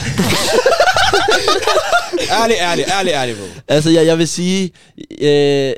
Ærlig, 2.41 2.55
ærlig, 2.59 2.85
ærlig, 2.99 3.11
ærlig, 3.13 3.35
bro. 3.35 3.45
Altså, 3.67 3.89
jeg, 3.89 4.05
jeg 4.05 4.17
vil 4.17 4.27
sige, 4.27 4.71
øh, 5.21 5.73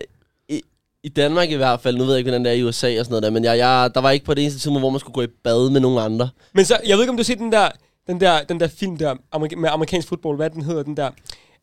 i, 0.49 0.62
i 1.03 1.10
Danmark 1.10 1.49
i 1.51 1.55
hvert 1.55 1.82
fald, 1.82 1.97
nu 1.97 2.03
ved 2.03 2.13
jeg 2.13 2.17
ikke, 2.19 2.29
hvordan 2.29 2.45
det 2.45 2.51
er 2.51 2.55
i 2.55 2.63
USA 2.63 2.99
og 2.99 3.05
sådan 3.05 3.10
noget 3.10 3.23
der, 3.23 3.29
men 3.29 3.43
jeg, 3.43 3.58
jeg, 3.58 3.91
der 3.95 4.01
var 4.01 4.12
ikke 4.12 4.25
på 4.25 4.34
det 4.34 4.41
eneste 4.41 4.60
tidspunkt, 4.60 4.79
hvor 4.82 4.89
man 4.89 4.99
skulle 4.99 5.13
gå 5.13 5.21
i 5.21 5.27
bad 5.43 5.69
med 5.69 5.79
nogen 5.82 5.99
andre. 6.13 6.29
Men 6.53 6.65
så, 6.65 6.79
jeg 6.88 6.97
ved 6.97 7.03
ikke, 7.03 7.10
om 7.12 7.17
du 7.17 7.21
har 7.21 7.25
set 7.25 7.38
den 7.39 7.51
der, 7.51 7.69
den 8.08 8.21
der, 8.21 8.43
den 8.43 8.60
der 8.60 8.67
film 8.67 8.97
der, 8.97 9.15
amerika- 9.36 9.55
med 9.55 9.69
amerikansk 9.69 10.08
fodbold, 10.08 10.36
hvad 10.38 10.49
den 10.49 10.62
hedder, 10.62 10.84
den 10.84 10.97
der... 10.97 11.10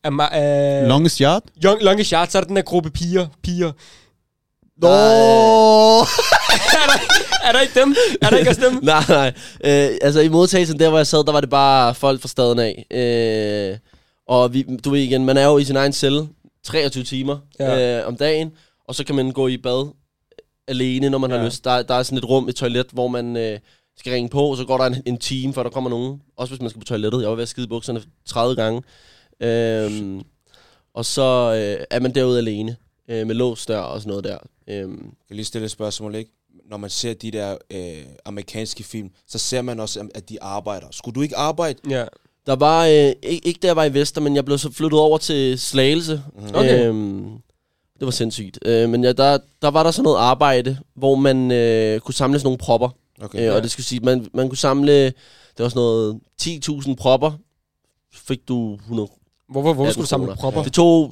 Ama- 0.07 0.37
øh, 0.39 0.87
Longest 0.87 1.17
yard? 1.17 1.43
Young, 1.65 1.81
Longest 1.81 2.09
Yard, 2.11 2.27
så 2.27 2.37
er 2.37 2.41
der 2.41 2.47
den 2.47 2.55
der 2.55 2.61
gruppe 2.61 2.89
piger, 2.89 3.27
piger. 3.43 3.71
Nå! 4.81 4.87
er, 6.81 6.85
der, 6.87 6.99
er 7.47 7.51
der 7.51 7.59
ikke 7.61 7.79
dem? 7.79 7.95
Er 8.21 8.29
der 8.29 8.37
ikke 8.37 8.49
også 8.49 8.61
dem? 8.69 8.79
nej, 8.93 9.03
nej. 9.09 9.27
Øh, 9.63 9.97
altså 10.01 10.19
i 10.19 10.27
modtagelsen 10.27 10.79
der, 10.79 10.89
hvor 10.89 10.97
jeg 10.97 11.07
sad, 11.07 11.23
der 11.23 11.31
var 11.31 11.41
det 11.41 11.49
bare 11.49 11.95
folk 11.95 12.21
fra 12.21 12.27
staden 12.27 12.59
af. 12.59 12.85
Øh, 12.91 13.77
og 14.27 14.53
vi, 14.53 14.65
du 14.85 14.89
ved 14.89 14.99
igen, 14.99 15.25
man 15.25 15.37
er 15.37 15.45
jo 15.45 15.57
i 15.57 15.63
sin 15.63 15.75
egen 15.75 15.93
celle 15.93 16.27
23 16.63 17.03
timer 17.03 17.37
Ja. 17.59 17.99
øh, 17.99 18.07
om 18.07 18.15
dagen, 18.17 18.51
og 18.87 18.95
så 18.95 19.03
kan 19.03 19.15
man 19.15 19.31
gå 19.31 19.47
i 19.47 19.57
bad 19.57 19.91
alene, 20.67 21.09
når 21.09 21.17
man 21.17 21.31
ja. 21.31 21.37
Har 21.37 21.45
lyst. 21.45 21.63
Der, 21.63 21.81
der 21.81 21.93
er 21.93 22.03
sådan 22.03 22.17
et 22.17 22.29
rum, 22.29 22.49
et 22.49 22.55
toilet, 22.55 22.87
hvor 22.91 23.07
man 23.07 23.37
øh, 23.37 23.59
skal 23.97 24.13
ringe 24.13 24.29
på, 24.29 24.41
og 24.51 24.57
så 24.57 24.65
går 24.65 24.77
der 24.77 24.85
en, 24.85 24.95
en 25.05 25.17
time, 25.17 25.53
før 25.53 25.63
der 25.63 25.69
kommer 25.69 25.89
nogen. 25.89 26.21
Også 26.37 26.53
hvis 26.53 26.61
man 26.61 26.69
skal 26.69 26.79
på 26.79 26.85
toilettet. 26.85 27.21
Jeg 27.21 27.29
var 27.29 27.35
ved 27.35 27.43
at 27.43 27.49
skide 27.49 27.67
bukserne 27.67 28.01
30 28.27 28.55
gange. 28.55 28.81
Øhm, 29.41 30.21
og 30.95 31.05
så 31.05 31.53
øh, 31.55 31.85
er 31.91 31.99
man 31.99 32.15
derude 32.15 32.37
alene, 32.37 32.75
øh, 33.09 33.27
med 33.27 33.35
lås 33.35 33.65
dør 33.65 33.79
og 33.79 34.01
sådan 34.01 34.09
noget 34.09 34.23
der. 34.23 34.37
Øhm, 34.67 34.91
Jeg 34.91 35.27
kan 35.27 35.35
lige 35.35 35.45
stille 35.45 35.65
et 35.65 35.71
spørgsmål, 35.71 36.15
ikke? 36.15 36.31
Når 36.69 36.77
man 36.77 36.89
ser 36.89 37.13
de 37.13 37.31
der 37.31 37.57
øh, 37.71 38.03
amerikanske 38.25 38.83
film, 38.83 39.09
så 39.27 39.37
ser 39.37 39.61
man 39.61 39.79
også, 39.79 40.07
at 40.15 40.29
de 40.29 40.41
arbejder. 40.43 40.87
Skulle 40.91 41.15
du 41.15 41.21
ikke 41.21 41.37
arbejde? 41.37 41.79
Ja. 41.89 42.05
Der 42.45 42.55
var, 42.55 42.85
øh, 42.85 42.91
ikke, 43.23 43.47
ikke 43.47 43.59
da 43.61 43.67
jeg 43.67 43.75
var 43.75 43.83
i 43.83 43.93
Vester, 43.93 44.21
men 44.21 44.35
jeg 44.35 44.45
blev 44.45 44.57
så 44.57 44.71
flyttet 44.71 44.99
over 44.99 45.17
til 45.17 45.59
Slagelse. 45.59 46.21
Mhm. 46.35 46.49
Okay. 46.55 46.87
Øhm, 46.87 47.31
det 47.99 48.05
var 48.05 48.11
sindssygt. 48.11 48.59
Øh, 48.65 48.89
men 48.89 49.03
ja, 49.03 49.11
der, 49.11 49.37
der 49.61 49.67
var 49.67 49.83
der 49.83 49.91
sådan 49.91 50.03
noget 50.03 50.17
arbejde, 50.17 50.77
hvor 50.95 51.15
man 51.15 51.51
øh, 51.51 51.99
kunne 51.99 52.13
samle 52.13 52.39
sådan 52.39 52.45
nogle 52.45 52.57
propper. 52.57 52.89
Okay. 53.21 53.49
Øh, 53.49 53.55
og 53.55 53.63
det 53.63 53.71
skulle 53.71 53.85
sige, 53.85 53.99
man, 53.99 54.27
man 54.33 54.49
kunne 54.49 54.57
samle, 54.57 55.05
det 55.05 55.13
var 55.59 55.69
sådan 55.69 55.79
noget 55.79 56.19
10.000 56.41 56.95
propper, 56.95 57.31
fik 58.13 58.47
du 58.47 58.73
100. 58.75 59.09
Hvorfor, 59.49 59.73
hvorfor 59.73 59.83
18 59.83 59.93
skulle 59.93 60.03
du 60.03 60.07
samle 60.07 60.35
propper? 60.35 60.63
Det 60.63 60.73
tog 60.73 61.11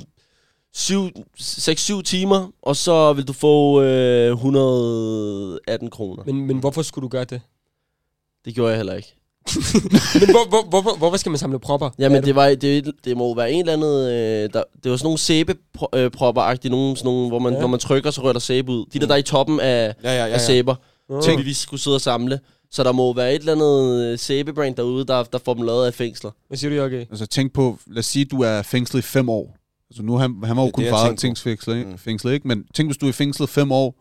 6-7 0.75 2.01
timer, 2.01 2.51
og 2.61 2.75
så 2.75 3.13
vil 3.13 3.27
du 3.27 3.33
få 3.33 3.81
øh, 3.81 4.31
118 4.31 5.89
kroner. 5.89 6.23
Men, 6.25 6.47
men 6.47 6.57
hvorfor 6.57 6.81
skulle 6.81 7.03
du 7.03 7.07
gøre 7.07 7.23
det? 7.23 7.41
Det 8.45 8.55
gjorde 8.55 8.69
jeg 8.69 8.77
heller 8.77 8.93
ikke. 8.93 9.15
men 10.19 10.29
hvor, 10.31 10.49
hvor, 10.49 10.69
hvorfor, 10.69 10.97
hvorfor 10.97 11.17
skal 11.17 11.29
man 11.29 11.37
samle 11.39 11.59
propper? 11.59 11.89
Jamen, 11.99 12.23
det, 12.23 12.35
var, 12.35 12.47
det, 12.55 12.91
det 13.05 13.17
må 13.17 13.35
være 13.35 13.51
en 13.51 13.59
eller 13.59 13.73
anden... 13.73 14.09
Øh, 14.09 14.49
der, 14.53 14.63
det 14.83 14.91
var 14.91 14.97
sådan 14.97 15.05
nogle 15.05 15.17
sæbepropper-agtige, 15.19 16.69
nogle, 16.71 16.97
sådan 16.97 17.07
nogle, 17.07 17.27
hvor 17.27 17.39
man, 17.39 17.53
Ja. 17.53 17.57
ja. 17.57 17.61
når 17.61 17.67
man 17.67 17.79
trykker, 17.79 18.11
så 18.11 18.21
rører 18.23 18.33
der 18.33 18.39
sæbe 18.39 18.71
ud. 18.71 18.85
De 18.93 18.99
der, 18.99 19.07
der 19.07 19.13
er 19.13 19.17
i 19.17 19.23
toppen 19.23 19.59
af, 19.59 19.95
Ja, 20.03 20.11
ja, 20.11 20.17
ja. 20.17 20.25
af 20.25 20.29
ja. 20.29 20.37
sæber, 20.37 20.75
Nå. 21.09 21.21
som 21.21 21.37
vi 21.37 21.43
lige 21.43 21.55
skulle 21.55 21.81
sidde 21.81 21.95
og 21.95 22.01
samle. 22.01 22.39
Så 22.71 22.83
der 22.83 22.91
må 22.91 23.13
være 23.13 23.33
et 23.35 23.39
eller 23.39 23.51
andet 23.53 24.03
øh, 24.11 24.19
sæbebrand 24.19 24.75
derude, 24.75 25.05
der, 25.05 25.23
der 25.23 25.37
får 25.45 25.53
dem 25.53 25.63
lavet 25.63 25.85
af 25.85 25.93
fængsler. 25.93 26.31
Hvad 26.47 26.57
siger 26.57 26.77
du, 26.79 26.83
okay? 26.85 27.01
Altså 27.01 27.25
tænk 27.25 27.53
på, 27.53 27.79
lad 27.87 27.99
os 27.99 28.05
sige, 28.05 28.25
du 28.25 28.41
er 28.41 28.61
fængslet 28.61 28.99
i 28.99 29.03
fem 29.03 29.29
år. 29.29 29.55
Altså 29.89 30.03
nu, 30.03 30.17
han, 30.17 30.35
han 30.43 30.57
var 30.57 30.63
jo 30.63 30.67
Det 30.77 30.87
er 30.87 30.91
kun 30.91 30.91
varetægtsfængslet, 30.91 31.77
ikke? 31.77 31.89
Mm. 31.89 31.97
Fængslet, 31.97 32.33
ikke? 32.33 32.47
Men 32.47 32.63
tænk, 32.73 32.87
hvis 32.89 32.97
du 32.97 33.05
er 33.05 33.09
i 33.09 33.13
fængslet 33.13 33.49
fem 33.49 33.71
år, 33.71 33.95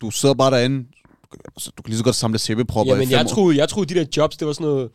du 0.00 0.10
sidder 0.10 0.34
bare 0.34 0.50
derinde, 0.50 0.84
altså, 1.56 1.70
du 1.78 1.82
kan 1.82 1.90
lige 1.90 1.98
så 1.98 2.04
godt 2.04 2.16
samle 2.16 2.38
sæbepropper 2.38 2.92
i 2.92 2.96
Jamen, 2.96 3.08
fem 3.08 3.16
jeg 3.18 3.24
år. 3.24 3.28
troede, 3.28 3.56
jeg 3.58 3.68
troede, 3.68 3.94
de 3.94 3.98
der 4.00 4.06
jobs, 4.16 4.36
det 4.36 4.46
var 4.46 4.52
sådan 4.52 4.66
noget... 4.66 4.90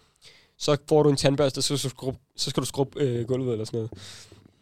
Så 0.59 0.77
får 0.89 1.03
du 1.03 1.09
en 1.09 1.15
tandbørste, 1.15 1.61
så, 1.61 1.77
så, 1.77 1.89
skrub, 1.89 2.15
så 2.37 2.49
skal 2.49 2.61
du 2.61 2.67
skrubbe 2.67 2.99
øh, 2.99 3.25
gulvet 3.27 3.51
eller 3.51 3.65
sådan 3.65 3.77
noget. 3.77 3.91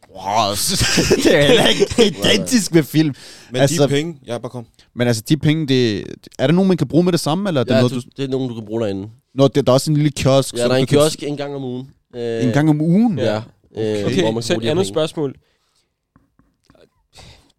Wow, 0.10 0.52
det 1.24 1.36
er 1.38 1.46
heller 1.48 1.68
ikke 1.68 1.86
identisk 2.08 2.74
med 2.74 2.84
film. 2.84 3.16
Men 3.52 3.62
Altså- 3.62 3.84
de 3.84 3.88
penge... 3.88 4.18
Ja, 4.28 4.38
bare 4.38 4.50
kom. 4.50 4.66
Men 4.96 5.08
altså, 5.08 5.24
de 5.30 5.38
penge, 5.38 5.68
det, 5.68 6.06
er 6.40 6.48
det 6.48 6.56
nogen, 6.56 6.68
man 6.68 6.78
kan 6.78 6.88
bruge 6.88 7.04
med 7.04 7.12
det 7.12 7.20
samme, 7.20 7.50
eller 7.50 7.62
er 7.62 7.66
det 7.66 7.72
Ja, 7.72 7.78
noget, 7.80 7.92
du, 7.94 8.02
det 8.18 8.24
er 8.24 8.28
nogen, 8.28 8.50
du 8.50 8.56
kan 8.56 8.66
bruge 8.66 8.82
derinde. 8.82 9.10
Nå, 9.36 9.48
det, 9.48 9.68
der 9.68 9.72
er 9.72 9.74
også 9.74 9.92
en 9.92 9.98
lille 9.98 10.12
kiosk. 10.12 10.54
Ja, 10.54 10.58
der 10.60 10.66
er 10.66 10.70
du 10.70 10.76
en 10.76 10.86
kan- 10.88 10.98
kiosk 10.98 11.24
en 11.24 11.38
gang 11.38 11.56
om 11.56 11.64
ugen. 11.64 11.90
Øh, 12.16 12.44
En 12.44 12.52
gang 12.52 12.70
om 12.70 12.82
ugen? 12.82 13.20
Ja. 13.20 13.42
Okay. 13.72 14.00
Øh, 14.02 14.06
Okay, 14.06 14.34
man 14.34 14.44
så 14.44 14.54
kan 14.54 14.62
et 14.64 14.70
andet 14.70 14.76
penge. 14.84 14.86
spørgsmål. 14.94 15.36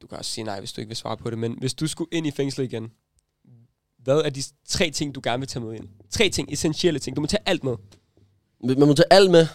Du 0.06 0.08
kan 0.08 0.18
også 0.18 0.30
sige 0.30 0.44
nej, 0.44 0.58
hvis 0.58 0.72
du 0.72 0.80
ikke 0.80 0.88
vil 0.88 0.96
svare 0.96 1.16
på 1.16 1.30
det, 1.30 1.38
men 1.38 1.54
hvis 1.58 1.74
du 1.74 1.86
skulle 1.86 2.08
ind 2.12 2.26
i 2.26 2.30
fængslet 2.30 2.64
igen, 2.64 2.90
hvad 4.04 4.16
er 4.24 4.30
de 4.30 4.42
tre 4.68 4.90
ting, 4.90 5.14
du 5.14 5.20
gerne 5.24 5.38
vil 5.38 5.48
tage 5.48 5.64
med 5.64 5.74
ind? 5.74 5.84
Tre 6.10 6.28
ting, 6.28 6.52
essentielle 6.52 6.98
ting. 7.00 7.16
Du 7.16 7.20
må 7.20 7.26
tage 7.26 7.42
alt 7.46 7.64
med. 7.64 7.74
Man 8.64 8.88
må 8.88 8.94
tage 8.94 9.06
alt 9.12 9.30
med. 9.30 9.46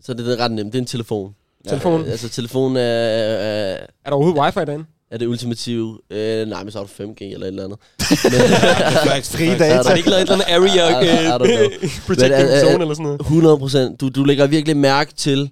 Så 0.00 0.14
det 0.14 0.32
er 0.32 0.44
ret 0.44 0.50
nemt. 0.52 0.72
Det 0.72 0.78
er 0.78 0.82
en 0.82 0.86
telefon. 0.86 1.34
Telefon. 1.68 2.00
Øh, 2.00 2.10
altså, 2.10 2.28
telefonen 2.28 2.76
er, 2.76 2.82
er, 2.82 3.72
Er 3.74 3.86
der 4.04 4.12
overhovedet 4.12 4.40
wifi 4.42 4.66
derinde? 4.66 4.84
er 5.10 5.18
det 5.18 5.26
ultimative. 5.26 5.98
Øh, 6.10 6.46
nej, 6.48 6.62
men 6.62 6.72
så 6.72 6.78
har 6.78 6.84
du 6.86 6.90
5G 7.04 7.24
eller 7.24 7.46
et 7.46 7.48
eller 7.48 7.64
andet. 7.64 7.78
Fri 9.26 9.44
Ja, 9.44 9.50
data. 9.52 9.68
der 9.68 9.82
Har 9.84 9.92
de 9.92 9.96
ikke 9.98 10.10
lavet 10.10 10.22
et 10.22 10.30
eller 10.30 10.44
andet 10.44 10.72
area 10.76 11.38
know. 11.38 11.48
uh, 11.48 11.90
protecting 12.06 12.48
øh, 12.48 12.54
øh, 12.54 12.60
zone 12.60 12.80
eller 12.82 12.94
sådan 12.94 13.02
noget? 13.04 13.20
100 13.20 13.58
procent. 13.58 14.00
Du, 14.00 14.08
du 14.08 14.24
lægger 14.24 14.46
virkelig 14.46 14.76
mærke 14.76 15.14
til, 15.14 15.50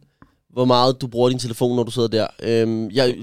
hvor 0.52 0.64
meget 0.64 1.00
du 1.00 1.06
bruger 1.06 1.28
din 1.28 1.38
telefon, 1.38 1.76
når 1.76 1.82
du 1.82 1.90
sidder 1.90 2.08
der. 2.08 2.26
Øhm, 2.42 2.90
jeg, 2.90 3.16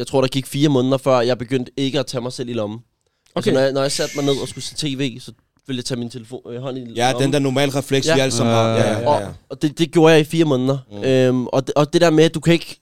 jeg 0.00 0.06
tror, 0.06 0.20
der 0.20 0.28
gik 0.28 0.46
fire 0.46 0.68
måneder, 0.68 0.98
før 0.98 1.20
jeg 1.20 1.38
begyndte 1.38 1.72
ikke 1.76 1.98
at 2.00 2.06
tage 2.06 2.20
mig 2.22 2.32
selv 2.32 2.48
i 2.48 2.52
lommen. 2.52 2.78
Okay. 2.78 3.36
Altså, 3.36 3.50
Okay. 3.50 3.52
når, 3.52 3.60
jeg, 3.60 3.72
når 3.72 3.80
jeg 3.82 3.92
satte 3.92 4.16
mig 4.16 4.24
ned 4.24 4.34
og 4.42 4.48
skulle 4.48 4.64
se 4.64 4.74
tv, 4.76 5.20
så 5.20 5.32
ville 5.66 5.78
jeg 5.78 5.84
tage 5.84 5.98
min 5.98 6.10
telefon, 6.10 6.40
øh, 6.50 6.60
hånd 6.62 6.78
i 6.78 6.92
Ja, 6.96 7.12
lommen. 7.12 7.22
den 7.24 7.32
der 7.32 7.38
normale 7.38 7.74
refleks, 7.74 8.06
Ja. 8.06 8.14
vi 8.14 8.20
alle 8.20 8.32
sammen 8.32 8.54
har. 8.54 8.68
Ja, 8.68 8.92
ja, 8.92 9.00
ja. 9.00 9.18
ja. 9.20 9.28
Og 9.48 9.62
det, 9.62 9.78
det 9.78 9.92
gjorde 9.92 10.12
jeg 10.12 10.20
i 10.20 10.24
fire 10.24 10.44
måneder. 10.44 10.78
Mm. 10.90 11.04
Øhm, 11.04 11.46
og, 11.46 11.66
det, 11.66 11.74
og 11.74 11.92
det 11.92 12.00
der 12.00 12.10
med, 12.10 12.24
at 12.24 12.34
du 12.34 12.40
kan 12.40 12.52
ikke 12.52 12.80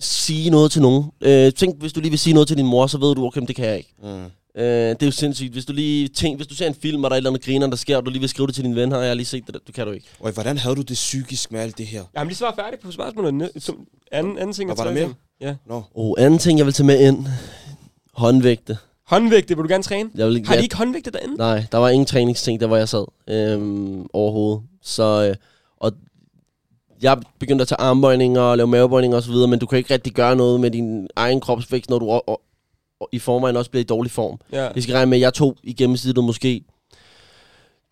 sige 0.00 0.50
noget 0.50 0.72
til 0.72 0.82
nogen. 0.82 1.04
Øh, 1.20 1.52
tænk, 1.52 1.80
hvis 1.80 1.92
du 1.92 2.00
lige 2.00 2.10
vil 2.10 2.18
sige 2.18 2.34
noget 2.34 2.48
til 2.48 2.56
din 2.56 2.66
mor, 2.66 2.86
så 2.86 2.98
ved 2.98 3.14
du, 3.14 3.26
okay, 3.26 3.40
det 3.40 3.56
kan 3.56 3.64
jeg 3.64 3.76
ikke. 3.76 3.94
Mm. 4.02 4.08
Øh, 4.08 4.64
det 4.64 5.02
er 5.02 5.06
jo 5.06 5.10
sindssygt. 5.12 5.52
Hvis 5.52 5.64
du 5.64 5.72
lige 5.72 6.08
tænk, 6.08 6.38
hvis 6.38 6.46
du 6.46 6.54
ser 6.54 6.66
en 6.66 6.74
film, 6.82 7.04
og 7.04 7.10
der 7.10 7.14
er 7.14 7.16
et 7.16 7.20
eller 7.20 7.30
andet 7.30 7.44
griner, 7.44 7.66
der 7.66 7.76
sker, 7.76 7.96
og 7.96 8.06
du 8.06 8.10
lige 8.10 8.20
vil 8.20 8.28
skrive 8.28 8.46
det 8.46 8.54
til 8.54 8.64
din 8.64 8.76
ven, 8.76 8.92
har 8.92 8.98
jeg 9.00 9.16
lige 9.16 9.26
set 9.26 9.46
det, 9.46 9.54
du 9.66 9.72
kan 9.72 9.86
du 9.86 9.92
ikke. 9.92 10.06
Og 10.20 10.32
hvordan 10.32 10.58
havde 10.58 10.76
du 10.76 10.82
det 10.82 10.94
psykisk 10.94 11.52
med 11.52 11.60
alt 11.60 11.78
det 11.78 11.86
her? 11.86 12.04
Jamen, 12.16 12.28
lige 12.28 12.36
svar 12.36 12.54
færdig 12.58 12.78
på 12.80 12.90
spørgsmålet. 12.92 13.50
Anden, 14.12 14.38
anden 14.38 14.52
ting 14.52 14.70
Og 14.70 14.74
og 14.74 14.78
var 14.78 14.84
der 14.84 14.92
mere? 14.94 15.04
ting. 15.04 15.16
Ja. 15.40 15.54
Nå. 15.66 15.82
Og 15.94 16.16
anden 16.18 16.38
ting, 16.38 16.58
jeg 16.58 16.66
vil 16.66 16.74
tage 16.74 16.86
med 16.86 17.00
ind. 17.00 17.26
Håndvægte. 18.14 18.78
Håndvægte, 19.06 19.56
vil 19.56 19.64
du 19.64 19.68
gerne 19.68 19.82
træne? 19.82 20.10
Jeg 20.14 20.26
vil, 20.26 20.46
Har 20.46 20.56
de 20.56 20.62
ikke 20.62 20.76
håndvægte 20.76 21.10
derinde? 21.10 21.36
Nej, 21.36 21.64
der 21.72 21.78
var 21.78 21.88
ingen 21.88 22.06
træningsting, 22.06 22.60
der 22.60 22.66
hvor 22.66 22.76
jeg 22.76 22.88
sad 22.88 23.04
øhm, 23.28 24.06
overhovedet. 24.12 24.62
Så, 24.82 25.28
øh, 25.28 25.36
og 25.76 25.92
jeg 27.02 27.18
begyndte 27.38 27.62
at 27.62 27.68
tage 27.68 27.80
armbøjninger 27.80 28.40
og 28.40 28.56
lave 28.56 28.66
mavebøjninger 28.66 29.18
osv., 29.18 29.34
men 29.34 29.58
du 29.58 29.66
kan 29.66 29.78
ikke 29.78 29.94
rigtig 29.94 30.12
gøre 30.12 30.36
noget 30.36 30.60
med 30.60 30.70
din 30.70 31.08
egen 31.16 31.40
kropsvækst, 31.40 31.90
når 31.90 31.98
du 31.98 32.10
og, 32.10 32.28
og, 32.28 32.40
og 33.00 33.08
i 33.12 33.18
forvejen 33.18 33.56
også 33.56 33.70
bliver 33.70 33.84
i 33.84 33.86
dårlig 33.86 34.12
form. 34.12 34.40
Ja. 34.52 34.68
Vi 34.74 34.80
skal 34.80 34.94
regne 34.94 35.10
med, 35.10 35.18
at 35.18 35.22
jeg 35.22 35.34
tog 35.34 35.56
i 35.62 35.72
gennemsnittet 35.72 36.24
måske 36.24 36.64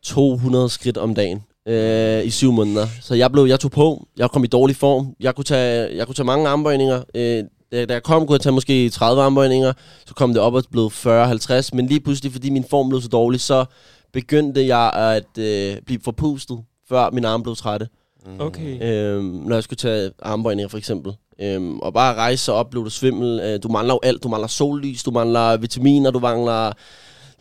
200 0.02 0.68
skridt 0.68 0.96
om 0.96 1.14
dagen 1.14 1.42
øh, 1.68 2.24
i 2.26 2.31
syv 2.31 2.52
måneder. 2.52 2.87
Så 3.02 3.14
jeg 3.14 3.33
blev, 3.33 3.44
jeg 3.44 3.61
tog 3.61 3.70
på, 3.70 4.07
jeg 4.16 4.31
kom 4.31 4.44
i 4.44 4.46
dårlig 4.46 4.76
form. 4.76 5.14
Jeg 5.20 5.35
kunne 5.35 5.44
tage, 5.44 5.96
jeg 5.96 6.07
kunne 6.07 6.14
tage 6.14 6.26
mange 6.26 6.48
armbøjninger. 6.48 7.02
Øh, 7.14 7.44
da 7.72 7.85
da 7.85 7.92
jeg 7.94 8.02
kom, 8.02 8.26
kunne 8.26 8.35
jeg 8.35 8.40
tage 8.40 8.52
måske 8.52 8.90
30 8.90 9.22
armbøjninger. 9.22 9.72
Så 10.07 10.14
kom 10.14 10.33
det 10.33 10.42
op 10.42 10.54
og 10.54 10.64
blev 10.72 10.87
40-50. 10.87 11.68
Men 11.72 11.87
lige 11.87 12.00
pludselig, 12.00 12.33
fordi 12.33 12.50
min 12.50 12.64
form 12.70 12.88
blev 12.88 13.00
så 13.02 13.09
dårlig, 13.09 13.40
så 13.40 13.64
begyndte 14.12 14.66
jeg 14.66 14.92
at 14.92 15.38
øh, 15.38 15.76
blive 15.87 16.00
forpustet, 16.04 16.59
før 16.88 17.11
min 17.11 17.24
arm 17.24 17.42
blev 17.42 17.57
trætte. 17.57 17.88
Mm. 18.26 18.40
Okay. 18.40 18.83
Øhm, 18.83 19.24
når 19.24 19.57
jeg 19.57 19.62
skulle 19.62 19.76
tage 19.76 20.11
armbøjninger 20.22 20.68
for 20.68 20.78
eksempel. 20.78 21.12
Øhm, 21.40 21.78
og 21.81 21.92
bare 21.92 22.14
rejse 22.14 22.44
sig 22.44 22.54
op, 22.54 22.70
blev 22.70 22.85
du 22.85 22.90
svimmel. 22.90 23.40
Øh, 23.40 23.62
du 23.62 23.68
mangler 23.68 23.94
jo 23.94 24.00
alt. 24.02 24.22
Du 24.22 24.28
mangler 24.28 24.48
sollys, 24.48 25.02
du 25.02 25.11
mangler 25.11 25.57
vitaminer, 25.57 26.11
du 26.11 26.18
mangler 26.18 26.72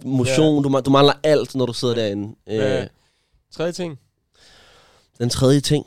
motion, 0.05 0.63
du, 0.63 0.69
ma- 0.77 0.81
du 0.81 0.89
mangler 0.89 1.13
alt, 1.23 1.55
når 1.55 1.65
du 1.65 1.73
sidder 1.73 1.95
derinde. 1.95 2.35
Øh, 2.49 2.55
Ja. 2.57 2.85
Tredje 3.53 3.71
ting. 3.71 3.97
Den 5.19 5.29
tredje 5.29 5.59
ting, 5.59 5.85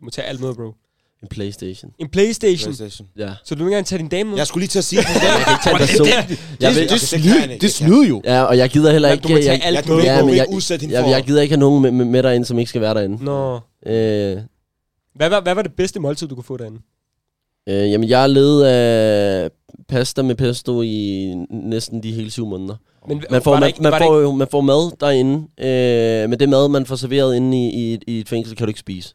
Du 0.00 0.04
må 0.04 0.10
tage 0.10 0.26
alt 0.28 0.40
med, 0.40 0.54
bro. 0.54 0.74
en 1.22 1.28
Playstation. 1.30 1.92
En 1.98 2.08
Playstation. 2.08 2.74
PlayStation. 2.74 3.08
Ja. 3.16 3.34
Så 3.44 3.54
du 3.54 3.64
vil 3.64 3.72
gerne 3.72 3.86
tage 3.86 3.98
din 3.98 4.08
dame 4.08 4.30
med? 4.30 4.38
Jeg 4.38 4.46
skulle 4.46 4.62
lige 4.62 4.68
til 4.68 4.78
at 4.78 4.84
sige 4.84 5.02
det. 5.02 5.08
Jeg 5.08 5.42
kan 5.44 5.52
ikke 5.54 5.62
tage 5.64 5.72
en 5.74 5.78
person. 5.78 6.06
Jeg 6.06 6.26
Det, 6.28 6.38
vil, 6.60 6.82
det, 6.82 6.90
det, 6.90 6.92
ikke 6.92 6.98
snyd, 7.06 7.48
det. 7.48 7.60
det 7.60 7.72
snyd 7.72 8.08
jo. 8.08 8.22
ja, 8.24 8.42
og 8.42 8.58
jeg 8.58 8.70
gider 8.70 8.92
heller 8.92 9.12
ikke... 9.12 9.22
du 9.22 9.28
må 9.28 9.34
tage 9.36 9.50
jeg, 9.50 9.60
alt 9.64 9.76
Jeg, 9.76 9.84
med. 9.88 9.96
Ja, 10.04 10.12
ikke, 10.14 10.26
men 10.26 10.36
jeg- 10.36 10.46
ikke 10.82 10.92
jeg, 10.94 11.04
for... 11.04 11.10
jeg 11.10 11.22
gider 11.24 11.42
ikke 11.42 11.52
have 11.52 11.60
nogen 11.60 11.82
med, 11.82 11.90
med, 11.90 12.04
med 12.04 12.22
derinde, 12.22 12.46
som 12.46 12.58
ikke 12.58 12.68
skal 12.68 12.80
være 12.80 12.94
derinde. 12.94 13.24
Nå. 13.24 13.54
Øh, 13.86 14.38
Hvad 15.14 15.28
var, 15.28 15.40
hvad 15.40 15.54
var 15.54 15.62
det 15.62 15.72
bedste 15.76 16.00
måltid, 16.00 16.28
du 16.28 16.34
kunne 16.34 16.44
få 16.44 16.56
derinde? 16.56 16.80
Øh, 17.68 17.90
jamen, 17.90 18.08
jeg 18.08 18.20
har 18.20 18.26
levet 18.26 18.64
af 18.64 19.50
pasta 19.88 20.22
med 20.22 20.34
pesto 20.34 20.82
i 20.82 21.34
næsten 21.50 22.02
de 22.02 22.12
hele 22.12 22.30
syv 22.30 22.46
måneder. 22.46 22.74
Men 23.08 23.22
Man 23.30 23.42
får, 23.42 23.58
man, 23.58 23.68
ikke- 23.68 23.82
man, 23.82 23.92
får, 23.98 24.32
man 24.32 24.48
får 24.50 24.60
mad 24.60 24.90
derinde, 25.00 25.34
øh, 25.58 26.30
men 26.30 26.40
det 26.40 26.48
mad, 26.48 26.68
man 26.68 26.86
får 26.86 26.96
serveret 26.96 27.36
inde 27.36 27.58
i, 27.58 27.70
i, 27.70 27.94
et- 27.94 28.04
i 28.06 28.18
et 28.20 28.28
fængsel, 28.28 28.56
kan 28.56 28.66
du 28.66 28.68
ikke 28.70 28.80
spise. 28.80 29.14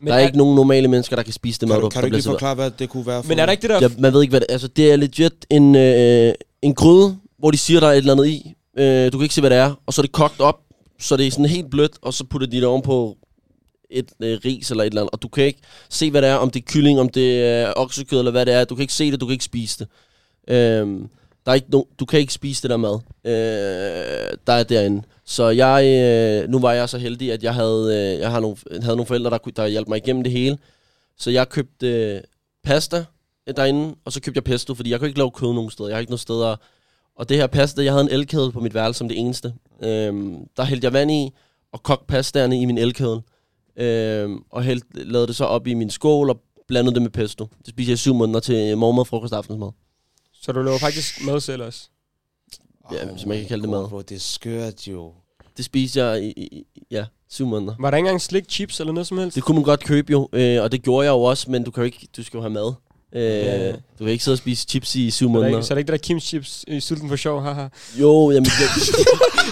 Men 0.00 0.08
der 0.08 0.14
er, 0.14 0.18
ikke 0.26 0.38
nogen 0.38 0.56
normale 0.56 0.88
mennesker, 0.88 1.16
der 1.16 1.22
kan 1.22 1.32
spise 1.32 1.60
det 1.60 1.68
mad, 1.68 1.76
Kan 1.76 1.80
du, 1.82 1.84
der 1.86 1.90
kan 1.90 2.00
du 2.02 2.06
ikke 2.06 2.16
lige 2.16 2.22
serveret. 2.22 2.40
forklare, 2.40 2.54
hvad 2.54 2.70
det 2.78 2.88
kunne 2.88 3.06
være 3.06 3.22
for 3.22 3.28
Men 3.28 3.38
er 3.38 3.44
der 3.46 3.52
ikke 3.52 3.62
det 3.62 3.70
der... 3.70 3.80
Jeg, 3.80 3.90
man 3.98 4.12
ved 4.12 4.22
ikke, 4.22 4.32
hvad 4.32 4.40
det 4.40 4.46
er. 4.48 4.52
Altså, 4.52 4.68
det 4.68 4.92
er 4.92 4.96
legit 4.96 5.32
en, 5.50 5.74
øh, 5.74 6.34
en 6.62 6.74
gryde, 6.74 7.16
hvor 7.38 7.50
de 7.50 7.58
siger, 7.58 7.80
der 7.80 7.86
er 7.86 7.92
et 7.92 7.96
eller 7.96 8.12
andet 8.12 8.26
i. 8.26 8.54
Øh, 8.78 9.12
du 9.12 9.18
kan 9.18 9.22
ikke 9.22 9.34
se, 9.34 9.40
hvad 9.40 9.50
det 9.50 9.58
er. 9.58 9.74
Og 9.86 9.92
så 9.94 10.00
er 10.00 10.02
det 10.02 10.12
kogt 10.12 10.40
op, 10.40 10.58
så 11.00 11.16
det 11.16 11.26
er 11.26 11.30
sådan 11.30 11.46
helt 11.46 11.70
blødt, 11.70 11.92
og 12.02 12.14
så 12.14 12.24
putter 12.30 12.46
de 12.46 12.56
det 12.56 12.64
ovenpå 12.64 13.16
et 13.90 14.12
øh, 14.20 14.38
ris 14.44 14.70
eller 14.70 14.84
et 14.84 14.90
eller 14.90 15.00
andet. 15.00 15.12
Og 15.12 15.22
du 15.22 15.28
kan 15.28 15.44
ikke 15.44 15.60
se, 15.90 16.10
hvad 16.10 16.22
det 16.22 16.30
er, 16.30 16.34
om 16.34 16.50
det 16.50 16.60
er 16.60 16.64
kylling, 16.66 17.00
om 17.00 17.08
det 17.08 17.42
er 17.42 17.68
øh, 17.68 17.72
oksekød 17.76 18.18
eller 18.18 18.30
hvad 18.30 18.46
det 18.46 18.54
er. 18.54 18.64
Du 18.64 18.74
kan 18.74 18.82
ikke 18.82 18.92
se 18.92 19.10
det, 19.10 19.20
du 19.20 19.26
kan 19.26 19.32
ikke 19.32 19.44
spise 19.44 19.78
det. 19.78 19.88
Øh, 20.54 21.08
der 21.46 21.52
er 21.52 21.54
ikke 21.54 21.70
no, 21.70 21.82
du 21.98 22.04
kan 22.04 22.20
ikke 22.20 22.32
spise 22.32 22.62
det 22.62 22.70
der 22.70 22.76
mad, 22.76 22.98
øh, 23.24 24.38
der 24.46 24.52
er 24.52 24.62
derinde. 24.62 25.02
Så 25.24 25.48
jeg, 25.48 25.84
øh, 25.84 26.50
nu 26.50 26.58
var 26.58 26.72
jeg 26.72 26.88
så 26.88 26.98
heldig, 26.98 27.32
at 27.32 27.42
jeg 27.42 27.54
havde, 27.54 28.14
øh, 28.14 28.20
jeg 28.20 28.30
har 28.30 28.40
nogle, 28.40 28.56
havde 28.70 28.96
nogle 28.96 29.06
forældre, 29.06 29.30
der, 29.30 29.38
der 29.38 29.66
hjalp 29.66 29.88
mig 29.88 29.96
igennem 29.96 30.22
det 30.22 30.32
hele. 30.32 30.58
Så 31.18 31.30
jeg 31.30 31.48
købte 31.48 31.88
øh, 31.88 32.20
pasta, 32.64 33.04
øh, 33.46 33.56
derinde, 33.56 33.94
og 34.04 34.12
så 34.12 34.20
købte 34.20 34.38
jeg 34.38 34.44
pesto, 34.44 34.74
fordi 34.74 34.90
jeg 34.90 34.98
kunne 34.98 35.08
ikke 35.08 35.18
lave 35.18 35.30
kød 35.30 35.52
nogen 35.52 35.70
steder. 35.70 35.88
Jeg 35.88 35.96
har 35.96 36.00
ikke 36.00 36.12
noget 36.12 36.20
sted 36.20 36.44
at, 36.44 36.58
Og 37.16 37.28
det 37.28 37.36
her 37.36 37.46
pasta, 37.46 37.84
jeg 37.84 37.92
havde 37.92 38.04
en 38.04 38.10
elkedel 38.10 38.52
på 38.52 38.60
mit 38.60 38.74
værelse 38.74 38.98
som 38.98 39.08
det 39.08 39.18
eneste. 39.18 39.54
Øhm, 39.82 40.36
der 40.56 40.64
hældte 40.64 40.84
jeg 40.84 40.92
vand 40.92 41.10
i, 41.10 41.30
og 41.72 41.82
kogte 41.82 42.06
pastaerne 42.06 42.60
i 42.60 42.64
min 42.64 42.78
elkedel. 42.78 43.20
Øhm, 43.78 44.38
og 44.50 44.62
hældte, 44.62 44.86
lavede 44.94 45.26
det 45.26 45.36
så 45.36 45.44
op 45.44 45.66
i 45.66 45.74
min 45.74 45.90
skål, 45.90 46.30
og 46.30 46.40
blandede 46.68 46.94
det 46.94 47.02
med 47.02 47.10
pesto. 47.10 47.44
Det 47.58 47.68
spiste 47.68 47.90
jeg 47.90 47.94
i 47.94 47.96
syv 47.96 48.14
måneder 48.14 48.40
til 48.40 48.78
morgenmad, 48.78 49.04
frokost 49.04 49.32
og 49.32 49.38
aftensmad. 49.38 49.68
Så 50.42 50.52
du 50.52 50.62
laver 50.62 50.78
faktisk 50.78 51.24
mad 51.26 51.40
selv 51.40 51.62
også? 51.62 51.80
Ja, 52.92 53.06
hvis 53.12 53.26
man 53.26 53.38
kan 53.38 53.46
kalde 53.46 53.62
det 53.62 53.70
mad. 53.70 53.88
Bro, 53.88 54.00
det 54.02 54.14
er 54.14 54.20
skørt 54.20 54.88
jo. 54.88 55.12
Det 55.56 55.64
spiste 55.64 56.04
jeg 56.04 56.22
i, 56.24 56.30
i, 56.36 56.46
i 56.74 56.82
ja, 56.90 57.04
syv 57.30 57.46
måneder. 57.46 57.74
Var 57.80 57.90
der 57.90 57.96
ikke 57.96 58.06
engang 58.06 58.20
slik, 58.22 58.44
chips 58.50 58.80
eller 58.80 58.92
noget 58.92 59.06
som 59.06 59.18
helst? 59.18 59.34
Det 59.34 59.42
kunne 59.44 59.54
man 59.54 59.64
godt 59.64 59.84
købe 59.84 60.12
jo, 60.12 60.28
øh, 60.32 60.62
og 60.62 60.72
det 60.72 60.82
gjorde 60.82 61.04
jeg 61.06 61.12
jo 61.12 61.22
også, 61.22 61.50
men 61.50 61.64
du 61.64 61.70
kan 61.70 61.80
jo 61.80 61.84
ikke, 61.84 62.08
du 62.16 62.22
skal 62.22 62.38
jo 62.38 62.42
have 62.42 62.52
mad. 62.52 62.72
Øh, 63.12 63.22
Ja. 63.22 63.72
Du 63.72 63.78
kan 63.98 64.08
ikke 64.08 64.24
sidde 64.24 64.34
og 64.34 64.38
spise 64.38 64.66
chips 64.68 64.94
i 64.96 65.10
syv 65.10 65.26
er, 65.26 65.30
måneder. 65.30 65.48
ikke, 65.56 65.62
så 65.62 65.72
er 65.72 65.76
det 65.76 65.80
ikke 65.80 65.92
det 65.92 66.08
der 66.08 66.14
Kim's 66.14 66.20
chips 66.20 66.64
i 66.68 66.80
sulten 66.80 67.08
for 67.08 67.16
sjov, 67.16 67.42
haha. 67.42 67.68
Jo, 68.00 68.30
jamen, 68.30 68.44
det, 68.44 68.52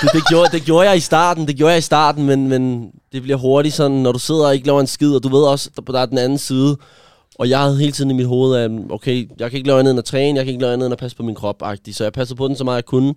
det, 0.00 0.10
det, 0.12 0.22
gjorde, 0.28 0.48
det 0.52 0.62
gjorde 0.64 0.88
jeg 0.88 0.96
i 0.96 1.00
starten, 1.00 1.46
det 1.48 1.56
gjorde 1.56 1.70
jeg 1.70 1.78
i 1.78 1.82
starten, 1.82 2.26
men, 2.26 2.48
men 2.48 2.90
det 3.12 3.22
bliver 3.22 3.36
hurtigt 3.38 3.74
sådan, 3.74 3.96
når 3.96 4.12
du 4.12 4.18
sidder 4.18 4.46
og 4.46 4.54
ikke 4.54 4.66
laver 4.66 4.80
en 4.80 4.86
skid, 4.86 5.14
og 5.14 5.22
du 5.22 5.28
ved 5.28 5.42
også, 5.42 5.70
der, 5.76 5.92
der 5.92 6.00
er 6.00 6.06
den 6.06 6.18
anden 6.18 6.38
side, 6.38 6.76
og 7.38 7.48
jeg 7.48 7.58
havde 7.60 7.78
hele 7.78 7.92
tiden 7.92 8.10
i 8.10 8.14
mit 8.14 8.26
hoved, 8.26 8.56
at 8.56 8.70
okay, 8.90 9.30
jeg 9.38 9.50
kan 9.50 9.56
ikke 9.56 9.66
lave 9.68 9.78
andet 9.78 9.90
end 9.90 9.98
at 9.98 10.04
træne, 10.04 10.36
jeg 10.38 10.44
kan 10.44 10.52
ikke 10.52 10.62
lave 10.62 10.72
andet 10.72 10.86
end 10.86 10.92
at 10.92 10.98
passe 10.98 11.16
på 11.16 11.22
min 11.22 11.34
krop, 11.34 11.62
-agtig. 11.62 11.92
så 11.92 12.04
jeg 12.04 12.12
passede 12.12 12.36
på 12.36 12.48
den 12.48 12.56
så 12.56 12.64
meget 12.64 12.76
jeg 12.76 12.84
kunne. 12.84 13.14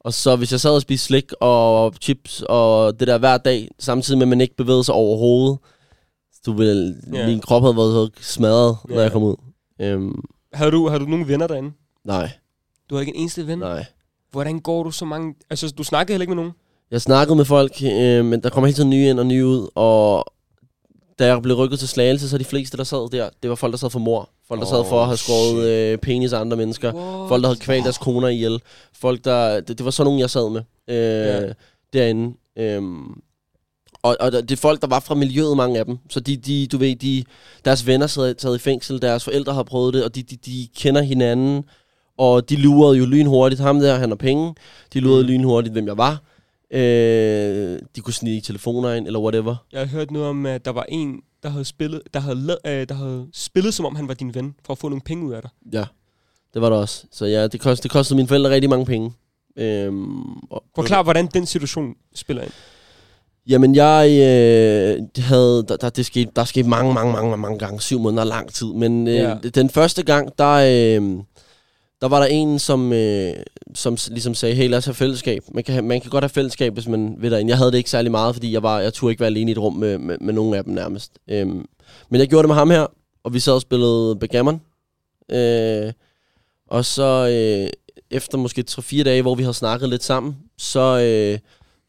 Og 0.00 0.12
så 0.14 0.36
hvis 0.36 0.52
jeg 0.52 0.60
sad 0.60 0.70
og 0.70 0.82
spiste 0.82 1.06
slik 1.06 1.32
og 1.40 1.94
chips 2.00 2.42
og 2.48 3.00
det 3.00 3.08
der 3.08 3.18
hver 3.18 3.38
dag, 3.38 3.68
samtidig 3.78 4.18
med 4.18 4.24
at 4.24 4.28
man 4.28 4.40
ikke 4.40 4.56
bevægede 4.56 4.84
sig 4.84 4.94
overhovedet, 4.94 5.58
du 6.46 6.52
vil, 6.52 6.96
Ja. 7.12 7.18
yeah. 7.18 7.28
min 7.28 7.40
krop 7.40 7.62
havde 7.62 7.76
været 7.76 7.92
så 7.92 8.22
smadret, 8.22 8.76
når 8.88 8.96
Ja. 8.96 9.02
jeg 9.02 9.12
kom 9.12 9.22
ud. 9.22 9.36
Øhm, 9.80 10.22
Havde 10.54 10.70
du, 10.70 10.88
havde 10.88 11.00
du 11.00 11.06
nogle 11.10 11.28
venner 11.28 11.46
derinde? 11.46 11.70
nej, 12.04 12.30
Du 12.90 12.94
har 12.94 13.00
ikke 13.00 13.14
en 13.14 13.20
eneste 13.20 13.46
ven? 13.46 13.58
nej. 13.58 13.84
Hvordan 14.32 14.60
går 14.60 14.82
du 14.82 14.90
så 14.90 15.04
mange... 15.04 15.34
Altså, 15.50 15.70
du 15.78 15.82
snakkede 15.82 16.14
heller 16.14 16.22
ikke 16.22 16.30
med 16.34 16.36
nogen? 16.42 16.52
Jeg 16.90 17.00
snakkede 17.00 17.36
med 17.36 17.44
folk, 17.44 17.72
øh, 17.82 18.24
men 18.24 18.42
der 18.42 18.50
kommer 18.50 18.66
hele 18.66 18.76
tiden 18.76 18.90
nye 18.90 19.08
ind 19.10 19.18
og 19.20 19.26
nye 19.26 19.46
ud, 19.46 19.68
og 19.74 20.24
da 21.18 21.26
jeg 21.26 21.42
blev 21.42 21.56
rykket 21.56 21.78
til 21.78 21.88
slagelse, 21.88 22.28
så 22.28 22.38
de 22.38 22.44
fleste, 22.44 22.76
der 22.76 22.84
sad 22.84 23.10
der, 23.10 23.28
det 23.42 23.50
var 23.50 23.56
folk, 23.56 23.72
der 23.72 23.78
sad 23.78 23.90
for 23.90 23.98
mor. 23.98 24.28
Folk, 24.48 24.60
der 24.60 24.66
sad 24.66 24.78
Oh, 24.80 24.86
for 24.86 25.00
at 25.00 25.06
have 25.06 25.16
skåret 25.16 25.68
øh, 25.68 25.98
penis 25.98 26.32
af 26.32 26.40
andre 26.40 26.56
mennesker. 26.56 26.94
What? 26.94 27.28
Folk, 27.28 27.42
der 27.42 27.48
havde 27.48 27.60
kvalt 27.60 27.84
deres 27.84 27.98
koner 27.98 28.28
ihjel. 28.28 28.60
Folk, 29.00 29.24
der... 29.24 29.60
Det, 29.60 29.78
det 29.78 29.84
var 29.84 29.90
sådan 29.90 30.06
nogen, 30.06 30.20
jeg 30.20 30.30
sad 30.30 30.50
med 30.50 30.60
øh, 30.88 30.96
Ja. 31.48 31.52
derinde. 31.92 32.34
Øhm, 32.58 33.10
og, 34.02 34.16
og 34.20 34.32
det 34.32 34.50
er 34.52 34.56
folk, 34.56 34.80
der 34.82 34.86
var 34.88 35.00
fra 35.00 35.14
miljøet, 35.14 35.56
mange 35.56 35.78
af 35.78 35.84
dem. 35.86 35.98
Så 36.10 36.20
de, 36.20 36.36
de 36.36 36.66
du 36.66 36.78
ved, 36.78 36.96
de, 36.96 37.24
deres 37.64 37.86
venner 37.86 38.06
sad 38.06 38.34
taget 38.34 38.56
i 38.56 38.58
fængsel, 38.58 39.02
deres 39.02 39.24
forældre 39.24 39.52
har 39.54 39.62
prøvet 39.62 39.94
det, 39.94 40.04
og 40.04 40.14
de, 40.14 40.22
de, 40.22 40.36
de 40.36 40.68
kender 40.76 41.02
hinanden. 41.02 41.64
Og 42.18 42.48
de 42.48 42.56
lurede 42.56 42.98
jo 42.98 43.04
lynhurtigt. 43.06 43.60
Ham 43.60 43.80
der, 43.80 43.94
han 43.98 44.08
har 44.08 44.16
penge. 44.16 44.54
De 44.92 45.00
lurede 45.00 45.22
Mm. 45.22 45.28
lynhurtigt, 45.28 45.72
hvem 45.72 45.86
jeg 45.86 45.96
var. 45.98 46.20
Øh, 46.74 47.78
de 47.96 48.00
kunne 48.00 48.14
snige 48.14 48.40
telefoner 48.40 48.92
ind, 48.92 49.06
eller 49.06 49.20
whatever. 49.20 49.56
Jeg 49.72 49.80
har 49.80 49.86
hørt 49.86 50.10
noget 50.10 50.28
om, 50.28 50.46
at 50.46 50.64
der 50.64 50.70
var 50.70 50.86
en, 50.88 51.16
der 51.42 51.48
havde 51.48 51.64
spillet, 51.64 52.02
der 52.14 52.20
havde, 52.20 52.36
la- 52.36 52.70
øh, 52.70 52.88
der 52.88 52.94
havde 52.94 53.26
spillet, 53.34 53.74
som 53.74 53.86
om 53.86 53.96
han 53.96 54.08
var 54.08 54.14
din 54.14 54.34
ven, 54.34 54.54
for 54.66 54.72
at 54.72 54.78
få 54.78 54.88
nogle 54.88 55.00
penge 55.04 55.26
ud 55.26 55.32
af 55.32 55.42
dig. 55.42 55.50
Ja, 55.72 55.84
det 56.54 56.62
var 56.62 56.68
der 56.70 56.76
også. 56.76 57.04
Så 57.12 57.26
ja, 57.26 57.46
det 57.46 57.60
kostede, 57.60 57.82
det 57.82 57.90
kostede 57.90 58.16
mine 58.16 58.28
forældre 58.28 58.50
rigtig 58.50 58.70
mange 58.70 58.86
penge. 58.86 59.12
Øhm, 59.56 60.22
og, 60.50 60.62
Forklar, 60.74 61.02
hvordan 61.02 61.26
den 61.26 61.46
situation 61.46 61.94
spiller 62.14 62.42
ind. 62.42 62.52
Jamen, 63.48 63.74
jeg 63.74 64.08
øh, 64.10 65.02
havde... 65.24 65.64
Der, 65.68 65.76
der, 65.76 65.88
det 65.90 66.06
skete, 66.06 66.30
der 66.36 66.44
skete 66.44 66.68
mange, 66.68 66.94
mange, 66.94 67.12
mange, 67.12 67.36
mange 67.36 67.58
gange. 67.58 67.80
Syv 67.80 67.98
måneder 68.00 68.24
lang 68.24 68.52
tid. 68.52 68.66
Men 68.66 69.08
øh, 69.08 69.14
Ja. 69.14 69.28
ja. 69.28 69.34
den 69.34 69.70
første 69.70 70.02
gang, 70.02 70.38
der, 70.38 70.50
øh, 71.00 71.18
der 72.02 72.08
var 72.08 72.18
der 72.18 72.26
en, 72.26 72.58
som, 72.58 72.92
øh, 72.92 73.34
som 73.74 73.96
ligesom 74.08 74.34
sagde, 74.34 74.54
hey, 74.54 74.68
lad 74.68 74.78
os 74.78 74.84
have 74.84 74.94
fællesskab. 74.94 75.42
Man 75.54 75.64
kan, 75.64 75.72
have, 75.72 75.84
man 75.84 76.00
kan 76.00 76.10
godt 76.10 76.24
have 76.24 76.28
fællesskab, 76.28 76.72
hvis 76.72 76.86
man 76.88 77.16
vil 77.18 77.30
derind. 77.30 77.48
Jeg 77.48 77.58
havde 77.58 77.72
det 77.72 77.78
ikke 77.78 77.90
særlig 77.90 78.10
meget, 78.10 78.34
fordi 78.34 78.52
jeg, 78.52 78.62
var, 78.62 78.80
jeg 78.80 78.94
turde 78.94 79.12
ikke 79.12 79.20
være 79.20 79.30
alene 79.30 79.50
i 79.50 79.52
et 79.52 79.58
rum 79.58 79.74
med, 79.74 79.98
med, 79.98 80.18
med 80.20 80.34
nogen 80.34 80.54
af 80.54 80.64
dem 80.64 80.74
nærmest. 80.74 81.12
Øhm, 81.28 81.66
men 82.08 82.20
jeg 82.20 82.28
gjorde 82.28 82.42
det 82.42 82.48
med 82.48 82.56
ham 82.56 82.70
her, 82.70 82.86
og 83.24 83.34
vi 83.34 83.40
sad 83.40 83.52
og 83.52 83.60
spillede 83.60 84.16
backgammon. 84.16 84.60
Øh, 85.32 85.92
og 86.66 86.84
så 86.84 87.28
øh, 87.28 87.70
efter 88.10 88.38
måske 88.38 88.64
3-4 88.70 89.02
dage, 89.02 89.22
hvor 89.22 89.34
vi 89.34 89.42
havde 89.42 89.54
snakket 89.54 89.88
lidt 89.88 90.04
sammen, 90.04 90.36
så 90.58 91.00
øh, 91.00 91.38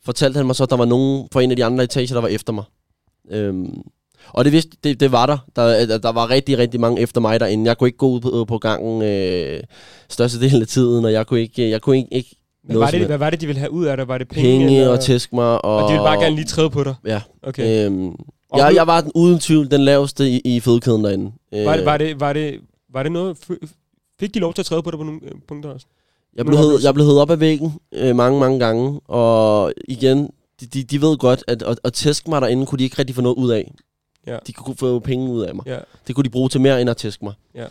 fortalte 0.06 0.38
han 0.38 0.46
mig 0.46 0.56
så, 0.56 0.64
at 0.64 0.70
der 0.70 0.78
var 0.78 0.86
nogen 0.86 1.28
på 1.32 1.40
en 1.40 1.52
af 1.52 1.58
de 1.58 1.66
andre 1.66 1.84
etager, 1.84 2.14
der 2.14 2.22
var 2.22 2.28
efter 2.28 2.54
mig. 2.54 2.64
Øhm, 3.30 3.84
og 4.28 4.46
det, 4.46 4.54
vidste, 4.54 4.78
det, 4.84 5.00
det 5.00 5.12
var 5.12 5.26
der. 5.26 5.38
der. 5.56 5.98
Der 5.98 6.12
var 6.12 6.30
rigtig, 6.30 6.58
rigtig 6.58 6.80
mange 6.80 7.02
efter 7.02 7.22
mig 7.22 7.40
derinde. 7.40 7.68
Jeg 7.68 7.78
kunne 7.78 7.88
ikke 7.88 7.98
gå 7.98 8.10
ud 8.10 8.20
på, 8.22 8.46
på 8.48 8.58
gangen 8.58 9.02
øh, 9.02 9.60
størstedelen 10.10 10.62
af 10.62 10.68
tiden, 10.68 11.06
og 11.06 11.14
jeg 11.14 11.28
kunne 11.28 11.42
ikke, 11.42 11.70
jeg 11.70 11.82
kunne 11.82 11.98
ikke, 11.98 12.14
ikke 12.14 12.36
Hvad 12.64 12.78
var, 12.78 12.92
det, 12.92 13.06
hvad 13.06 13.18
var 13.18 13.30
det, 13.30 13.42
de 13.42 13.46
ville 13.46 13.60
have 13.60 13.72
ud 13.72 13.86
af 13.86 13.98
dig? 13.98 14.08
Var 14.08 14.18
det 14.18 14.28
penge? 14.28 14.42
penge 14.60 14.78
eller? 14.80 14.92
og 14.92 15.00
tæsk 15.00 15.34
mig. 15.34 15.66
Og, 15.66 15.76
og 15.76 15.90
de 15.90 15.94
ville 15.94 16.04
bare 16.04 16.20
gerne 16.22 16.36
lige 16.36 16.46
træde 16.46 16.70
på 16.70 16.84
dig? 16.84 16.96
Ja. 17.06 17.22
Okay. 17.44 17.86
Øhm, 17.86 18.08
Og 18.50 18.60
jeg, 18.60 18.76
jeg 18.76 18.88
var 18.88 19.02
den, 19.02 19.12
uden 19.16 19.40
tvivl 19.40 19.72
den 19.72 19.82
laveste 19.82 20.30
i, 20.30 20.42
i 20.46 20.60
fødekæden 20.60 21.04
derinde. 21.04 21.32
Øh, 21.54 21.66
Var 21.66 21.76
det, 21.76 21.86
var, 21.86 21.98
det, 21.98 22.20
var, 22.20 22.34
det, 22.34 22.60
var 22.94 23.04
det 23.04 23.12
noget... 23.12 23.38
Fik 24.20 24.34
de 24.34 24.40
lov 24.40 24.54
til 24.54 24.62
at 24.62 24.66
træde 24.66 24.84
på 24.84 24.92
dig 24.92 25.00
på 25.00 25.04
nogle 25.04 25.20
øh, 25.24 25.32
punkter 25.48 25.70
også? 25.70 25.86
Jeg 26.36 26.46
blev, 26.46 26.58
hed, 26.60 26.80
jeg 26.84 26.94
blev 26.94 27.06
hævet 27.06 27.22
op 27.22 27.32
af 27.32 27.40
væggen 27.40 27.74
øh, 27.94 28.16
mange, 28.16 28.40
mange 28.40 28.60
gange, 28.60 29.00
og 29.08 29.74
igen, 29.88 30.30
de, 30.62 30.66
de, 30.66 30.84
de 30.84 31.02
ved 31.02 31.18
godt, 31.18 31.44
at 31.48 31.64
at, 31.64 31.80
at 31.84 31.94
tæske 31.94 32.30
mig 32.30 32.42
derinde, 32.42 32.66
kunne 32.66 32.80
de 32.80 32.84
ikke 32.84 33.00
rigtig 33.00 33.16
få 33.16 33.22
noget 33.22 33.36
ud 33.36 33.52
af. 33.52 33.72
Ja. 34.28 34.38
De 34.48 34.54
kunne 34.54 34.76
få 34.76 35.00
penge 35.00 35.32
ud 35.32 35.42
af 35.42 35.56
mig. 35.56 35.68
Ja. 35.68 35.78
Det 36.08 36.16
kunne 36.16 36.24
de 36.24 36.30
bruge 36.30 36.50
til 36.50 36.62
mere 36.62 36.82
end 36.82 36.90
at 36.90 36.98
tæske 36.98 37.26
mig. 37.26 37.34
Ja. 37.56 37.66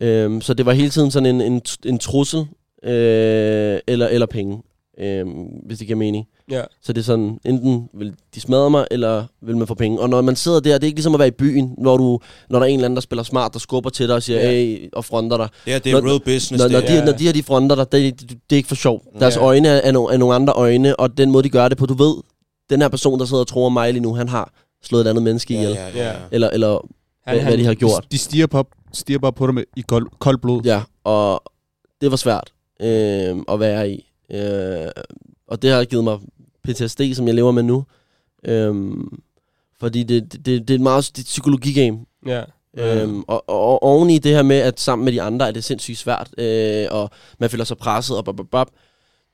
Øhm, 0.00 0.40
så 0.40 0.54
det 0.54 0.66
var 0.66 0.72
hele 0.72 0.90
tiden 0.90 1.10
sådan 1.10 1.26
en, 1.34 1.40
en, 1.52 1.62
en 1.86 1.98
trussel, 1.98 2.46
øh, 2.84 3.78
eller, 3.86 4.06
eller 4.08 4.26
penge, 4.26 4.62
øh, 5.00 5.26
hvis 5.66 5.78
det 5.78 5.86
giver 5.86 5.98
mening. 5.98 6.26
Ja. 6.50 6.62
Så 6.82 6.92
det 6.92 7.00
er 7.00 7.04
sådan, 7.04 7.38
enten 7.44 7.88
vil 7.94 8.14
de 8.34 8.40
smadre 8.40 8.70
mig, 8.70 8.86
eller 8.90 9.24
vil 9.42 9.56
man 9.56 9.66
få 9.66 9.74
penge. 9.74 10.00
Og 10.00 10.10
når 10.10 10.20
man 10.22 10.36
sidder 10.36 10.60
der, 10.60 10.72
det 10.78 10.82
er 10.82 10.86
ikke 10.86 10.96
ligesom 10.98 11.14
at 11.14 11.18
være 11.18 11.28
i 11.28 11.30
byen, 11.30 11.74
når, 11.78 11.96
du, 11.96 12.18
når 12.50 12.58
der 12.58 12.66
er 12.66 12.70
en 12.70 12.74
eller 12.78 12.84
anden, 12.84 12.96
der 12.96 13.00
spiller 13.00 13.22
smart, 13.22 13.52
der 13.52 13.58
skubber 13.58 13.90
til 13.90 14.06
dig 14.08 14.14
og 14.16 14.22
siger, 14.22 14.40
Ja. 14.40 14.50
hey, 14.50 14.88
og 14.92 15.04
fronter 15.04 15.36
dig. 15.36 15.48
Ja, 15.66 15.78
det 15.78 15.92
er 15.92 16.00
Når- 16.00 16.08
real 16.10 16.20
business. 16.20 16.62
Når, 16.64 16.68
når, 16.68 16.80
de, 16.80 16.94
Ja. 16.94 17.04
når 17.04 17.12
de 17.12 17.24
her 17.24 17.32
de 17.32 17.42
fronter 17.42 17.76
dig, 17.76 17.92
det, 17.92 18.20
det, 18.20 18.30
det 18.30 18.36
er 18.52 18.56
ikke 18.56 18.68
for 18.68 18.74
sjov. 18.74 19.02
Deres 19.20 19.36
Ja. 19.36 19.42
øjne 19.42 19.68
er, 19.68 19.80
er, 19.84 19.92
no, 19.92 20.04
er 20.04 20.16
nogle 20.16 20.34
andre 20.34 20.52
øjne, 20.52 21.00
og 21.00 21.18
den 21.18 21.30
måde, 21.30 21.44
de 21.44 21.48
gør 21.50 21.68
det 21.68 21.78
på, 21.78 21.86
du 21.86 21.94
ved, 21.94 22.14
den 22.70 22.80
her 22.82 22.88
person, 22.88 23.18
der 23.18 23.24
sidder 23.24 23.40
og 23.40 23.46
tror 23.48 23.68
mig 23.68 23.92
lige 23.92 24.02
nu, 24.02 24.14
han 24.14 24.28
har 24.28 24.52
slået 24.82 25.04
et 25.04 25.08
andet 25.10 25.22
menneske 25.22 25.54
ja, 25.54 25.60
ihjel. 25.60 25.74
ja, 25.74 25.88
ja, 25.88 26.10
ja. 26.10 26.16
Eller, 26.30 26.50
eller 26.50 26.88
hvad, 27.24 27.42
hvad 27.42 27.58
de 27.58 27.64
har 27.64 27.74
gjort. 27.74 28.02
De, 28.02 28.08
de 28.12 28.18
stiger, 28.18 28.46
på, 28.46 28.66
stiger 28.92 29.18
bare 29.18 29.32
på 29.32 29.46
dig 29.46 29.54
med, 29.54 29.64
i 29.76 29.80
kold, 29.80 30.08
koldt 30.18 30.42
blod. 30.42 30.62
Ja, 30.64 30.82
og 31.04 31.42
det 32.00 32.10
var 32.10 32.16
svært 32.16 32.52
øh, 32.80 33.36
at 33.48 33.60
være 33.60 33.90
i. 33.90 34.10
Øh, 34.30 34.90
og 35.48 35.62
det 35.62 35.70
har 35.70 35.84
givet 35.84 36.04
mig 36.04 36.18
PTSD, 36.64 37.00
som 37.14 37.26
jeg 37.26 37.34
lever 37.34 37.52
med 37.52 37.62
nu. 37.62 37.84
Øh, 38.44 38.94
fordi 39.80 40.02
det, 40.02 40.32
det, 40.32 40.46
det, 40.46 40.68
det 40.68 40.74
er 40.74 40.78
et 40.78 40.80
meget 40.80 41.04
det 41.04 41.18
er 41.18 41.22
et 41.22 41.26
psykologigame. 41.26 41.98
Ja. 42.26 42.42
Øhm, 42.78 43.24
og, 43.28 43.44
og, 43.46 43.58
og 43.58 43.82
oven 43.82 44.10
i 44.10 44.18
det 44.18 44.32
her 44.32 44.42
med, 44.42 44.56
at 44.56 44.80
sammen 44.80 45.04
med 45.04 45.12
de 45.12 45.22
andre 45.22 45.48
er 45.48 45.52
det 45.52 45.64
sindssygt 45.64 45.98
svært, 45.98 46.30
øh, 46.38 46.86
og 46.90 47.10
man 47.38 47.50
føler 47.50 47.64
sig 47.64 47.76
presset, 47.76 48.16
og 48.16 48.24
bop, 48.24 48.36
bop, 48.36 48.46
bop. 48.50 48.70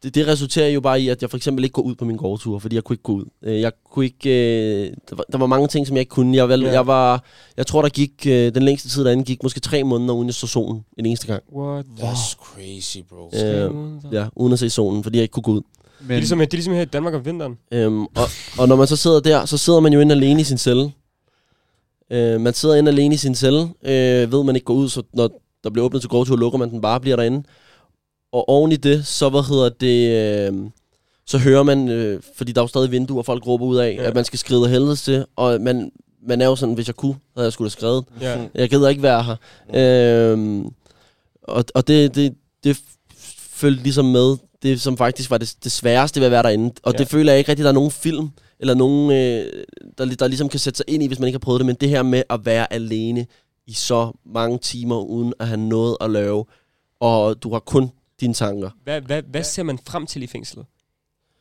Det, 0.02 0.14
det 0.14 0.26
resulterer 0.26 0.68
jo 0.68 0.80
bare 0.80 1.00
i, 1.00 1.08
at 1.08 1.22
jeg 1.22 1.30
for 1.30 1.36
eksempel 1.36 1.64
ikke 1.64 1.72
går 1.74 1.82
ud 1.82 1.94
på 1.94 2.04
min 2.04 2.16
gårdtur, 2.16 2.58
fordi 2.58 2.74
jeg 2.76 2.84
kunne 2.84 2.94
ikke 2.94 3.02
gå 3.02 3.12
ud. 3.12 3.24
Øh, 3.42 3.60
jeg 3.60 3.72
kunne 3.90 4.04
ikke, 4.04 4.30
øh, 4.30 4.92
der, 5.10 5.16
var, 5.16 5.24
der 5.32 5.38
var 5.38 5.46
mange 5.46 5.68
ting, 5.68 5.86
som 5.86 5.96
jeg 5.96 6.00
ikke 6.00 6.10
kunne. 6.10 6.36
Jeg, 6.36 6.48
vel, 6.48 6.60
Ja. 6.62 6.72
jeg, 6.72 6.86
var, 6.86 7.24
jeg 7.56 7.66
tror, 7.66 7.82
der 7.82 7.88
gik, 7.88 8.26
øh, 8.26 8.54
den 8.54 8.62
længste 8.62 8.88
tid 8.88 9.04
derinde 9.04 9.24
gik 9.24 9.42
måske 9.42 9.60
tre 9.60 9.84
måneder, 9.84 10.14
uden 10.14 10.26
jeg 10.28 10.34
så 10.34 10.46
solen 10.46 10.84
en 10.98 11.06
eneste 11.06 11.26
gang. 11.26 11.42
What? 11.56 11.84
That's 11.98 12.36
crazy, 12.36 12.98
bro. 13.08 13.30
Øh, 13.44 13.70
ja, 14.12 14.26
uden 14.36 14.52
at 14.52 14.58
se 14.58 14.70
solen, 14.70 15.02
fordi 15.02 15.16
jeg 15.18 15.22
ikke 15.22 15.32
kunne 15.32 15.42
gå 15.42 15.52
ud. 15.52 15.62
Det 16.08 16.10
er, 16.10 16.14
ligesom, 16.16 16.38
det 16.38 16.46
er 16.46 16.56
ligesom 16.56 16.74
her 16.74 16.82
i 16.82 16.84
Danmark 16.84 17.14
om 17.14 17.24
vinteren. 17.24 17.58
Øhm, 17.72 18.02
og, 18.02 18.08
og 18.58 18.68
når 18.68 18.76
man 18.76 18.86
så 18.86 18.96
sidder 18.96 19.20
der, 19.20 19.44
så 19.44 19.58
sidder 19.58 19.80
man 19.80 19.92
jo 19.92 20.00
inde 20.00 20.14
alene 20.14 20.40
i 20.40 20.44
sin 20.44 20.58
celle. 20.58 20.92
Øh, 22.10 22.40
man 22.40 22.54
sidder 22.54 22.74
inde 22.74 22.90
alene 22.90 23.14
i 23.14 23.18
sin 23.18 23.34
celle, 23.34 23.60
øh, 23.84 24.32
ved 24.32 24.44
man 24.44 24.56
ikke 24.56 24.64
går 24.64 24.74
ud, 24.74 24.88
så 24.88 25.02
når 25.14 25.30
der 25.64 25.70
bliver 25.70 25.84
åbnet 25.86 26.02
til 26.02 26.08
gårdtur, 26.08 26.36
lukker 26.36 26.58
man 26.58 26.70
den 26.70 26.80
bare, 26.80 27.00
bliver 27.00 27.16
derinde. 27.16 27.42
Og 28.32 28.48
oven 28.48 28.72
i 28.72 28.76
det, 28.76 29.06
så 29.06 29.28
hvad 29.28 29.42
hedder 29.48 29.68
det, 29.68 30.08
øh, 30.52 30.70
så 31.26 31.38
hører 31.38 31.62
man, 31.62 31.88
øh, 31.88 32.22
fordi 32.36 32.52
der 32.52 32.60
er 32.60 32.62
jo 32.64 32.68
stadig 32.68 32.90
vinduer, 32.90 33.18
og 33.18 33.26
folk 33.26 33.46
råber 33.46 33.66
ud 33.66 33.76
af, 33.76 33.96
Ja. 33.98 34.02
at 34.08 34.14
man 34.14 34.24
skal 34.24 34.38
skride 34.38 34.64
af 34.64 34.70
helvedes 34.70 35.02
til, 35.02 35.24
og 35.36 35.60
man, 35.60 35.92
man 36.28 36.40
er 36.40 36.46
jo 36.46 36.56
sådan, 36.56 36.74
hvis 36.74 36.86
jeg 36.86 36.94
kunne, 36.96 37.14
havde 37.36 37.44
jeg 37.44 37.52
skulle 37.52 37.66
have 37.66 37.70
skrevet. 37.70 38.04
Ja. 38.20 38.44
Jeg 38.54 38.70
gider 38.70 38.88
ikke 38.88 39.02
være 39.02 39.22
her. 39.22 39.36
Øhm, 40.32 40.64
og 41.42 41.64
og 41.74 41.88
det, 41.88 42.14
det, 42.14 42.34
det 42.64 42.80
følte 43.38 43.82
ligesom 43.82 44.04
med, 44.04 44.36
det 44.62 44.80
som 44.80 44.96
faktisk 44.96 45.30
var 45.30 45.38
det, 45.38 45.54
det 45.64 45.72
sværeste 45.72 46.20
ved 46.20 46.26
at 46.26 46.30
være 46.32 46.42
derinde. 46.42 46.74
Og 46.82 46.92
ja. 46.92 46.98
det 46.98 47.08
føler 47.08 47.32
jeg 47.32 47.38
ikke 47.38 47.48
rigtig, 47.50 47.64
der 47.64 47.70
er 47.70 47.74
nogen 47.74 47.90
film, 47.90 48.28
eller 48.60 48.74
nogen, 48.74 49.10
øh, 49.10 49.64
der, 49.98 50.04
der 50.14 50.26
ligesom 50.26 50.48
kan 50.48 50.60
sætte 50.60 50.76
sig 50.76 50.84
ind 50.88 51.02
i, 51.02 51.06
hvis 51.06 51.18
man 51.18 51.26
ikke 51.26 51.34
har 51.36 51.40
prøvet 51.40 51.58
det. 51.60 51.66
Men 51.66 51.76
det 51.80 51.88
her 51.88 52.02
med 52.02 52.22
at 52.30 52.46
være 52.46 52.72
alene 52.72 53.26
i 53.66 53.72
så 53.72 54.12
mange 54.26 54.58
timer, 54.58 54.96
uden 54.96 55.32
at 55.40 55.46
have 55.46 55.60
noget 55.60 55.96
at 56.00 56.10
lave, 56.10 56.44
og 57.00 57.42
du 57.42 57.52
har 57.52 57.58
kun 57.58 57.90
dine 58.22 58.34
tanker. 58.34 58.70
Hvad, 58.84 59.00
hvad, 59.00 59.22
hvad 59.30 59.44
ser 59.44 59.62
man 59.62 59.78
frem 59.86 60.06
til 60.06 60.22
i 60.22 60.26
fængslet? 60.26 60.64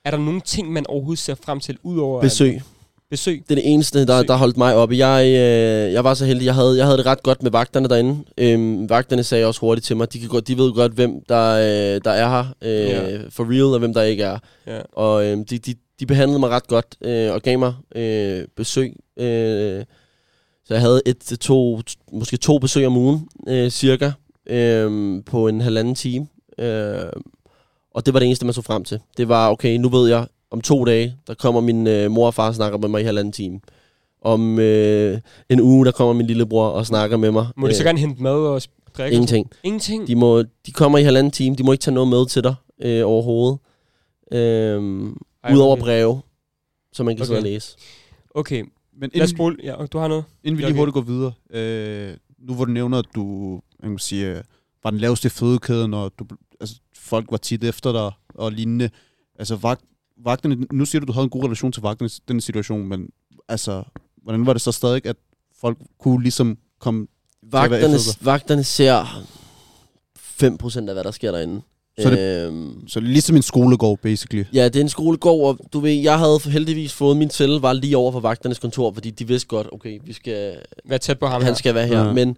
Er 0.05 0.11
der 0.11 0.17
nogle 0.17 0.41
ting, 0.41 0.71
man 0.73 0.87
overhovedet 0.87 1.19
ser 1.19 1.35
frem 1.35 1.59
til, 1.59 1.77
udover... 1.83 2.21
Besøg. 2.21 2.61
besøg. 3.09 3.43
Det 3.43 3.51
er 3.51 3.55
det 3.55 3.73
eneste, 3.73 4.05
der, 4.05 4.23
der 4.23 4.35
holdt 4.35 4.57
mig 4.57 4.75
oppe. 4.75 4.97
Jeg, 4.97 5.25
øh, 5.25 5.93
jeg 5.93 6.03
var 6.03 6.13
så 6.13 6.25
heldig, 6.25 6.45
jeg 6.45 6.55
havde, 6.55 6.77
jeg 6.77 6.85
havde 6.85 6.97
det 6.97 7.05
ret 7.05 7.23
godt 7.23 7.43
med 7.43 7.51
vagterne 7.51 7.87
derinde. 7.89 8.23
Øhm, 8.37 8.89
vagterne 8.89 9.23
sagde 9.23 9.45
også 9.45 9.59
hurtigt 9.61 9.85
til 9.87 9.97
mig, 9.97 10.13
de, 10.13 10.19
kan 10.19 10.29
godt, 10.29 10.47
de 10.47 10.57
ved 10.57 10.73
godt, 10.73 10.91
hvem 10.91 11.11
der, 11.29 11.51
øh, 11.51 12.01
der 12.05 12.11
er 12.11 12.29
her 12.29 12.45
øh, 12.61 12.89
Ja. 12.89 13.17
for 13.29 13.51
real, 13.51 13.63
og 13.73 13.79
hvem 13.79 13.93
der 13.93 14.01
ikke 14.01 14.23
er. 14.23 14.39
Ja. 14.67 14.81
Og 14.93 15.25
øh, 15.25 15.37
de, 15.37 15.57
de, 15.57 15.75
de 15.99 16.05
behandlede 16.05 16.39
mig 16.39 16.49
ret 16.49 16.67
godt, 16.67 16.95
øh, 17.01 17.33
og 17.33 17.41
gav 17.41 17.59
mig 17.59 17.73
øh, 17.95 18.45
besøg. 18.57 18.95
Øh, 19.17 19.83
så 20.65 20.73
jeg 20.73 20.81
havde 20.81 21.01
et, 21.05 21.17
til 21.17 21.39
to, 21.39 21.81
måske 22.13 22.37
to 22.37 22.57
besøg 22.57 22.85
om 22.87 22.97
ugen, 22.97 23.27
øh, 23.47 23.69
cirka, 23.69 24.11
øh, 24.47 25.23
på 25.25 25.47
en 25.47 25.61
halvanden 25.61 25.95
time. 25.95 26.27
Øh, 26.61 27.11
og 27.93 28.05
det 28.05 28.13
var 28.13 28.19
det 28.19 28.25
eneste, 28.25 28.45
man 28.45 28.53
så 28.53 28.61
frem 28.61 28.83
til. 28.83 28.99
Det 29.17 29.29
var, 29.29 29.49
okay, 29.51 29.77
nu 29.77 29.89
ved 29.89 30.09
jeg, 30.09 30.27
om 30.51 30.61
to 30.61 30.85
dage, 30.85 31.15
der 31.27 31.33
kommer 31.33 31.61
min 31.61 31.87
øh, 31.87 32.11
mor 32.11 32.25
og 32.25 32.33
far 32.33 32.47
og 32.47 32.55
snakker 32.55 32.77
med 32.77 32.89
mig 32.89 33.01
i 33.01 33.03
halvanden 33.03 33.31
time. 33.31 33.59
Om 34.21 34.59
øh, 34.59 35.19
en 35.49 35.61
uge, 35.61 35.85
der 35.85 35.91
kommer 35.91 36.13
min 36.13 36.27
lillebror 36.27 36.67
og 36.67 36.85
snakker 36.85 37.17
med 37.17 37.31
mig. 37.31 37.47
Må 37.55 37.67
de 37.67 37.73
så 37.75 37.83
Øh, 37.83 37.85
gerne 37.85 37.99
hente 37.99 38.23
mad 38.23 38.33
og 38.33 38.61
drikke? 38.97 39.13
Ingenting. 39.15 39.51
Ingenting? 39.63 40.07
De, 40.07 40.15
må, 40.15 40.41
de 40.41 40.71
kommer 40.73 40.97
i 40.97 41.03
halvanden 41.03 41.31
time. 41.31 41.55
De 41.55 41.63
må 41.63 41.71
ikke 41.71 41.81
tage 41.81 41.93
noget 41.93 42.07
med 42.09 42.25
til 42.25 42.43
dig 42.43 42.55
øh, 42.81 43.07
overhovedet. 43.07 43.59
Øh, 44.31 45.09
Ej, 45.43 45.53
Udover 45.53 45.71
okay. 45.71 45.81
breve, 45.83 46.21
som 46.93 47.05
man 47.05 47.17
kan 47.17 47.25
sidde 47.25 47.37
og 47.37 47.41
Okay. 47.41 47.51
læse. 47.51 47.77
Okay, 48.35 48.59
Men 48.61 48.69
lad 49.01 49.07
os 49.09 49.13
inden, 49.15 49.27
spole. 49.27 49.57
Ja, 49.63 49.75
du 49.93 49.97
har 49.97 50.07
noget? 50.07 50.23
inden 50.43 50.57
vi 50.57 50.61
lige 50.63 50.67
okay. 50.71 50.77
hurtigt 50.77 50.93
går 50.93 51.01
videre, 51.01 51.31
øh, 51.53 52.17
nu 52.39 52.53
hvor 52.53 52.65
du 52.65 52.71
nævner, 52.71 52.97
at 52.97 53.05
du 53.15 53.53
jeg 53.81 53.89
kan 53.89 53.99
sige, 53.99 54.27
øh, 54.27 54.43
var 54.83 54.89
den 54.89 54.99
laveste 54.99 55.25
i 55.25 55.29
fødekæden, 55.29 55.93
og 55.93 56.11
du, 56.19 56.25
folk 57.11 57.25
var 57.31 57.37
tit 57.37 57.63
efter 57.63 57.91
dig 57.91 58.11
og 58.35 58.51
lignende. 58.51 58.89
Altså, 59.39 59.55
vagt, 59.55 59.81
vagterne, 60.23 60.55
nu 60.71 60.85
siger 60.85 60.99
du, 60.99 61.05
du 61.05 61.11
havde 61.11 61.23
en 61.23 61.29
god 61.29 61.43
relation 61.43 61.71
til 61.71 61.81
vagterne 61.81 62.09
i 62.17 62.21
den 62.27 62.41
situation, 62.41 62.87
men 62.87 63.09
altså, 63.49 63.83
hvordan 64.23 64.45
var 64.45 64.53
det 64.53 64.61
så 64.61 64.71
stadig, 64.71 65.05
at 65.05 65.15
folk 65.61 65.77
kunne 65.99 66.21
ligesom 66.23 66.57
komme... 66.79 67.07
være 67.51 67.69
Vagterne, 67.69 67.97
vagterne 68.21 68.63
ser 68.63 69.23
5% 70.43 70.77
af, 70.87 70.93
hvad 70.93 71.03
der 71.03 71.11
sker 71.11 71.31
derinde. 71.31 71.61
Så 71.99 72.09
det- 72.09 72.45
øhm, 72.47 72.87
Så 72.87 72.99
ligesom 72.99 73.35
en 73.35 73.41
skolegård, 73.41 73.99
basically. 73.99 74.43
Ja, 74.53 74.65
det 74.65 74.75
er 74.75 74.81
en 74.81 74.89
skolegård, 74.89 75.47
og 75.59 75.73
du 75.73 75.79
ved, 75.79 75.91
jeg 75.91 76.19
havde 76.19 76.39
heldigvis 76.45 76.93
fået 76.93 77.17
min 77.17 77.29
celle, 77.29 77.61
var 77.61 77.73
lige 77.73 77.97
over 77.97 78.11
for 78.11 78.19
vagternes 78.19 78.59
kontor, 78.59 78.93
fordi 78.93 79.09
de 79.09 79.27
vidste 79.27 79.47
godt, 79.47 79.67
okay, 79.71 79.99
vi 80.05 80.13
skal, 80.13 80.55
Vær 80.85 80.97
tæt 80.97 81.19
på 81.19 81.27
ham 81.27 81.41
han 81.41 81.47
her. 81.51 81.53
skal 81.57 81.75
være 81.75 81.87
her. 81.87 82.03
Ja. 82.05 82.13
Men 82.13 82.37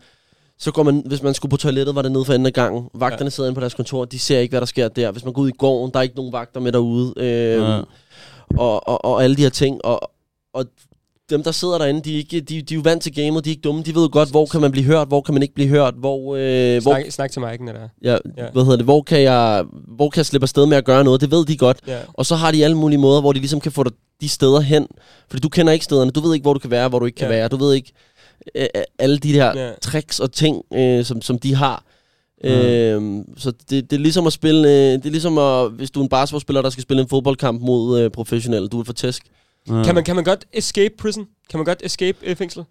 så 0.60 0.72
går 0.72 0.84
man, 0.84 1.04
hvis 1.06 1.24
man 1.24 1.34
skulle 1.34 1.50
på 1.50 1.58
toilettet, 1.58 1.96
var 1.96 2.02
det 2.02 2.12
nede 2.12 2.26
for 2.26 2.34
enden 2.34 2.46
af 2.46 2.54
gangen. 2.54 2.90
Vagterne 2.94 3.24
ja. 3.26 3.30
sidder 3.30 3.50
inde 3.50 3.56
på 3.56 3.62
deres 3.62 3.74
kontor, 3.74 4.06
de 4.06 4.20
ser 4.20 4.40
ikke, 4.40 4.52
hvad 4.52 4.62
der 4.62 4.66
sker 4.68 4.88
der. 4.88 5.12
Hvis 5.12 5.24
man 5.26 5.34
går 5.34 5.42
ud 5.42 5.50
i 5.50 5.58
gården, 5.58 5.92
der 5.94 6.00
er 6.00 6.04
ikke 6.04 6.16
nogen 6.16 6.34
vagter 6.34 6.60
med 6.60 6.72
derude. 6.72 7.14
Øh, 7.18 7.62
Ja. 7.62 7.80
og, 8.58 8.88
og, 8.88 9.06
og 9.06 9.24
alle 9.24 9.36
de 9.36 9.42
her 9.42 9.50
ting. 9.50 9.86
Og, 9.86 10.12
og 10.54 10.66
dem, 11.30 11.44
der 11.44 11.52
sidder 11.52 11.78
derinde, 11.78 12.02
de 12.02 12.14
er, 12.14 12.18
ikke, 12.18 12.42
de, 12.42 12.62
de 12.62 12.74
er 12.74 12.76
jo 12.78 12.82
vant 12.84 13.04
til 13.04 13.14
gamet, 13.16 13.46
de 13.46 13.50
er 13.50 13.52
ikke 13.52 13.62
dumme. 13.62 13.84
De 13.84 13.96
ved 13.96 14.10
godt, 14.10 14.30
hvor 14.32 14.46
kan 14.46 14.62
man 14.62 14.72
blive 14.72 14.86
hørt, 14.86 15.08
hvor 15.08 15.22
kan 15.22 15.34
man 15.34 15.42
ikke 15.44 15.54
blive 15.56 15.70
hørt, 15.70 15.94
hvor, 15.98 16.36
øh, 16.36 16.82
hvor, 16.82 16.94
Snak, 16.94 17.06
snak 17.12 17.32
til 17.32 17.40
Mike'en, 17.40 17.68
der. 17.68 17.90
ja, 18.04 18.18
Ja. 18.38 18.46
hvad 18.54 18.64
hedder 18.64 18.78
det, 18.78 18.86
hvor 18.86 19.02
kan, 19.02 19.22
jeg, 19.22 19.64
hvor 19.88 20.10
kan 20.10 20.18
jeg 20.20 20.26
slippe 20.26 20.44
afsted 20.44 20.66
med 20.66 20.78
at 20.78 20.86
gøre 20.86 21.04
noget. 21.04 21.22
Det 21.22 21.32
ved 21.32 21.46
de 21.46 21.58
godt. 21.58 21.78
Ja. 21.88 22.00
Og 22.14 22.26
så 22.26 22.36
har 22.36 22.52
de 22.52 22.64
alle 22.64 22.78
mulige 22.78 23.00
måder, 23.00 23.22
hvor 23.22 23.32
de 23.34 23.40
ligesom 23.40 23.60
kan 23.60 23.72
få 23.72 23.84
dig 23.84 23.92
de 24.22 24.30
steder 24.30 24.60
hen. 24.60 24.88
Fordi 25.30 25.42
du 25.42 25.50
kender 25.50 25.74
ikke 25.74 25.86
stederne. 25.86 26.12
Du 26.12 26.20
ved 26.20 26.34
ikke, 26.34 26.44
hvor 26.44 26.54
du 26.54 26.60
kan 26.60 26.72
være, 26.72 26.90
hvor 26.90 27.00
du 27.00 27.06
ikke 27.06 27.16
kan 27.16 27.30
ja. 27.30 27.36
være. 27.36 27.48
Du 27.48 27.58
ved 27.58 27.74
ikke 27.74 27.92
øh, 28.56 28.68
øh, 28.76 28.84
alle 29.00 29.18
de 29.18 29.34
der 29.34 29.60
Ja. 29.66 29.72
tricks 29.82 30.20
og 30.20 30.32
ting, 30.32 30.62
øh, 30.74 31.06
som, 31.06 31.22
som 31.22 31.40
de 31.40 31.56
har. 31.56 31.84
Mm. 32.44 32.50
Øh, 32.50 33.26
så 33.38 33.52
det, 33.70 33.92
det 33.92 33.96
er 33.96 34.00
ligesom 34.02 34.28
at 34.28 34.34
spille, 34.34 34.68
øh, 34.68 34.74
det 34.94 35.06
er 35.06 35.10
ligesom 35.10 35.38
at, 35.38 35.72
hvis 35.72 35.92
du 35.92 36.00
er 36.00 36.04
en 36.04 36.10
basketballspiller, 36.10 36.62
der 36.62 36.70
skal 36.70 36.82
spille 36.82 37.02
en 37.02 37.10
fodboldkamp 37.10 37.62
mod 37.62 38.00
øh, 38.00 38.12
professionelle, 38.12 38.68
du 38.68 38.78
vil 38.78 38.86
få 38.86 38.94
tæsk. 38.94 39.24
Ja. 39.70 39.84
Kan, 39.84 39.96
man, 39.96 40.04
kan 40.04 40.16
man 40.16 40.24
godt 40.24 40.46
escape 40.54 40.94
prison? 40.98 41.26
Kan 41.50 41.58
man 41.58 41.66
godt 41.66 41.82
escape 41.84 42.18
øh, 42.24 42.36
fængslet? 42.36 42.66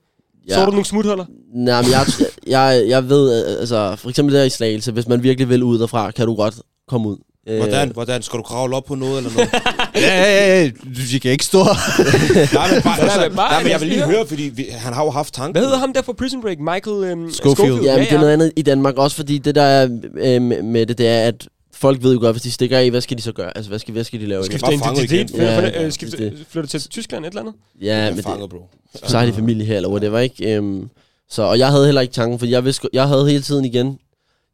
Ja. 0.48 0.54
Så 0.54 0.64
du 0.64 0.70
nogle 0.70 0.84
smuthuller? 0.84 1.24
Nej, 1.54 1.82
men 1.82 1.90
jeg, 1.90 2.06
jeg, 2.46 2.84
jeg 2.88 3.08
ved, 3.08 3.44
øh, 3.54 3.60
altså 3.60 3.96
for 3.96 4.08
eksempel 4.08 4.34
der 4.34 4.44
i 4.44 4.50
Slagelse, 4.50 4.92
hvis 4.92 5.08
man 5.08 5.22
virkelig 5.22 5.48
vil 5.48 5.62
ud 5.62 5.78
derfra, 5.78 6.10
kan 6.10 6.26
du 6.26 6.34
godt 6.34 6.54
komme 6.88 7.08
ud. 7.08 7.16
Øh, 7.48 7.56
Hvordan? 7.56 7.88
Hvordan? 7.92 8.22
Skal 8.22 8.36
du 8.38 8.42
kravle 8.42 8.76
op 8.76 8.84
på 8.84 8.94
noget 8.94 9.18
eller 9.18 9.30
noget? 9.32 9.50
Ja, 9.94 10.22
ja, 10.22 10.62
ja, 10.62 10.68
du 10.68 11.18
kan 11.22 11.30
ikke 11.30 11.44
stå 11.44 11.58
nej, 11.64 12.72
men, 12.72 12.82
bare, 12.82 13.00
altså, 13.00 13.30
nej, 13.34 13.62
men 13.62 13.72
jeg 13.72 13.80
vil 13.80 13.88
lige 13.88 14.04
høre, 14.04 14.26
fordi 14.26 14.42
vi, 14.42 14.66
han 14.70 14.92
har 14.92 15.04
jo 15.04 15.10
haft 15.10 15.34
tanken. 15.34 15.52
Hvad 15.52 15.62
hedder 15.62 15.78
ham 15.78 15.92
der 15.92 16.02
fra 16.02 16.12
Prison 16.12 16.40
Break? 16.42 16.58
Michael 16.58 17.04
øhm, 17.04 17.30
Schofield. 17.32 17.80
Ja, 17.82 17.96
men 17.96 18.04
det 18.06 18.12
er 18.12 18.18
noget 18.20 18.32
andet 18.32 18.52
i 18.56 18.62
Danmark 18.62 18.96
også, 18.96 19.16
fordi 19.16 19.38
det 19.38 19.54
der 19.54 19.62
er 19.62 19.88
øh, 20.16 20.42
med- 20.42 20.86
det, 20.86 20.98
det 20.98 21.08
er, 21.08 21.20
at 21.20 21.48
folk 21.74 22.02
ved 22.02 22.12
jo 22.14 22.20
godt, 22.20 22.34
hvis 22.34 22.42
de 22.42 22.50
stikker 22.52 22.78
af, 22.78 22.90
hvad 22.90 23.00
skal 23.00 23.16
de 23.16 23.22
så 23.22 23.32
gøre? 23.32 23.56
Altså, 23.56 23.68
hvad 23.68 23.78
skal, 23.78 23.92
hvad 23.92 24.04
skal 24.04 24.20
de 24.20 24.26
lave? 24.26 24.44
Skifte 24.44 24.72
identitet? 24.74 25.30
igen. 25.30 25.40
Ja, 25.42 25.84
øh, 25.84 25.92
skifte, 25.92 26.16
det- 26.18 26.46
flytte 26.50 26.68
til 26.68 26.80
Tyskland, 26.90 27.24
et 27.24 27.28
eller 27.28 27.40
andet? 27.40 27.54
Ja, 27.80 28.08
men 28.08 28.16
det, 28.16 28.24
fanget, 28.24 28.50
bro. 28.50 28.68
så 29.04 29.18
har 29.18 29.26
de 29.26 29.32
familie 29.32 29.66
her, 29.66 29.76
eller 29.76 29.88
whatever, 29.88 30.18
ikke? 30.18 30.58
Um, 30.58 30.90
så, 31.30 31.42
og 31.42 31.58
jeg 31.58 31.68
havde 31.68 31.84
heller 31.84 32.00
ikke 32.00 32.14
tanken, 32.14 32.38
for 32.38 32.46
jeg, 32.46 32.64
vidste, 32.64 32.88
jeg 32.92 33.08
havde 33.08 33.30
hele 33.30 33.42
tiden 33.42 33.64
igen, 33.64 33.98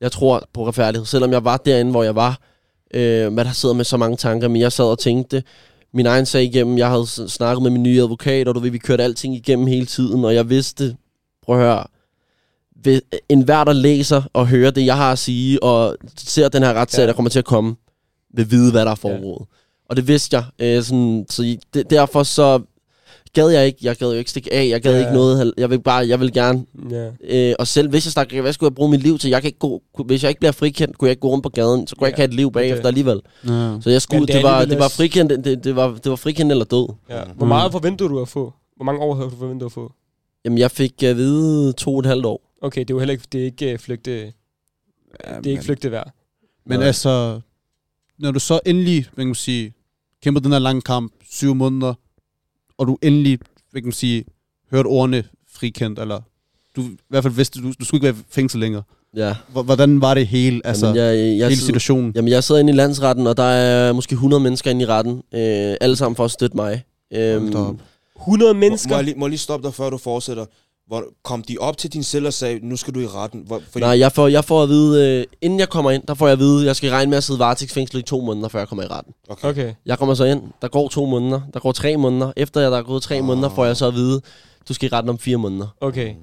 jeg 0.00 0.12
tror 0.12 0.48
på 0.54 0.68
retfærdighed, 0.68 1.06
selvom 1.06 1.32
jeg 1.32 1.44
var 1.44 1.56
derinde, 1.56 1.90
hvor 1.90 2.02
jeg 2.02 2.14
var, 2.14 2.38
øh, 2.94 3.32
man 3.32 3.46
der 3.46 3.52
sidder 3.52 3.74
med 3.74 3.84
så 3.84 3.96
mange 3.96 4.16
tanker, 4.16 4.48
men 4.48 4.60
jeg 4.60 4.72
sad 4.72 4.84
og 4.84 4.98
tænkte 4.98 5.42
min 5.92 6.06
egen 6.06 6.26
sag 6.26 6.44
igennem, 6.44 6.78
jeg 6.78 6.88
havde 6.90 7.06
snakket 7.06 7.62
med 7.62 7.70
min 7.70 7.82
nye 7.82 8.02
advokat, 8.02 8.48
og 8.48 8.54
du 8.54 8.60
ved, 8.60 8.70
vi 8.70 8.78
kørte 8.78 9.04
alting 9.04 9.34
igennem 9.34 9.66
hele 9.66 9.86
tiden, 9.86 10.24
og 10.24 10.34
jeg 10.34 10.50
vidste, 10.50 10.96
prøv 11.42 11.56
at 11.56 11.62
høre, 11.62 11.84
ved, 12.84 13.00
en 13.28 13.42
hver, 13.42 13.64
der 13.64 13.72
læser 13.72 14.22
og 14.32 14.46
hører 14.48 14.70
det, 14.70 14.86
jeg 14.86 14.96
har 14.96 15.12
at 15.12 15.18
sige, 15.18 15.62
og 15.62 15.96
ser 16.16 16.48
den 16.48 16.62
her 16.62 16.72
retssag, 16.74 17.00
Ja. 17.00 17.02
ja. 17.02 17.06
der 17.06 17.12
kommer 17.14 17.30
til 17.30 17.38
at 17.38 17.44
komme, 17.44 17.76
vil 18.34 18.50
vide, 18.50 18.70
hvad 18.70 18.84
der 18.84 18.90
er 18.90 18.94
foregået. 18.94 19.46
Og 19.88 19.96
det 19.96 20.08
vidste 20.08 20.36
jeg. 20.36 20.44
Øh, 20.58 20.82
sådan, 20.82 21.26
så 21.30 21.56
det, 21.74 21.90
derfor 21.90 22.22
så 22.22 22.60
gad 23.34 23.48
jeg 23.48 23.66
ikke. 23.66 23.78
Jeg 23.82 23.96
gad 23.96 24.12
jo 24.12 24.18
ikke 24.18 24.30
stikke 24.30 24.52
af. 24.52 24.68
Jeg 24.68 24.82
gad 24.82 24.92
Ja. 24.92 24.98
ikke 25.00 25.12
noget. 25.12 25.54
Jeg 25.56 25.70
vil 25.70 25.80
bare, 25.80 26.08
jeg 26.08 26.20
vil 26.20 26.32
gerne. 26.32 26.64
Ja. 26.90 27.10
Øh, 27.50 27.54
og 27.58 27.66
selv 27.66 27.88
hvis 27.90 28.06
jeg 28.06 28.12
stak, 28.12 28.32
hvad 28.32 28.52
skulle 28.52 28.70
jeg 28.70 28.74
bruge 28.74 28.90
mit 28.90 29.00
liv 29.02 29.18
til? 29.18 29.30
Jeg 29.30 29.42
kan 29.42 29.48
ikke 29.48 29.58
gå, 29.58 29.82
hvis 30.06 30.22
jeg 30.22 30.28
ikke 30.28 30.38
bliver 30.40 30.52
frikendt, 30.52 30.98
kunne 30.98 31.06
jeg 31.06 31.12
ikke 31.12 31.20
gå 31.20 31.28
rundt 31.28 31.42
på 31.42 31.48
gaden. 31.48 31.86
Så 31.86 31.96
kunne 31.96 32.06
jeg 32.06 32.08
Ja. 32.08 32.12
ikke 32.14 32.20
have 32.20 32.28
et 32.28 32.34
liv 32.34 32.52
bagefter 32.52 32.78
Okay. 32.82 32.88
alligevel. 32.88 33.20
Ja. 33.48 33.78
Så 33.80 33.90
jeg 33.90 34.02
skulle, 34.02 34.26
det 34.26 34.34
det, 34.34 34.42
var, 34.42 34.64
det 34.64 34.78
var 34.78 34.88
frikendt, 34.88 35.44
det, 35.44 35.64
det, 35.64 35.76
var, 35.76 35.88
det 36.04 36.10
var 36.10 36.16
frikendt 36.16 36.52
eller 36.52 36.64
død. 36.64 36.88
ja. 37.10 37.24
Mm. 37.24 37.30
Hvor 37.36 37.46
meget 37.46 37.72
forventer 37.72 38.08
du 38.08 38.20
at 38.20 38.28
få? 38.28 38.52
Hvor 38.76 38.84
mange 38.84 39.00
år 39.00 39.14
havde 39.14 39.30
du 39.30 39.36
forventet 39.36 39.66
at 39.66 39.72
få? 39.72 39.92
Jamen, 40.44 40.58
jeg 40.58 40.70
fik 40.70 41.02
at 41.02 41.16
vide 41.16 41.72
to 41.72 41.94
og 41.94 42.00
et 42.00 42.06
halvt 42.06 42.26
år. 42.26 42.42
Okay, 42.62 42.80
det 42.80 42.90
er 42.90 42.94
jo 42.94 42.98
heller 42.98 43.12
ikke, 43.12 43.24
det 43.32 43.40
er 43.40 43.44
ikke 43.44 43.72
øh, 43.72 43.78
flygte, 43.78 44.10
det 44.20 44.32
Ja, 45.26 45.34
er 45.34 45.50
ikke 45.50 45.64
flygte 45.64 45.90
værd. 45.90 46.10
Men 46.66 46.82
altså, 46.82 47.40
når 48.18 48.30
du 48.30 48.38
så 48.40 48.60
endelig, 48.66 49.06
hvad 49.14 49.22
kan 49.22 49.26
man 49.28 49.34
sige, 49.34 49.72
kæmper 50.22 50.40
den 50.40 50.52
her 50.52 50.58
lange 50.58 50.80
kamp, 50.82 51.12
syv 51.30 51.54
måneder, 51.54 51.94
og 52.78 52.86
du 52.86 52.96
endelig, 53.02 53.38
hvad 53.70 53.80
kan 53.82 53.86
man 53.86 53.92
sige, 53.92 54.24
hørt 54.70 54.86
ordene 54.86 55.24
frikendt, 55.52 55.98
eller 55.98 56.20
du 56.76 56.82
i 56.82 56.96
hvert 57.08 57.22
fald 57.24 57.34
vidste, 57.34 57.60
du, 57.62 57.72
du 57.80 57.84
skulle 57.84 57.98
ikke 57.98 58.04
være 58.16 58.22
i 58.22 58.24
fængsel 58.30 58.60
længere. 58.60 58.82
Ja. 59.16 59.34
Hvor- 59.52 59.62
Hvordan 59.62 60.00
var 60.00 60.14
det 60.14 60.26
hele, 60.26 60.60
altså, 60.64 60.86
Jamen, 60.86 60.98
jeg, 60.98 61.38
jeg, 61.38 61.48
hele 61.48 61.60
situationen? 61.60 62.12
Jamen, 62.16 62.28
jeg 62.30 62.44
sidder 62.44 62.60
inde 62.60 62.72
i 62.72 62.76
landsretten, 62.76 63.26
og 63.26 63.36
der 63.36 63.42
er 63.42 63.92
måske 63.92 64.12
100 64.12 64.42
mennesker 64.42 64.70
inde 64.70 64.82
i 64.82 64.86
retten. 64.86 65.12
Øh, 65.34 65.76
alle 65.80 65.96
sammen 65.96 66.16
for 66.16 66.24
at 66.24 66.30
støtte 66.30 66.56
mig. 66.56 66.82
Øhm, 67.12 67.44
100 67.46 68.54
Må, 68.54 68.58
mennesker? 68.60 68.90
må, 68.90 68.94
jeg 68.96 69.04
lige, 69.04 69.14
må 69.18 69.26
jeg 69.26 69.30
lige 69.30 69.38
stoppe 69.38 69.66
dig, 69.66 69.74
før 69.74 69.90
du 69.90 69.98
fortsætter? 69.98 70.44
Hvor, 70.88 71.04
kom 71.24 71.42
de 71.42 71.56
op 71.60 71.76
til 71.76 71.92
din 71.92 72.02
celle 72.02 72.28
og 72.28 72.32
sagde, 72.32 72.60
nu 72.62 72.76
skal 72.76 72.94
du 72.94 73.00
i 73.00 73.06
retten? 73.06 73.42
Hvor, 73.46 73.60
fordi, 73.72 73.84
nej, 73.84 73.98
jeg 73.98 74.12
får, 74.12 74.28
jeg 74.28 74.44
får 74.44 74.62
at 74.62 74.68
vide, 74.68 75.18
øh, 75.18 75.24
inden 75.42 75.58
jeg 75.60 75.68
kommer 75.68 75.90
ind, 75.90 76.02
der 76.08 76.14
får 76.14 76.26
jeg 76.26 76.32
at 76.32 76.38
vide, 76.38 76.66
jeg 76.66 76.76
skal 76.76 76.90
regne 76.90 77.10
med 77.10 77.18
at 77.18 77.24
sidde 77.24 77.38
varetægtsfængslet 77.38 78.00
i 78.00 78.02
to 78.04 78.20
måneder, 78.20 78.48
før 78.48 78.58
jeg 78.58 78.68
kommer 78.68 78.82
i 78.84 78.86
retten. 78.86 79.12
Okay. 79.28 79.48
Okay. 79.48 79.72
Jeg 79.86 79.98
kommer 79.98 80.14
så 80.14 80.24
ind, 80.24 80.42
der 80.62 80.68
går 80.68 80.88
to 80.88 81.06
måneder, 81.06 81.40
der 81.54 81.60
går 81.60 81.72
tre 81.72 81.96
måneder. 81.96 82.32
Efter 82.36 82.60
jeg 82.60 82.70
der 82.70 82.78
er 82.78 82.82
gået 82.82 83.02
tre 83.02 83.14
Ah. 83.16 83.24
måneder, 83.24 83.48
får 83.54 83.64
jeg 83.64 83.76
så 83.76 83.86
at 83.86 83.94
vide, 83.94 84.20
du 84.68 84.74
skal 84.74 84.88
i 84.88 84.92
retten 84.92 85.10
om 85.10 85.18
fire 85.18 85.36
måneder. 85.36 85.66
Okay. 85.80 86.14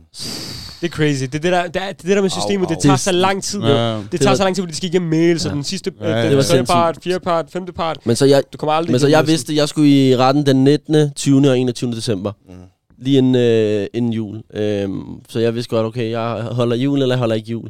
Det 0.82 0.92
er 0.92 0.96
crazy. 0.96 1.22
Det 1.24 1.36
er 1.36 1.40
det 1.40 1.52
der, 1.52 1.68
det 1.68 1.82
er, 1.82 1.92
det, 1.92 2.12
er 2.12 2.16
der 2.16 2.22
med 2.22 2.30
systemet. 2.30 2.66
Au, 2.68 2.74
Det 2.74 2.82
tager 2.82 2.94
au. 2.94 2.98
så 2.98 3.12
lang 3.12 3.44
tid. 3.44 3.60
Ja. 3.62 3.68
Ja. 3.92 3.98
Det 3.98 4.12
Det 4.12 4.20
tager 4.20 4.30
var- 4.30 4.36
så 4.36 4.44
lang 4.44 4.56
tid, 4.56 4.62
fordi 4.64 4.72
de 4.72 4.78
skal 4.78 4.90
igennem 4.90 5.10
mail, 5.10 5.40
så 5.40 5.50
Ja. 5.50 5.54
den 5.56 5.64
sidste, 5.64 5.92
Ja, 6.02 6.06
ja, 6.10 6.16
ja. 6.16 6.22
den 6.22 6.30
Det 6.30 6.38
var 6.38 6.44
tredje 6.44 6.64
part, 6.66 6.98
fjerde 7.04 7.20
part, 7.20 7.46
femte 7.52 7.74
part. 7.74 7.98
Men 8.06 8.16
så 8.16 8.26
jeg, 8.26 8.44
Du 8.54 8.58
kommer 8.58 8.74
aldrig 8.74 8.92
men 8.92 9.00
så 9.00 9.08
jeg 9.08 9.28
vidste, 9.28 9.52
at 9.54 9.58
jeg 9.58 9.70
skulle 9.70 10.10
i 10.10 10.16
retten 10.18 10.46
den 10.46 10.64
19., 10.64 11.14
20. 11.16 11.50
og 11.50 11.60
21. 11.60 11.92
december. 11.92 12.32
Mm. 12.50 12.54
Lige 12.98 13.18
inden, 13.18 13.36
øh, 13.36 13.88
inden 13.94 14.14
jul. 14.14 14.44
Øhm, 14.54 15.22
så 15.30 15.40
jeg 15.40 15.56
vidste 15.56 15.70
godt, 15.76 15.86
okay, 15.86 16.10
jeg 16.12 16.44
holder 16.52 16.76
jul, 16.76 17.02
eller 17.02 17.16
jeg 17.16 17.20
holder 17.20 17.36
ikke 17.36 17.52
jul. 17.52 17.70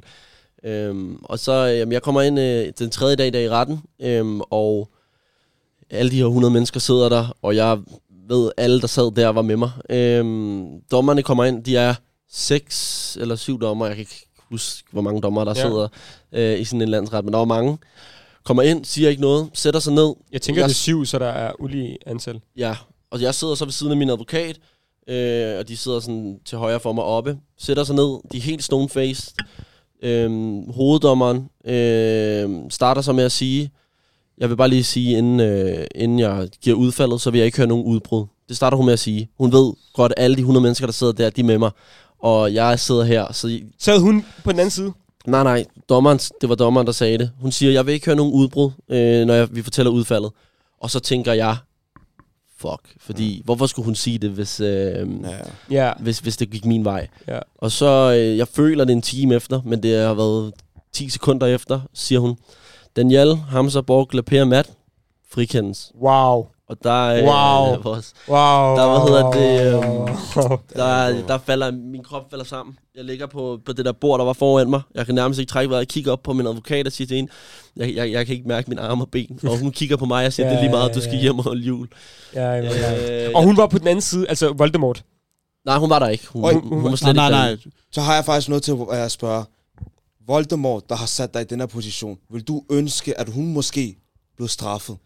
Øhm, 0.63 1.15
og 1.23 1.39
så, 1.39 1.53
jamen, 1.53 1.91
jeg 1.91 2.01
kommer 2.01 2.21
ind 2.21 2.39
øh, 2.39 2.71
den 2.79 2.89
tredje 2.89 3.15
dag 3.15 3.33
der 3.33 3.39
i 3.39 3.49
retten, 3.49 3.81
øhm, 4.01 4.41
og 4.41 4.89
alle 5.89 6.11
de 6.11 6.17
her 6.17 6.25
100 6.25 6.53
mennesker 6.53 6.79
sidder 6.79 7.09
der, 7.09 7.35
og 7.41 7.55
jeg 7.55 7.77
ved, 8.29 8.51
alle 8.57 8.81
der 8.81 8.87
sad 8.87 9.11
der 9.15 9.27
var 9.29 9.41
med 9.41 9.57
mig. 9.57 9.71
Øhm, 9.89 10.65
dommerne 10.91 11.23
kommer 11.23 11.45
ind, 11.45 11.63
de 11.63 11.77
er 11.77 11.93
seks 12.31 13.17
eller 13.21 13.35
syv 13.35 13.61
dommer, 13.61 13.85
jeg 13.85 13.95
kan 13.95 14.01
ikke 14.01 14.27
huske, 14.51 14.83
hvor 14.91 15.01
mange 15.01 15.21
dommer 15.21 15.43
der 15.43 15.53
Ja. 15.57 15.61
sidder 15.61 15.87
øh, 16.31 16.59
i 16.59 16.63
sådan 16.63 16.81
en 16.81 16.89
landsret, 16.89 17.23
men 17.25 17.31
der 17.33 17.37
var 17.37 17.45
mange. 17.45 17.77
Kommer 18.43 18.63
ind, 18.63 18.85
siger 18.85 19.09
ikke 19.09 19.21
noget, 19.21 19.49
sætter 19.53 19.79
sig 19.79 19.93
ned, 19.93 20.13
Jeg 20.31 20.41
tænker, 20.41 20.61
Jeg- 20.61 20.69
det 20.69 20.73
er 20.73 20.77
syv, 20.77 21.05
så 21.05 21.19
der 21.19 21.25
er 21.25 21.51
ulige 21.61 21.97
antal. 22.05 22.41
Ja, 22.57 22.75
og 23.11 23.21
jeg 23.21 23.35
sidder 23.35 23.55
så 23.55 23.65
ved 23.65 23.71
siden 23.71 23.91
af 23.91 23.97
min 23.97 24.09
advokat, 24.09 24.57
øh, 25.07 25.59
og 25.59 25.67
de 25.67 25.77
sidder 25.77 25.99
sådan 25.99 26.39
til 26.45 26.57
højre 26.57 26.79
for 26.79 26.93
mig 26.93 27.03
oppe, 27.03 27.37
sætter 27.57 27.83
sig 27.83 27.95
ned, 27.95 28.19
de 28.31 28.37
er 28.37 28.41
helt 28.41 28.63
stone-faced. 28.63 29.33
Øhm, 30.03 30.71
hoveddommeren 30.71 31.49
øh, 31.65 32.49
starter 32.69 33.01
så 33.01 33.13
med 33.13 33.23
at 33.23 33.31
sige, 33.31 33.71
jeg 34.37 34.49
vil 34.49 34.55
bare 34.55 34.69
lige 34.69 34.83
sige, 34.83 35.17
inden, 35.17 35.39
øh, 35.39 35.87
inden 35.95 36.19
jeg 36.19 36.49
giver 36.61 36.75
udfaldet, 36.75 37.21
så 37.21 37.31
vil 37.31 37.37
jeg 37.37 37.45
ikke 37.45 37.57
høre 37.57 37.67
nogen 37.67 37.85
udbrud. 37.85 38.25
Det 38.49 38.55
starter 38.55 38.77
hun 38.77 38.85
med 38.85 38.93
at 38.93 38.99
sige. 38.99 39.29
Hun 39.37 39.51
ved 39.51 39.73
godt, 39.93 40.13
at 40.17 40.23
alle 40.23 40.35
de 40.35 40.41
100 40.41 40.63
mennesker, 40.63 40.85
der 40.85 40.93
sidder 40.93 41.13
der, 41.13 41.29
de 41.29 41.41
er 41.41 41.45
med 41.45 41.57
mig. 41.57 41.71
Og 42.19 42.53
jeg 42.53 42.79
sidder 42.79 43.03
her, 43.03 43.33
så 43.33 43.59
Sad 43.79 43.99
hun 43.99 44.25
på 44.43 44.51
den 44.51 44.59
anden 44.59 44.71
side? 44.71 44.93
Nej, 45.27 45.43
nej. 45.43 45.65
Dommeren, 45.89 46.17
det 46.41 46.49
var 46.49 46.55
dommeren, 46.55 46.87
der 46.87 46.93
sagde 46.93 47.17
det. 47.17 47.31
Hun 47.41 47.51
siger, 47.51 47.71
jeg 47.71 47.85
vil 47.85 47.93
ikke 47.93 48.05
høre 48.05 48.15
nogen 48.15 48.33
udbrud, 48.33 48.71
øh, 48.89 49.25
når 49.25 49.33
jeg, 49.33 49.55
vi 49.55 49.61
fortæller 49.61 49.91
udfaldet. 49.91 50.31
Og 50.81 50.91
så 50.91 50.99
tænker 50.99 51.33
jeg, 51.33 51.57
fuck. 52.69 52.95
Fordi, 52.99 53.37
mm. 53.37 53.45
hvorfor 53.45 53.65
skulle 53.65 53.85
hun 53.85 53.95
sige 53.95 54.17
det, 54.17 54.29
hvis, 54.29 54.59
øh, 54.59 54.67
Ja. 54.69 55.07
Ja. 55.71 55.93
hvis, 55.99 56.19
hvis 56.19 56.37
det 56.37 56.49
gik 56.49 56.65
min 56.65 56.85
vej? 56.85 57.07
Ja. 57.27 57.39
Og 57.57 57.71
så, 57.71 58.13
øh, 58.17 58.37
jeg 58.37 58.47
føler 58.47 58.85
det 58.85 58.93
en 58.93 59.01
time 59.01 59.35
efter, 59.35 59.61
men 59.65 59.83
det 59.83 59.99
har 59.99 60.13
været 60.13 60.53
10 60.93 61.09
sekunder 61.09 61.47
efter, 61.47 61.81
siger 61.93 62.19
hun, 62.19 62.37
Daniel, 62.95 63.35
Hamza, 63.35 63.81
Borg, 63.81 64.13
Lapere, 64.13 64.45
Matt, 64.45 64.71
frikendes. 65.31 65.91
Wow. 66.01 66.47
Og 66.69 66.77
der, 66.83 67.01
øh, 67.05 67.23
Wow. 67.23 67.81
vores, 67.91 68.13
Wow. 68.29 68.75
Der, 68.75 68.89
hvad 68.89 69.09
hedder 69.09 69.31
det, 69.31 69.75
Wow. 69.75 70.57
der, 70.75 71.27
der 71.27 71.37
falder, 71.37 71.71
min 71.71 72.03
krop 72.03 72.29
falder 72.29 72.45
sammen. 72.45 72.77
Jeg 72.95 73.03
ligger 73.05 73.27
på, 73.27 73.59
på 73.65 73.73
det 73.73 73.85
der 73.85 73.91
bord, 73.91 74.19
der 74.19 74.25
var 74.25 74.33
foran 74.33 74.69
mig. 74.69 74.81
Jeg 74.95 75.05
kan 75.05 75.15
nærmest 75.15 75.39
ikke 75.39 75.49
trække 75.49 75.69
vejret. 75.69 75.79
Jeg 75.79 75.87
kigger 75.87 76.11
op 76.11 76.23
på 76.23 76.33
min 76.33 76.47
advokat 76.47 76.85
og 76.87 76.91
siger 76.91 77.07
til 77.07 77.15
hende, 77.17 77.31
jeg, 77.75 77.95
jeg, 77.95 78.11
jeg 78.11 78.25
kan 78.25 78.35
ikke 78.35 78.47
mærke 78.47 78.69
mine 78.69 78.81
arme 78.81 79.03
og 79.03 79.09
ben. 79.11 79.39
Og 79.47 79.59
hun 79.59 79.71
kigger 79.71 79.97
på 79.97 80.05
mig 80.05 80.25
og 80.25 80.33
siger, 80.33 80.45
Ja, 80.47 80.51
det 80.51 80.57
er 80.57 80.61
lige 80.63 80.71
meget, 80.71 80.89
ja, 80.89 80.93
du 80.93 81.01
skal 81.01 81.15
hjem 81.17 81.37
og 81.37 81.43
holde 81.43 81.61
jul. 81.61 81.87
Ja, 82.33 82.51
ja, 82.51 82.61
ja. 82.63 83.25
Øh, 83.27 83.31
Og 83.35 83.43
hun 83.43 83.57
var 83.57 83.67
på 83.67 83.77
den 83.77 83.87
anden 83.87 84.01
side, 84.01 84.27
altså 84.29 84.53
Voldemort. 84.53 85.03
Nej, 85.65 85.77
hun 85.77 85.89
var 85.89 85.99
der 85.99 86.07
ikke. 86.09 86.27
Hun, 86.29 86.53
hun, 86.53 86.63
hun 86.63 86.83
var- 86.83 86.95
slet 86.95 87.15
Nej, 87.15 87.27
ikke 87.27 87.37
nej, 87.37 87.49
nej. 87.49 87.57
Så 87.91 88.01
har 88.01 88.15
jeg 88.15 88.25
faktisk 88.25 88.49
noget 88.49 88.63
til 88.63 88.75
at 88.91 89.11
spørge. 89.11 89.43
Voldemort, 90.27 90.89
der 90.89 90.95
har 90.95 91.05
sat 91.05 91.33
dig 91.33 91.41
i 91.41 91.45
den 91.45 91.59
her 91.59 91.67
position, 91.67 92.17
vil 92.31 92.41
du 92.43 92.63
ønske, 92.71 93.19
at 93.19 93.29
hun 93.29 93.53
måske 93.53 93.95
blev 94.37 94.47
straffet? 94.47 94.97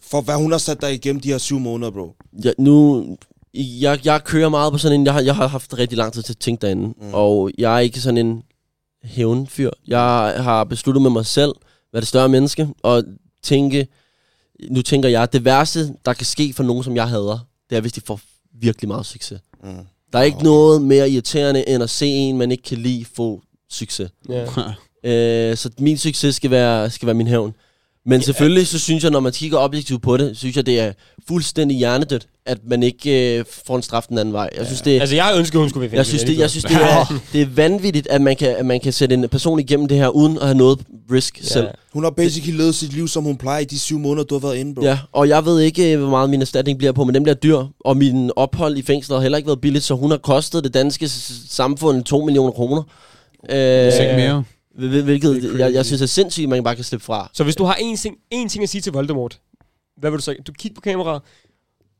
For 0.00 0.20
hvad 0.20 0.34
hun 0.34 0.50
har 0.50 0.58
sat 0.58 0.80
dig 0.80 0.94
igennem 0.94 1.20
de 1.20 1.28
her 1.28 1.38
syv 1.38 1.58
måneder, 1.58 1.90
bro. 1.90 2.14
Jeg, 2.44 2.54
nu, 2.58 3.06
jeg, 3.54 4.00
jeg 4.04 4.24
kører 4.24 4.48
meget 4.48 4.72
på 4.72 4.78
sådan 4.78 5.00
en, 5.00 5.06
jeg 5.06 5.14
har, 5.14 5.20
jeg 5.20 5.36
har 5.36 5.46
haft 5.46 5.78
rigtig 5.78 5.98
lang 5.98 6.12
tid 6.12 6.22
til 6.22 6.32
at 6.32 6.38
tænke 6.38 6.66
derinde. 6.66 6.86
Mm. 6.86 7.14
Og 7.14 7.50
jeg 7.58 7.74
er 7.74 7.78
ikke 7.78 8.00
sådan 8.00 8.26
en 8.26 8.42
hævnfyr. 9.02 9.70
Jeg 9.86 10.34
har 10.36 10.64
besluttet 10.64 11.02
med 11.02 11.10
mig 11.10 11.26
selv, 11.26 11.52
hvad 11.90 12.00
det 12.00 12.08
større 12.08 12.28
menneske, 12.28 12.68
og 12.82 13.04
tænke, 13.42 13.88
nu 14.70 14.82
tænker 14.82 15.08
jeg, 15.08 15.22
at 15.22 15.32
det 15.32 15.44
værste, 15.44 15.94
der 16.04 16.12
kan 16.12 16.26
ske 16.26 16.52
for 16.52 16.62
nogen, 16.62 16.84
som 16.84 16.96
jeg 16.96 17.08
hader, 17.08 17.38
det 17.70 17.76
er, 17.76 17.80
hvis 17.80 17.92
de 17.92 18.00
får 18.00 18.20
virkelig 18.60 18.88
meget 18.88 19.06
succes. 19.06 19.40
Mm. 19.64 19.70
Der 20.12 20.18
er 20.18 20.22
ikke 20.22 20.42
noget 20.42 20.82
mere 20.82 21.10
irriterende, 21.10 21.68
end 21.68 21.82
at 21.82 21.90
se 21.90 22.06
en, 22.06 22.38
man 22.38 22.50
ikke 22.50 22.62
kan 22.62 22.78
lide, 22.78 23.04
få 23.04 23.42
succes. 23.70 24.10
Ja. 24.28 24.46
Øh, 25.04 25.56
så 25.56 25.70
min 25.78 25.98
succes 25.98 26.34
skal 26.34 26.50
være, 26.50 26.90
skal 26.90 27.06
være 27.06 27.14
min 27.14 27.26
hævn. 27.26 27.54
Men 28.08 28.22
selvfølgelig, 28.22 28.66
så 28.66 28.78
synes 28.78 29.02
jeg, 29.02 29.10
når 29.10 29.20
man 29.20 29.32
kigger 29.32 29.58
objektivt 29.58 30.02
på 30.02 30.16
det, 30.16 30.36
synes 30.36 30.56
jeg, 30.56 30.66
det 30.66 30.80
er 30.80 30.92
fuldstændig 31.28 31.76
hjernedødt, 31.76 32.26
at 32.46 32.58
man 32.66 32.82
ikke 32.82 33.38
øh, 33.38 33.44
får 33.66 33.76
en 33.76 33.82
straf 33.82 34.02
den 34.08 34.18
anden 34.18 34.34
vej. 34.34 34.50
Jeg 34.58 34.66
synes, 34.66 34.80
det, 34.80 35.00
Altså, 35.00 35.16
jeg 35.16 35.34
ønsker, 35.38 35.58
hun 35.58 35.68
skulle 35.68 35.90
være 35.90 35.98
jeg 35.98 36.06
synes, 36.06 36.24
det, 36.24 36.38
jeg 36.38 36.50
synes, 36.50 36.64
det, 36.64 36.76
er, 36.76 37.20
det 37.32 37.42
er 37.42 37.46
vanvittigt, 37.46 38.06
at 38.06 38.20
man, 38.20 38.36
kan, 38.36 38.56
at 38.56 38.66
man 38.66 38.80
kan 38.80 38.92
sætte 38.92 39.14
en 39.14 39.28
person 39.28 39.60
igennem 39.60 39.88
det 39.88 39.96
her, 39.96 40.08
uden 40.08 40.38
at 40.38 40.44
have 40.44 40.56
noget 40.56 40.78
risk 41.12 41.40
ja. 41.40 41.46
selv. 41.46 41.68
Hun 41.92 42.04
har 42.04 42.10
basically 42.10 42.58
levet 42.58 42.74
sit 42.74 42.92
liv, 42.92 43.08
som 43.08 43.24
hun 43.24 43.36
plejer 43.36 43.60
i 43.60 43.64
de 43.64 43.78
syv 43.78 43.98
måneder, 43.98 44.24
du 44.24 44.34
har 44.34 44.40
været 44.40 44.56
inde, 44.56 44.74
bro. 44.74 44.82
Ja, 44.82 44.98
og 45.12 45.28
jeg 45.28 45.44
ved 45.44 45.60
ikke, 45.60 45.92
øh, 45.92 46.00
hvor 46.00 46.10
meget 46.10 46.30
min 46.30 46.40
erstatning 46.40 46.78
bliver 46.78 46.92
på, 46.92 47.04
men 47.04 47.14
den 47.14 47.22
bliver 47.22 47.36
dyr. 47.36 47.58
Og 47.80 47.96
min 47.96 48.30
ophold 48.36 48.78
i 48.78 48.82
fængslet 48.82 49.16
har 49.16 49.22
heller 49.22 49.38
ikke 49.38 49.46
været 49.46 49.60
billigt, 49.60 49.84
så 49.84 49.94
hun 49.94 50.10
har 50.10 50.18
kostet 50.18 50.64
det 50.64 50.74
danske 50.74 51.08
samfund 51.48 52.04
2 52.04 52.24
millioner 52.24 52.52
kroner. 52.52 52.82
Øh, 53.50 53.86
ikke 53.86 54.16
mere. 54.16 54.44
Hvil- 54.78 55.02
hvilket 55.04 55.42
Det 55.42 55.54
er 55.54 55.58
jeg, 55.58 55.72
jeg 55.74 55.86
synes 55.86 56.02
er 56.02 56.06
sindssygt, 56.06 56.44
at 56.44 56.48
man 56.48 56.64
bare 56.64 56.74
kan 56.74 56.84
slippe 56.84 57.04
fra. 57.06 57.30
Så 57.34 57.44
hvis 57.44 57.56
du 57.56 57.64
har 57.64 57.74
en 57.74 57.96
ting, 57.96 58.16
en 58.30 58.48
ting 58.48 58.62
at 58.62 58.68
sige 58.68 58.80
til 58.80 58.92
Voldemort, 58.92 59.40
hvad 59.96 60.10
vil 60.10 60.18
du 60.18 60.22
så? 60.22 60.34
Du 60.46 60.52
kigger 60.52 60.74
på 60.74 60.80
kameraet 60.80 61.22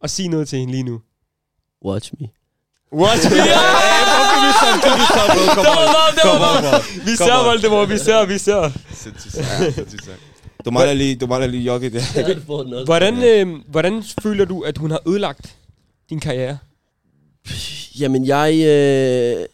og 0.00 0.10
sig 0.10 0.28
noget 0.28 0.48
til 0.48 0.58
hende 0.58 0.72
lige 0.72 0.82
nu. 0.82 1.00
Watch 1.84 2.12
me. 2.20 2.28
What? 2.92 3.24
ja! 3.24 3.30
Det 3.30 3.40
var 5.56 5.64
meget, 5.64 6.14
det 6.14 6.30
var 6.30 6.38
meget. 6.38 6.84
Vi 7.06 7.16
Kom 7.16 7.26
ser. 7.26 7.44
Voldemort, 7.44 7.88
vi 7.88 7.98
ser, 7.98 8.26
vi 8.26 8.38
ser. 8.38 8.70
Du 10.64 10.70
mangler 10.70 10.94
lige, 10.94 11.16
du 11.16 11.26
mangler 11.26 11.46
lige 11.48 11.62
jogge 11.62 11.90
der. 11.90 12.00
Hvordan, 12.84 13.22
øh, 13.22 13.56
hvordan 13.68 14.02
føler 14.22 14.44
du, 14.44 14.60
at 14.60 14.78
hun 14.78 14.90
har 14.90 15.00
ødelagt 15.08 15.56
din 16.10 16.20
karriere? 16.20 16.58
Jamen, 18.00 18.26
jeg... 18.26 18.52
Øh, 18.54 19.46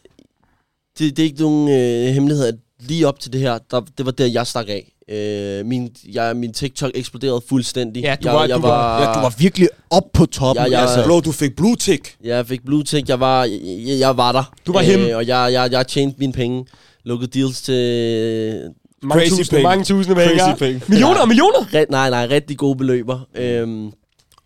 det, 0.99 1.17
det 1.17 1.19
er 1.19 1.23
ikke 1.23 1.41
nogen 1.41 1.69
øh, 1.69 2.13
hemmelighed, 2.13 2.45
at 2.47 2.55
lige 2.87 3.07
op 3.07 3.19
til 3.19 3.33
det 3.33 3.41
her, 3.41 3.57
der, 3.71 3.81
det 3.97 4.05
var 4.05 4.11
der, 4.11 4.25
jeg 4.25 4.47
stak 4.47 4.65
af. 4.69 4.91
Øh, 5.09 5.65
min, 5.65 5.89
jeg, 6.13 6.35
min 6.35 6.53
TikTok 6.53 6.91
eksploderede 6.95 7.41
fuldstændig. 7.49 8.03
Ja, 8.03 8.15
du 8.23 8.27
jeg, 8.27 8.33
var- 8.35 8.45
jeg 8.45 8.55
du 8.55 8.61
var- 8.61 9.01
Ja, 9.01 9.13
du 9.13 9.19
var 9.19 9.33
virkelig 9.37 9.69
op 9.89 10.03
på 10.13 10.25
toppen. 10.25 10.65
Ja, 10.65 10.71
ja. 10.71 10.81
altså. 10.81 11.03
Bro, 11.07 11.19
du 11.19 11.31
fik 11.31 11.55
blue 11.55 11.75
tick. 11.75 12.15
Jeg 12.23 12.47
fik 12.47 12.65
blue 12.65 12.83
tick, 12.83 13.09
jeg 13.09 13.19
var, 13.19 13.43
jeg, 13.43 13.99
jeg 13.99 14.17
var 14.17 14.31
der. 14.31 14.53
Du 14.67 14.73
var 14.73 14.81
henne. 14.81 15.15
Og 15.15 15.27
jeg, 15.27 15.49
jeg, 15.53 15.71
jeg 15.71 15.87
tjente 15.87 16.15
mine 16.19 16.33
penge. 16.33 16.65
Lukkede 17.03 17.39
deals 17.39 17.61
til 17.61 18.71
Mange 19.03 19.21
Crazy 19.21 19.29
tusinde, 19.29 19.49
penge. 19.49 19.63
mange 19.63 19.83
tusinde 19.85 20.15
penge. 20.15 20.39
Crazy 20.39 20.59
penge. 20.59 20.81
Millioner 20.87 21.21
og 21.21 21.27
millioner? 21.27 21.73
Ret, 21.73 21.89
nej, 21.89 22.09
nej, 22.09 22.27
rigtig 22.31 22.57
gode 22.57 22.75
beløber. 22.77 23.19
Øhm, 23.35 23.91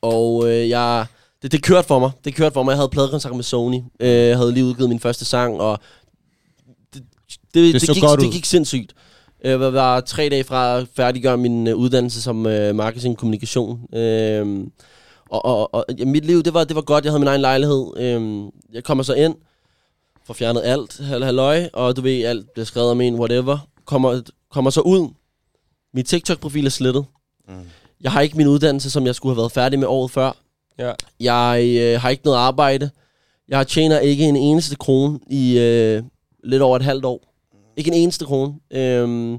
og 0.02 0.50
øh, 0.52 0.70
jeg, 0.70 1.06
det, 1.42 1.52
det 1.52 1.64
kørte 1.64 1.88
for 1.88 2.00
mig. 2.00 2.12
Det 2.26 2.36
kørte 2.36 2.54
for 2.54 2.64
mig. 2.64 2.72
Jeg 2.72 2.78
havde 2.78 2.90
pladekontrakt 2.90 3.36
med 3.36 3.44
Sony. 3.44 3.80
Øh, 4.00 4.10
jeg 4.10 4.38
havde 4.38 4.52
lige 4.54 4.66
udgivet 4.66 4.90
min 4.90 5.00
første 5.00 5.26
sang, 5.26 5.62
og 5.62 5.80
det, 7.54 7.74
det, 7.74 7.74
det, 7.74 7.82
så 7.82 7.94
gik, 7.94 8.04
godt 8.04 8.20
det 8.20 8.28
ud. 8.28 8.32
gik 8.32 8.46
sindssygt. 8.46 8.94
Jeg 9.44 9.60
var, 9.60 9.70
var 9.70 10.00
tre 10.02 10.30
dage 10.30 10.44
fra 10.44 10.78
at 10.80 10.88
færdiggøre 10.96 11.38
min 11.38 11.68
øh, 11.68 11.76
uddannelse 11.76 12.22
som 12.22 12.46
øh, 12.46 12.76
marketing 12.76 13.18
kommunikation. 13.18 13.96
Øhm, 13.96 14.72
og, 15.30 15.46
og, 15.46 15.74
og 15.74 15.86
ja, 15.98 16.06
mit 16.06 16.26
liv, 16.26 16.44
det 16.44 16.54
var, 16.54 16.64
det 16.64 16.76
var 16.76 16.82
godt. 16.82 17.06
Jeg 17.06 17.12
havde 17.12 17.20
min 17.20 17.28
egen 17.28 17.42
lejlighed. 17.42 17.86
Øhm, 17.98 18.50
jeg 18.74 18.84
kommer 18.84 19.04
så 19.04 19.14
ind, 19.14 19.36
får 20.26 20.34
fjernet 20.34 20.62
alt, 20.66 21.00
hal- 21.00 21.24
halløj, 21.24 21.70
og 21.74 21.96
du 21.96 22.02
ved, 22.02 22.24
alt 22.24 22.54
bliver 22.54 22.66
skrevet 22.66 22.92
om 22.92 23.02
en, 23.02 23.16
whatever. 23.16 23.58
Kommer, 23.86 24.22
kommer 24.52 24.72
så 24.72 24.82
ud. 24.82 25.10
Min 25.94 26.06
TikTok-profil 26.06 26.66
er 26.66 26.70
slettet. 26.70 27.06
Mm. 27.48 27.54
Jeg 28.02 28.12
har 28.12 28.22
ikke 28.22 28.38
min 28.38 28.48
uddannelse, 28.48 28.90
som 28.90 29.06
jeg 29.06 29.16
skulle 29.16 29.36
have 29.36 29.42
været 29.42 29.52
færdig 29.52 29.80
med 29.80 29.88
året 29.88 30.12
før. 30.12 30.32
Ja. 30.80 30.92
Jeg 31.20 31.64
øh, 31.82 32.02
har 32.02 32.10
ikke 32.10 32.26
noget 32.26 32.38
arbejde. 32.38 32.90
Jeg 33.48 33.68
tjener 33.68 34.00
ikke 34.00 34.24
en 34.26 34.36
eneste 34.36 34.76
krone 34.76 35.20
i 35.30 35.58
øh, 35.60 36.04
lidt 36.44 36.62
over 36.62 36.76
et 36.76 36.84
halvt 36.84 37.06
år. 37.06 37.29
Ikke 37.80 37.88
en 37.92 37.94
eneste 38.04 38.26
krone. 38.26 38.54
Øhm, 38.72 39.38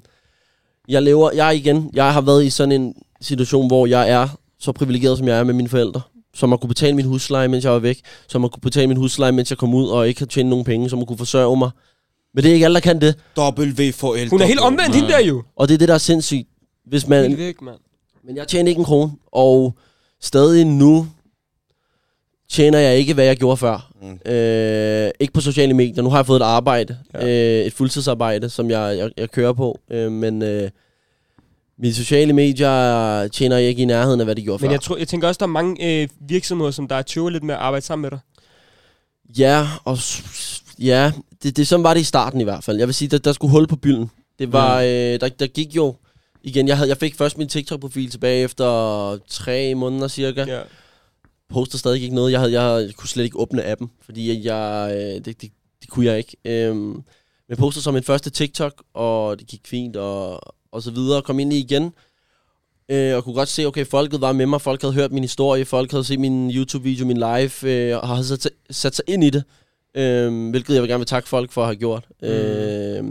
jeg 0.88 1.02
lever, 1.02 1.30
jeg 1.32 1.56
igen, 1.56 1.90
jeg 1.94 2.12
har 2.12 2.20
været 2.20 2.44
i 2.44 2.50
sådan 2.50 2.72
en 2.72 2.94
situation, 3.20 3.66
hvor 3.66 3.86
jeg 3.86 4.10
er 4.10 4.28
så 4.58 4.72
privilegeret, 4.72 5.18
som 5.18 5.28
jeg 5.28 5.38
er 5.38 5.44
med 5.44 5.54
mine 5.54 5.68
forældre. 5.68 6.00
Som 6.34 6.52
at 6.52 6.60
kunne 6.60 6.68
betale 6.68 6.96
min 6.96 7.04
husleje, 7.06 7.48
mens 7.48 7.64
jeg 7.64 7.72
var 7.72 7.78
væk. 7.78 8.00
Som 8.28 8.44
at 8.44 8.50
kunne 8.52 8.60
betale 8.60 8.86
min 8.86 8.96
husleje, 8.96 9.32
mens 9.32 9.50
jeg 9.50 9.58
kom 9.58 9.74
ud 9.74 9.88
og 9.88 10.08
ikke 10.08 10.20
har 10.20 10.26
tjent 10.26 10.48
nogen 10.48 10.64
penge. 10.64 10.90
Som 10.90 11.00
at 11.00 11.06
kunne 11.06 11.18
forsørge 11.18 11.56
mig. 11.56 11.70
Men 12.34 12.44
det 12.44 12.50
er 12.50 12.54
ikke 12.54 12.64
alle, 12.66 12.74
der 12.74 12.80
kan 12.80 13.00
det. 13.00 13.14
W-forældre. 13.38 14.30
Hun 14.30 14.40
er 14.40 14.46
helt 14.46 14.60
omvendt, 14.60 14.94
hende 14.94 15.08
der 15.08 15.18
jo. 15.20 15.42
Og 15.56 15.68
det 15.68 15.74
er 15.74 15.78
det, 15.78 15.88
der 15.88 15.94
er 15.94 15.98
sindssygt. 15.98 16.48
Hvis 16.86 17.06
man, 17.08 17.24
Helt 17.24 17.38
væk, 17.38 17.62
mand. 17.62 17.76
men 18.24 18.36
jeg 18.36 18.48
tjener 18.48 18.68
ikke 18.68 18.78
en 18.78 18.84
krone, 18.84 19.12
og 19.32 19.74
stadig 20.20 20.64
nu 20.64 21.06
tjener 22.50 22.78
jeg 22.78 22.96
ikke, 22.96 23.14
hvad 23.14 23.24
jeg 23.24 23.36
gjorde 23.36 23.56
før. 23.56 23.90
Mm. 24.02 24.32
Øh, 24.32 25.10
ikke 25.20 25.32
på 25.32 25.40
sociale 25.40 25.74
medier. 25.74 26.02
Nu 26.02 26.10
har 26.10 26.18
jeg 26.18 26.26
fået 26.26 26.40
et 26.40 26.44
arbejde, 26.44 26.98
Ja. 27.14 27.26
øh, 27.60 27.66
et 27.66 27.72
fuldtidsarbejde, 27.72 28.48
som 28.50 28.70
jeg, 28.70 28.98
jeg, 28.98 29.10
jeg 29.16 29.30
kører 29.30 29.52
på. 29.52 29.80
Øh, 29.90 30.12
men 30.12 30.42
øh, 30.42 30.70
mine 31.78 31.94
sociale 31.94 32.32
medier 32.32 33.28
tjener 33.28 33.56
jeg 33.56 33.68
ikke 33.68 33.82
i 33.82 33.84
nærheden 33.84 34.20
af, 34.20 34.26
hvad 34.26 34.34
de 34.34 34.42
gjorde 34.42 34.62
Men 34.62 34.68
før. 34.68 34.72
jeg, 34.74 34.80
tror, 34.80 34.96
jeg 34.96 35.08
tænker 35.08 35.28
også, 35.28 35.38
der 35.38 35.44
er 35.46 35.48
mange 35.50 36.02
øh, 36.02 36.08
virksomheder, 36.28 36.70
som 36.70 36.88
der 36.88 36.96
er 36.96 37.02
tøver 37.02 37.30
lidt 37.30 37.42
med 37.44 37.54
at 37.54 37.60
arbejde 37.60 37.86
sammen 37.86 38.02
med 38.02 38.10
dig. 38.10 38.18
Ja, 39.38 39.66
og 39.84 39.98
ja, 40.78 41.12
det, 41.42 41.56
det 41.56 41.68
sådan 41.68 41.84
var 41.84 41.94
det 41.94 42.00
i 42.00 42.04
starten 42.04 42.40
i 42.40 42.44
hvert 42.44 42.64
fald. 42.64 42.78
Jeg 42.78 42.86
vil 42.86 42.94
sige, 42.94 43.08
der, 43.08 43.18
der 43.18 43.32
skulle 43.32 43.50
hul 43.50 43.66
på 43.66 43.76
bylden. 43.76 44.10
Det 44.38 44.52
var, 44.52 44.80
øh, 44.80 44.86
der, 45.20 45.28
der 45.38 45.46
gik 45.46 45.76
jo 45.76 45.94
igen. 46.42 46.68
Jeg, 46.68 46.76
havde, 46.76 46.88
jeg 46.88 46.96
fik 46.96 47.14
først 47.14 47.38
min 47.38 47.48
TikTok-profil 47.48 48.10
tilbage 48.10 48.42
efter 48.44 49.18
tre 49.28 49.74
måneder 49.74 50.08
cirka. 50.08 50.44
Ja. 50.44 50.60
Poster 51.50 51.78
stadig 51.78 52.02
ikke 52.02 52.14
noget. 52.14 52.32
Jeg, 52.32 52.40
havde, 52.40 52.60
jeg, 52.60 52.94
kunne 52.94 53.08
slet 53.08 53.24
ikke 53.24 53.38
åbne 53.38 53.64
appen, 53.64 53.90
fordi 54.02 54.46
jeg, 54.46 54.90
øh, 54.94 55.24
det, 55.24 55.42
det, 55.42 55.52
det 55.80 55.90
kunne 55.90 56.06
jeg 56.06 56.18
ikke. 56.18 56.36
Øhm, 56.44 57.02
men 57.48 57.56
postede 57.58 57.82
som 57.82 57.94
min 57.94 58.02
første 58.02 58.30
TikTok, 58.30 58.82
og 58.94 59.38
det 59.38 59.46
gik 59.46 59.60
fint, 59.66 59.96
og, 59.96 60.40
og 60.72 60.82
så 60.82 60.90
videre. 60.90 61.22
Kom 61.22 61.38
ind 61.38 61.52
i 61.52 61.58
igen, 61.58 61.92
øh, 62.88 63.16
og 63.16 63.24
kunne 63.24 63.34
godt 63.34 63.48
se, 63.48 63.66
okay, 63.66 63.86
folket 63.86 64.20
var 64.20 64.32
med 64.32 64.46
mig. 64.46 64.60
Folk 64.60 64.82
havde 64.82 64.94
hørt 64.94 65.12
min 65.12 65.24
historie, 65.24 65.64
folk 65.64 65.90
havde 65.90 66.04
set 66.04 66.20
min 66.20 66.50
YouTube-video, 66.50 67.06
min 67.06 67.16
live, 67.16 67.70
øh, 67.70 67.98
og 67.98 68.08
havde 68.08 68.24
sat, 68.24 68.50
sat 68.70 68.94
sig 68.94 69.04
ind 69.08 69.24
i 69.24 69.30
det. 69.30 69.44
Øh, 69.94 70.50
hvilket 70.50 70.74
jeg 70.74 70.82
vil 70.82 70.88
gerne 70.88 71.00
vil 71.00 71.06
takke 71.06 71.28
folk 71.28 71.52
for 71.52 71.60
at 71.60 71.66
have 71.66 71.76
gjort. 71.76 72.08
Mm. 72.22 72.28
Øh, 72.28 73.04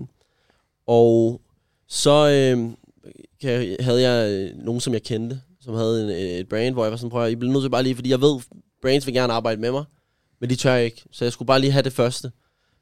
og 0.88 1.42
så 1.88 2.28
øh, 2.30 2.70
havde 3.80 4.02
jeg 4.02 4.32
øh, 4.32 4.66
nogen, 4.66 4.82
som 4.82 4.94
jeg 4.94 5.04
kendte, 5.04 5.42
som 5.70 5.76
havde 5.76 6.03
en, 6.03 6.09
øh, 6.09 6.39
et 6.39 6.49
brand, 6.49 6.74
hvor 6.74 6.84
jeg 6.84 6.91
var 6.91 6.97
sådan, 6.97 7.09
prøv 7.09 7.26
at, 7.26 7.32
I 7.32 7.36
bliver 7.36 7.53
nødt 7.53 7.63
til 7.63 7.70
bare 7.70 7.84
lige, 7.84 7.95
fordi 7.95 8.09
jeg 8.09 8.22
ved, 8.22 8.39
brands 8.82 9.05
vil 9.05 9.13
gerne 9.13 9.34
arbejde 9.34 9.61
med 9.61 9.72
mig, 9.72 9.84
men 10.39 10.49
de 10.49 10.55
tør 10.55 10.76
ikke. 10.76 11.03
Så 11.11 11.26
jeg 11.26 11.34
skulle 11.34 11.47
bare 11.47 11.59
lige 11.59 11.72
have 11.72 11.84
det 11.84 11.93
første. 11.93 12.32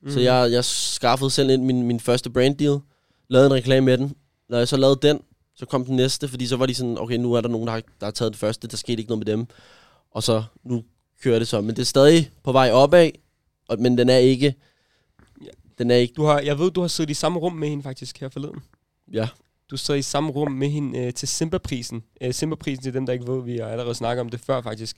Mm. 0.02 0.12
Så 0.12 0.20
jeg, 0.20 0.52
jeg 0.52 0.66
skaffede 0.66 1.30
selv 1.30 1.50
ind 1.50 1.64
min, 1.64 1.84
min 1.84 2.00
første 2.00 2.30
brand 2.30 2.58
deal, 2.58 2.80
lavede 3.28 3.48
en 3.48 3.54
reklame 3.54 3.86
med 3.86 3.98
den. 3.98 4.16
Når 4.50 4.58
jeg 4.58 4.68
så 4.68 4.78
lavede 4.78 5.00
den, 5.02 5.20
så 5.56 5.66
kom 5.66 5.86
den 5.86 5.96
næste, 5.96 6.28
fordi 6.28 6.48
så 6.48 6.58
var 6.58 6.66
de 6.66 6.74
sådan, 6.74 6.98
okay, 6.98 7.18
nu 7.18 7.34
er 7.34 7.42
der 7.42 7.50
nogen, 7.50 7.68
der 7.68 7.74
har, 7.74 7.82
der 8.00 8.06
har 8.06 8.12
taget 8.12 8.32
det 8.32 8.40
første, 8.40 8.68
der 8.68 8.78
skete 8.78 9.00
ikke 9.00 9.10
noget 9.10 9.28
med 9.28 9.34
dem. 9.34 9.48
Og 10.12 10.24
så 10.24 10.44
nu 10.64 10.84
kører 11.24 11.40
det 11.40 11.48
så. 11.48 11.62
Men 11.62 11.76
det 11.76 11.80
er 11.80 11.86
stadig 11.86 12.32
på 12.44 12.52
vej 12.52 12.72
opad, 12.72 13.12
og, 13.68 13.80
men 13.80 13.98
den 13.98 14.10
er 14.10 14.18
ikke... 14.18 14.56
Den 15.78 15.92
er 15.92 15.96
ikke... 15.96 16.14
Du 16.14 16.24
har, 16.24 16.40
jeg 16.40 16.60
ved, 16.60 16.72
du 16.72 16.82
har 16.82 16.88
siddet 16.88 17.12
i 17.12 17.14
samme 17.14 17.40
rum 17.40 17.54
med 17.54 17.70
hende 17.70 17.84
faktisk 17.84 18.20
her 18.20 18.30
forleden. 18.30 18.60
Ja. 19.14 19.28
Du 19.72 19.78
sad 19.78 19.98
i 19.98 20.02
samme 20.02 20.32
rum 20.32 20.52
med 20.52 20.70
hende 20.70 21.00
øh, 21.00 21.14
til 21.14 21.28
Simba-prisen. 21.28 22.04
Øh, 22.22 22.34
Simba-prisen 22.34 22.84
til 22.84 22.94
dem, 22.94 23.06
der 23.06 23.14
ikke 23.14 23.28
ved, 23.28 23.44
vi 23.44 23.58
har 23.58 23.68
allerede 23.68 23.96
snakket 23.96 24.22
om 24.22 24.30
det 24.30 24.40
før 24.40 24.62
faktisk. 24.62 24.96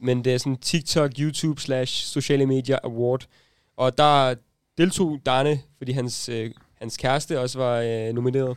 Men 0.00 0.24
det 0.24 0.34
er 0.34 0.38
sådan 0.38 0.56
TikTok, 0.56 1.10
YouTube 1.18 1.60
slash 1.60 2.06
sociale 2.06 2.46
medier 2.46 2.78
award. 2.84 3.26
Og 3.76 3.98
der 3.98 4.34
deltog 4.78 5.20
Darne, 5.26 5.60
fordi 5.78 5.92
hans, 5.92 6.28
øh, 6.28 6.50
hans 6.74 6.96
kæreste 6.96 7.40
også 7.40 7.58
var 7.58 7.76
øh, 7.76 8.14
nomineret. 8.14 8.56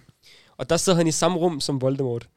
Og 0.58 0.70
der 0.70 0.78
sad 0.78 0.96
han 0.96 1.08
i 1.08 1.12
samme 1.12 1.38
rum 1.38 1.60
som 1.60 1.82
Voldemort. 1.82 2.28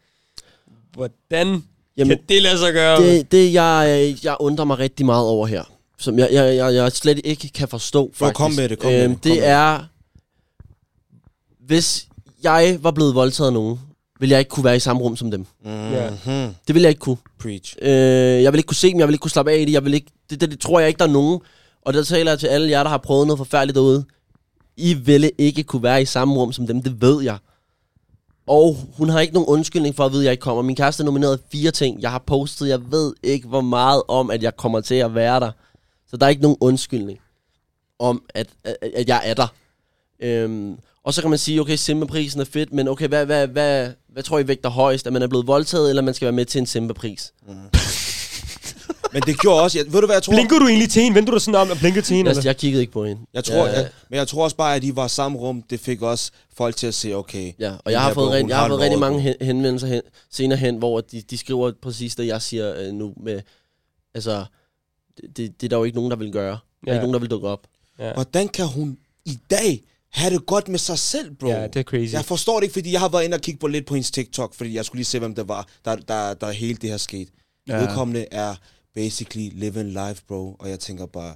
Hvordan 0.93 1.65
Jamen, 1.97 2.17
kan 2.19 2.27
det 2.29 2.43
lade 2.43 2.59
sig 2.59 2.73
gøre? 2.73 3.03
det, 3.03 3.33
det 3.33 3.53
jeg, 3.53 3.87
øh, 3.89 4.25
jeg 4.25 4.37
undrer 4.41 4.65
mig 4.65 4.79
rigtig 4.79 5.07
meget 5.07 5.27
over 5.27 5.47
her, 5.47 5.65
som 5.99 6.19
jeg, 6.19 6.29
jeg, 6.33 6.57
jeg, 6.57 6.75
jeg 6.75 6.93
slet 6.93 7.21
ikke 7.25 7.49
kan 7.49 7.69
forstå, 7.69 8.11
faktisk. 8.15 8.37
kom 8.37 8.53
med 8.53 8.69
det, 8.69 8.79
kom 8.79 8.91
med 8.91 9.05
øhm, 9.05 9.17
det, 9.17 9.23
kom 9.23 9.37
det. 9.37 9.47
er... 9.47 9.85
Hvis 11.61 12.08
jeg 12.43 12.79
var 12.81 12.91
blevet 12.91 13.15
voldtaget 13.15 13.47
af 13.47 13.53
nogen, 13.53 13.81
ville 14.21 14.33
jeg 14.33 14.39
ikke 14.39 14.49
kunne 14.49 14.65
være 14.65 14.77
i 14.77 14.81
samme 14.81 15.03
rum 15.03 15.17
som 15.17 15.31
dem. 15.31 15.47
Mm-hmm. 15.65 16.55
Det 16.67 16.75
ville 16.75 16.83
jeg 16.83 16.89
ikke 16.89 17.01
kunne. 17.01 17.17
Preach. 17.39 17.77
Øh, 17.83 17.91
jeg 18.43 18.53
vil 18.53 18.59
ikke 18.59 18.67
kunne 18.67 18.77
se 18.77 18.91
dem, 18.91 18.99
jeg 18.99 19.09
vil 19.09 19.15
ikke 19.15 19.23
kunne 19.23 19.31
slappe 19.31 19.53
af 19.53 19.59
i 19.59 19.65
det, 19.65 19.73
jeg 19.73 19.85
vil 19.85 19.95
ikke, 19.95 20.11
det, 20.31 20.41
det, 20.41 20.51
det 20.51 20.61
tror 20.61 20.79
jeg 20.81 20.89
ikke, 20.89 20.99
der 20.99 21.05
er 21.05 21.13
nogen. 21.13 21.41
Og 21.83 21.95
der 21.95 22.05
taler 22.05 22.31
jeg 22.31 22.39
til 22.39 22.47
alle 22.47 22.71
jer, 22.71 22.83
der 22.83 22.91
har 22.91 22.99
prøvet 22.99 23.27
noget 23.27 23.39
forfærdeligt 23.39 23.75
derude. 23.75 24.05
I 24.77 24.95
ville 24.95 25.31
ikke 25.39 25.63
kunne 25.63 25.83
være 25.83 26.03
i 26.03 26.05
samme 26.05 26.35
rum 26.35 26.53
som 26.53 26.67
dem, 26.67 26.83
det 26.83 27.03
ved 27.03 27.23
jeg. 27.23 27.39
Og 28.47 28.77
hun 28.97 29.09
har 29.09 29.21
ikke 29.21 29.35
nogen 29.35 29.49
undskyldning 29.49 29.97
for 29.97 30.05
at 30.05 30.13
vide, 30.13 30.23
at 30.23 30.25
jeg 30.25 30.33
ikke 30.33 30.43
kommer. 30.43 30.63
Min 30.63 30.77
kæreste 30.77 31.05
nominerede 31.05 31.39
fire 31.53 31.71
ting. 31.71 32.03
Jeg 32.03 32.11
har 32.11 32.23
postet, 32.27 32.69
jeg 32.69 32.91
ved 32.91 33.15
ikke 33.23 33.49
hvor 33.49 33.61
meget 33.61 34.03
om, 34.09 34.31
at 34.31 34.43
jeg 34.43 34.57
kommer 34.57 34.81
til 34.81 34.95
at 34.95 35.15
være 35.15 35.41
der. 35.41 35.51
Så 36.11 36.17
der 36.17 36.27
er 36.27 36.31
ikke 36.31 36.43
nogen 36.43 36.57
undskyldning 36.61 37.19
om, 37.99 38.23
at, 38.35 38.47
at, 38.65 38.77
at 38.95 39.09
jeg 39.09 39.23
er 39.25 39.35
der. 39.35 39.47
Øhm, 40.23 40.79
og 41.09 41.15
så 41.15 41.21
kan 41.21 41.31
man 41.31 41.39
sige, 41.39 41.61
okay, 41.61 41.77
Simba-prisen 41.77 42.41
er 42.41 42.45
fedt, 42.45 42.73
men 42.73 42.89
okay, 42.89 43.09
hvad, 43.09 43.27
hvad, 43.27 43.47
hvad, 43.47 43.91
hvad 44.13 44.23
tror 44.23 44.39
I 44.39 44.49
vægter 44.49 44.69
højst? 44.71 45.07
At 45.07 45.13
man 45.13 45.23
er 45.23 45.27
blevet 45.27 45.47
voldtaget, 45.47 45.89
eller 45.89 46.03
man 46.03 46.15
skal 46.15 46.27
være 46.27 46.33
med 46.33 46.45
til 46.45 46.59
en 46.59 46.67
Simba-pris? 46.67 47.33
Men 49.13 49.23
det 49.23 49.41
gjorde 49.41 49.63
også... 49.63 49.79
Jeg, 49.79 49.93
ved 49.93 50.01
du 50.01 50.07
hvad 50.07 50.17
jeg 50.17 50.23
tror? 50.23 50.33
Blinkede 50.33 50.61
du 50.61 50.67
egentlig 50.67 50.91
til 50.91 51.03
hende? 51.03 51.15
Vendte 51.15 51.31
du 51.33 51.35
dig 51.37 51.43
sådan 51.43 51.61
om 51.61 51.71
og 51.71 51.77
blinkede 51.77 52.05
til 52.07 52.17
hende? 52.17 52.29
Jeg, 52.29 52.37
Eller? 52.39 52.49
jeg 52.49 52.57
kiggede 52.57 52.81
ikke 52.81 52.93
på 52.93 53.05
hende. 53.05 53.23
Jeg 53.35 53.45
tror, 53.45 53.67
Ja. 53.67 53.73
jeg, 53.73 53.89
men 54.11 54.17
jeg 54.19 54.29
tror 54.29 54.45
også 54.45 54.57
bare, 54.57 54.75
at 54.77 54.83
de 54.83 54.97
var 54.97 55.07
i 55.07 55.09
samme 55.09 55.39
rum. 55.39 55.63
Det 55.71 55.81
fik 55.81 56.03
også 56.03 56.31
folk 56.57 56.77
til 56.77 56.87
at 56.87 56.95
se, 56.95 57.15
okay... 57.15 57.53
Ja, 57.59 57.73
og 57.85 57.93
jeg 57.93 58.01
har 58.01 58.15
fået, 58.15 58.43
bog, 58.43 58.49
jeg 58.49 58.57
har 58.59 58.69
fået 58.69 58.81
rigtig 58.81 58.99
mange 58.99 59.35
henvendelser 59.41 59.87
hen, 59.87 60.01
senere 60.31 60.59
hen, 60.59 60.77
hvor 60.77 61.01
de, 61.01 61.23
de 61.31 61.39
skriver 61.39 61.73
præcis 61.83 62.17
det, 62.17 62.27
jeg 62.27 62.43
siger 62.43 62.75
øh, 62.79 62.93
nu 62.93 63.13
med, 63.17 63.41
altså, 64.15 64.45
det, 65.17 65.37
det, 65.37 65.61
det 65.61 65.67
er 65.67 65.69
der 65.69 65.77
jo 65.77 65.85
ikke 65.85 65.97
nogen, 65.97 66.11
der 66.11 66.17
vil 66.17 66.33
gøre. 66.33 66.47
Der 66.47 66.53
er 66.53 66.59
Ja. 66.87 66.93
ikke 66.93 67.01
nogen, 67.03 67.13
der 67.15 67.21
vil 67.21 67.31
dukke 67.31 67.49
op. 67.49 67.61
Ja. 67.99 68.13
Hvordan 68.15 68.49
kan 68.49 68.67
hun 68.67 68.99
i 69.25 69.39
dag 69.51 69.83
have 70.13 70.35
det 70.35 70.47
godt 70.47 70.69
med 70.69 70.79
sig 70.79 70.99
selv, 70.99 71.31
bro? 71.35 71.49
ja, 71.49 71.67
det 71.67 71.77
er 71.77 71.83
crazy. 71.83 72.13
Jeg 72.13 72.25
forstår 72.25 72.57
det 72.57 72.63
ikke, 72.63 72.73
fordi 72.73 72.93
jeg 72.93 73.01
har 73.01 73.09
været 73.09 73.25
inde 73.25 73.35
og 73.35 73.41
kigge 73.41 73.61
på 73.61 73.67
lidt 73.67 73.87
på 73.87 73.95
hendes 73.95 74.11
TikTok, 74.11 74.55
fordi 74.55 74.75
jeg 74.77 74.85
skulle 74.85 74.99
lige 74.99 75.05
se, 75.07 75.19
hvem 75.19 75.35
det 75.35 75.49
var, 75.49 75.67
der, 75.85 75.97
der, 75.97 76.35
der 76.35 76.51
hele 76.51 76.75
det 76.83 76.91
her 76.91 76.97
skete. 76.97 77.31
Ja. 77.69 77.77
Vedkommende 77.77 78.27
er 78.31 78.55
basically 78.95 79.51
living 79.53 79.89
life, 79.89 80.23
bro. 80.29 80.57
Og 80.59 80.71
jeg 80.71 80.81
tænker 80.81 81.07
bare, 81.07 81.35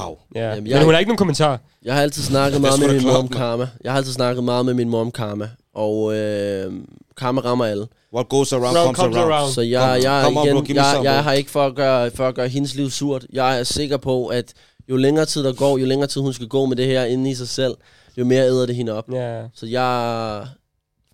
wow. 0.00 0.18
Ja. 0.34 0.40
Jamen, 0.48 0.62
Men 0.64 0.70
jeg- 0.70 0.84
hun 0.84 0.92
har 0.94 0.98
ikke 0.98 1.08
nogen 1.08 1.18
kommentar. 1.18 1.60
Jeg 1.84 1.94
har 1.94 2.02
altid 2.02 2.22
snakket 2.22 2.60
meget 2.66 2.80
med 2.80 2.88
min 2.88 3.00
klart, 3.00 3.12
mor 3.12 3.18
om 3.18 3.24
mand. 3.24 3.32
karma. 3.34 3.68
Jeg 3.84 3.92
har 3.92 3.96
altid 3.96 4.12
snakket 4.12 4.44
meget 4.44 4.66
med 4.66 4.74
min 4.74 4.88
mor 4.88 5.00
om 5.00 5.10
karma. 5.10 5.50
Og 5.74 6.14
øh, 6.16 6.72
karma 7.16 7.40
rammer 7.40 7.64
alle. 7.64 7.86
What 8.14 8.28
goes 8.28 8.52
around, 8.52 8.66
Round 8.76 8.86
comes, 8.86 8.98
comes 8.98 9.16
around. 9.16 9.32
around. 9.32 9.52
Så 9.52 9.60
jeg, 9.60 10.00
jeg, 10.02 10.22
come 10.24 10.40
on, 10.40 10.46
igen, 10.46 10.56
bro, 10.56 10.64
jeg, 10.68 11.00
jeg 11.04 11.14
bro. 11.18 11.22
har 11.22 11.32
ikke 11.32 11.50
for 11.50 11.66
at, 11.66 11.74
gøre, 11.74 12.10
for 12.10 12.28
at 12.28 12.34
gøre 12.34 12.48
hendes 12.48 12.74
liv 12.74 12.90
surt. 12.90 13.26
Jeg 13.32 13.58
er 13.58 13.62
sikker 13.64 13.96
på, 13.96 14.26
at 14.26 14.52
jo 14.88 14.96
længere 14.96 15.26
tid 15.26 15.44
der 15.44 15.52
går, 15.52 15.78
jo 15.78 15.86
længere 15.86 16.08
tid 16.08 16.20
hun 16.20 16.32
skal 16.32 16.48
gå 16.48 16.66
med 16.66 16.76
det 16.76 16.86
her 16.86 17.04
inde 17.04 17.30
i 17.30 17.34
sig 17.34 17.48
selv, 17.48 17.74
jo 18.16 18.24
mere 18.24 18.44
æder 18.44 18.66
det 18.66 18.76
hende 18.76 18.92
op. 18.92 19.12
Ja. 19.12 19.46
Så 19.54 19.66
jeg 19.66 20.46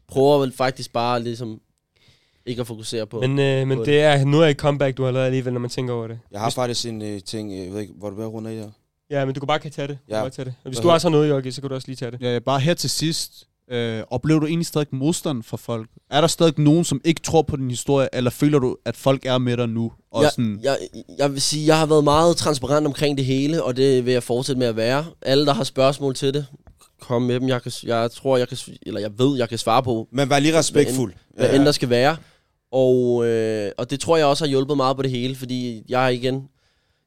prøver 0.09 0.39
vel 0.39 0.53
faktisk 0.53 0.93
bare 0.93 1.23
ligesom 1.23 1.61
ikke 2.47 2.61
at 2.61 2.67
fokusere 2.67 3.07
på. 3.07 3.21
Men, 3.21 3.39
øh, 3.39 3.67
men 3.69 3.79
på 3.79 3.85
det 3.85 4.01
er 4.01 4.25
noget 4.25 4.47
af 4.47 4.51
et 4.51 4.57
comeback, 4.57 4.97
du 4.97 5.05
har 5.05 5.11
lavet 5.11 5.27
alligevel, 5.27 5.53
når 5.53 5.61
man 5.61 5.71
tænker 5.71 5.95
over 5.95 6.07
det. 6.09 6.19
Jeg 6.33 6.41
har 6.41 6.51
faktisk 6.51 6.87
en 6.87 7.03
øh, 7.03 7.21
ting, 7.23 7.53
øh, 7.53 7.59
jeg 7.59 7.73
ved 7.73 7.81
ikke, 7.81 7.93
hvor 7.99 8.11
du 8.11 8.17
vil 8.17 8.27
runde 8.27 8.51
af 8.51 8.57
her. 8.57 8.71
Ja, 9.11 9.25
men 9.25 9.35
du 9.35 9.41
kan 9.41 9.47
bare 9.47 9.59
kan 9.59 9.71
tage 9.71 9.89
det. 9.89 9.99
Du 10.09 10.15
Ja. 10.15 10.15
kan 10.15 10.23
bare 10.23 10.31
tage 10.31 10.45
det. 10.45 10.55
Og 10.65 10.69
hvis 10.71 10.79
Hvad 10.79 10.83
du 10.83 10.91
også 10.91 11.09
har 11.09 11.11
noget, 11.11 11.29
Jorgi, 11.29 11.51
så 11.51 11.61
kan 11.61 11.69
du 11.71 11.75
også 11.75 11.89
lige 11.89 11.97
tage 11.97 12.11
det. 12.11 12.21
Ja, 12.21 12.39
bare 12.39 12.61
her 12.61 12.75
til 12.75 12.91
sidst. 12.91 13.47
Øh, 13.73 14.03
oplever 14.11 14.41
du 14.41 14.47
egentlig 14.47 14.67
stadig 14.67 14.89
modstand 14.93 15.43
fra 15.43 15.57
folk? 15.57 15.89
Er 16.11 16.21
der 16.21 16.29
stadig 16.29 16.59
nogen, 16.59 16.85
som 16.85 17.01
ikke 17.05 17.21
tror 17.21 17.43
på 17.43 17.57
din 17.57 17.71
historie, 17.71 18.09
eller 18.13 18.31
føler 18.31 18.59
du, 18.59 18.77
at 18.85 18.97
folk 18.97 19.27
er 19.27 19.39
med 19.39 19.57
dig 19.57 19.69
nu? 19.69 19.93
Og 20.13 20.23
jeg, 20.23 20.31
sådan, 20.31 20.61
jeg, 20.63 20.79
jeg 21.19 21.33
vil 21.33 21.41
sige, 21.41 21.67
jeg 21.67 21.79
har 21.79 21.87
været 21.87 22.05
meget 22.05 22.37
transparent 22.37 22.87
omkring 22.87 23.17
det 23.17 23.25
hele, 23.25 23.65
og 23.65 23.77
det 23.77 24.07
vil 24.07 24.13
jeg 24.13 24.23
fortsætte 24.23 24.59
med 24.59 24.67
at 24.67 24.77
være. 24.77 25.05
Alle, 25.23 25.47
der 25.47 25.53
har 25.53 25.65
spørgsmål 25.65 26.15
til 26.15 26.35
det, 26.35 26.47
kom 27.01 27.23
med 27.23 27.41
dem. 27.41 27.49
Jeg, 27.49 27.63
kan, 27.63 27.73
jeg 27.83 28.11
tror, 28.11 28.37
jeg 28.37 28.49
kan, 28.49 28.59
eller 28.83 29.01
jeg 29.01 29.11
ved, 29.19 29.39
jeg 29.39 29.49
kan 29.49 29.59
svare 29.59 29.83
på, 29.83 30.09
Men 30.13 30.31
vær 30.31 30.39
lige 30.39 30.59
respektfuld. 30.59 31.13
hvad 31.37 31.55
end 31.55 31.65
der 31.65 31.73
skal 31.73 31.91
være. 31.91 32.17
Og, 32.73 33.27
øh, 33.27 33.73
og 33.79 33.91
det 33.91 34.01
tror 34.01 34.17
jeg 34.17 34.27
også 34.27 34.45
har 34.45 34.49
hjulpet 34.49 34.77
meget 34.77 34.97
på 34.97 35.03
det 35.03 35.11
hele, 35.11 35.37
fordi 35.37 35.83
jeg 35.89 36.15
igen... 36.15 36.49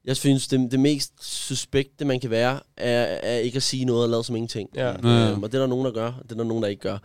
Jeg 0.07 0.15
synes, 0.17 0.47
det, 0.47 0.71
det 0.71 0.79
mest 0.79 1.11
suspekte, 1.21 2.05
man 2.05 2.19
kan 2.19 2.29
være, 2.29 2.59
er, 2.77 3.01
er 3.23 3.37
ikke 3.37 3.55
at 3.55 3.63
sige 3.63 3.85
noget 3.85 4.03
og 4.03 4.09
lade 4.09 4.23
som 4.23 4.35
ingenting. 4.35 4.69
Ja. 4.75 4.87
Ja. 4.87 4.93
Øhm, 5.31 5.43
og 5.43 5.51
det 5.51 5.57
er 5.57 5.61
der 5.61 5.67
nogen, 5.67 5.85
der 5.85 5.91
gør, 5.91 6.05
og 6.07 6.23
det 6.23 6.31
er 6.31 6.35
der 6.35 6.43
nogen, 6.43 6.63
der 6.63 6.69
ikke 6.69 6.81
gør. 6.81 6.97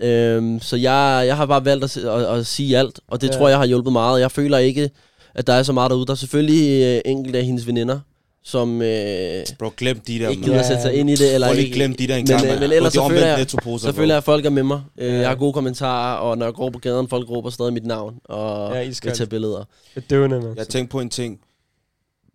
Øhm, 0.00 0.60
så 0.60 0.76
jeg, 0.76 1.24
jeg 1.26 1.36
har 1.36 1.46
bare 1.46 1.64
valgt 1.64 1.84
at, 1.84 1.96
at, 1.96 2.38
at 2.38 2.46
sige 2.46 2.78
alt, 2.78 3.00
og 3.08 3.20
det 3.20 3.28
Ja. 3.28 3.32
tror 3.32 3.48
jeg 3.48 3.58
har 3.58 3.66
hjulpet 3.66 3.92
meget. 3.92 4.20
Jeg 4.20 4.30
føler 4.30 4.58
ikke, 4.58 4.90
at 5.34 5.46
der 5.46 5.52
er 5.52 5.62
så 5.62 5.72
meget 5.72 5.90
derude. 5.90 6.06
Der 6.06 6.12
er 6.12 6.16
selvfølgelig 6.16 6.82
øh, 6.84 7.00
enkelte 7.04 7.38
af 7.38 7.44
hendes 7.44 7.66
veninder, 7.66 8.00
som 8.44 8.82
øh, 8.82 9.44
Bro, 9.58 9.70
glem 9.76 10.00
de 10.00 10.18
der, 10.18 10.28
ikke 10.28 10.42
gider 10.42 10.58
at 10.60 10.66
sætte 10.66 10.82
sig 10.82 10.94
ind 10.94 11.10
i 11.10 11.14
det. 11.14 11.34
Eller 11.34 11.46
Prøv 11.46 11.54
lige 11.54 11.64
ikke, 11.64 11.76
glem 11.76 11.94
de 11.94 12.06
der 12.08 12.16
en 12.16 12.26
men, 12.30 12.38
gang, 12.38 12.46
øh, 12.54 12.60
men 12.60 12.72
ellers 12.72 12.92
så 12.92 13.00
det 13.00 13.04
er 13.06 13.08
føler 13.10 13.26
jeg- 13.26 13.46
så 13.50 13.56
bro. 13.62 13.78
føler 13.78 14.14
jeg, 14.14 14.16
at 14.18 14.24
folk 14.24 14.46
er 14.46 14.50
med 14.50 14.62
mig. 14.62 14.80
Øh, 14.98 15.12
Ja. 15.12 15.18
Jeg 15.20 15.28
har 15.28 15.34
gode 15.36 15.52
kommentarer, 15.52 16.16
og 16.16 16.38
når 16.38 16.46
jeg 16.46 16.54
går 16.54 16.70
på 16.70 16.78
gaden, 16.78 17.08
folk 17.08 17.30
råber 17.30 17.50
stadig 17.50 17.72
mit 17.72 17.86
navn, 17.86 18.14
og 18.24 18.74
Ja, 18.76 18.84
vil 18.84 18.94
tage 18.94 19.26
billeder. 19.26 19.64
Det 19.94 20.02
er 20.02 20.06
døvende, 20.10 20.40
man. 20.40 20.54
Jeg 20.56 20.68
tænkte 20.68 20.92
på 20.92 21.00
en 21.00 21.10
ting. 21.10 21.40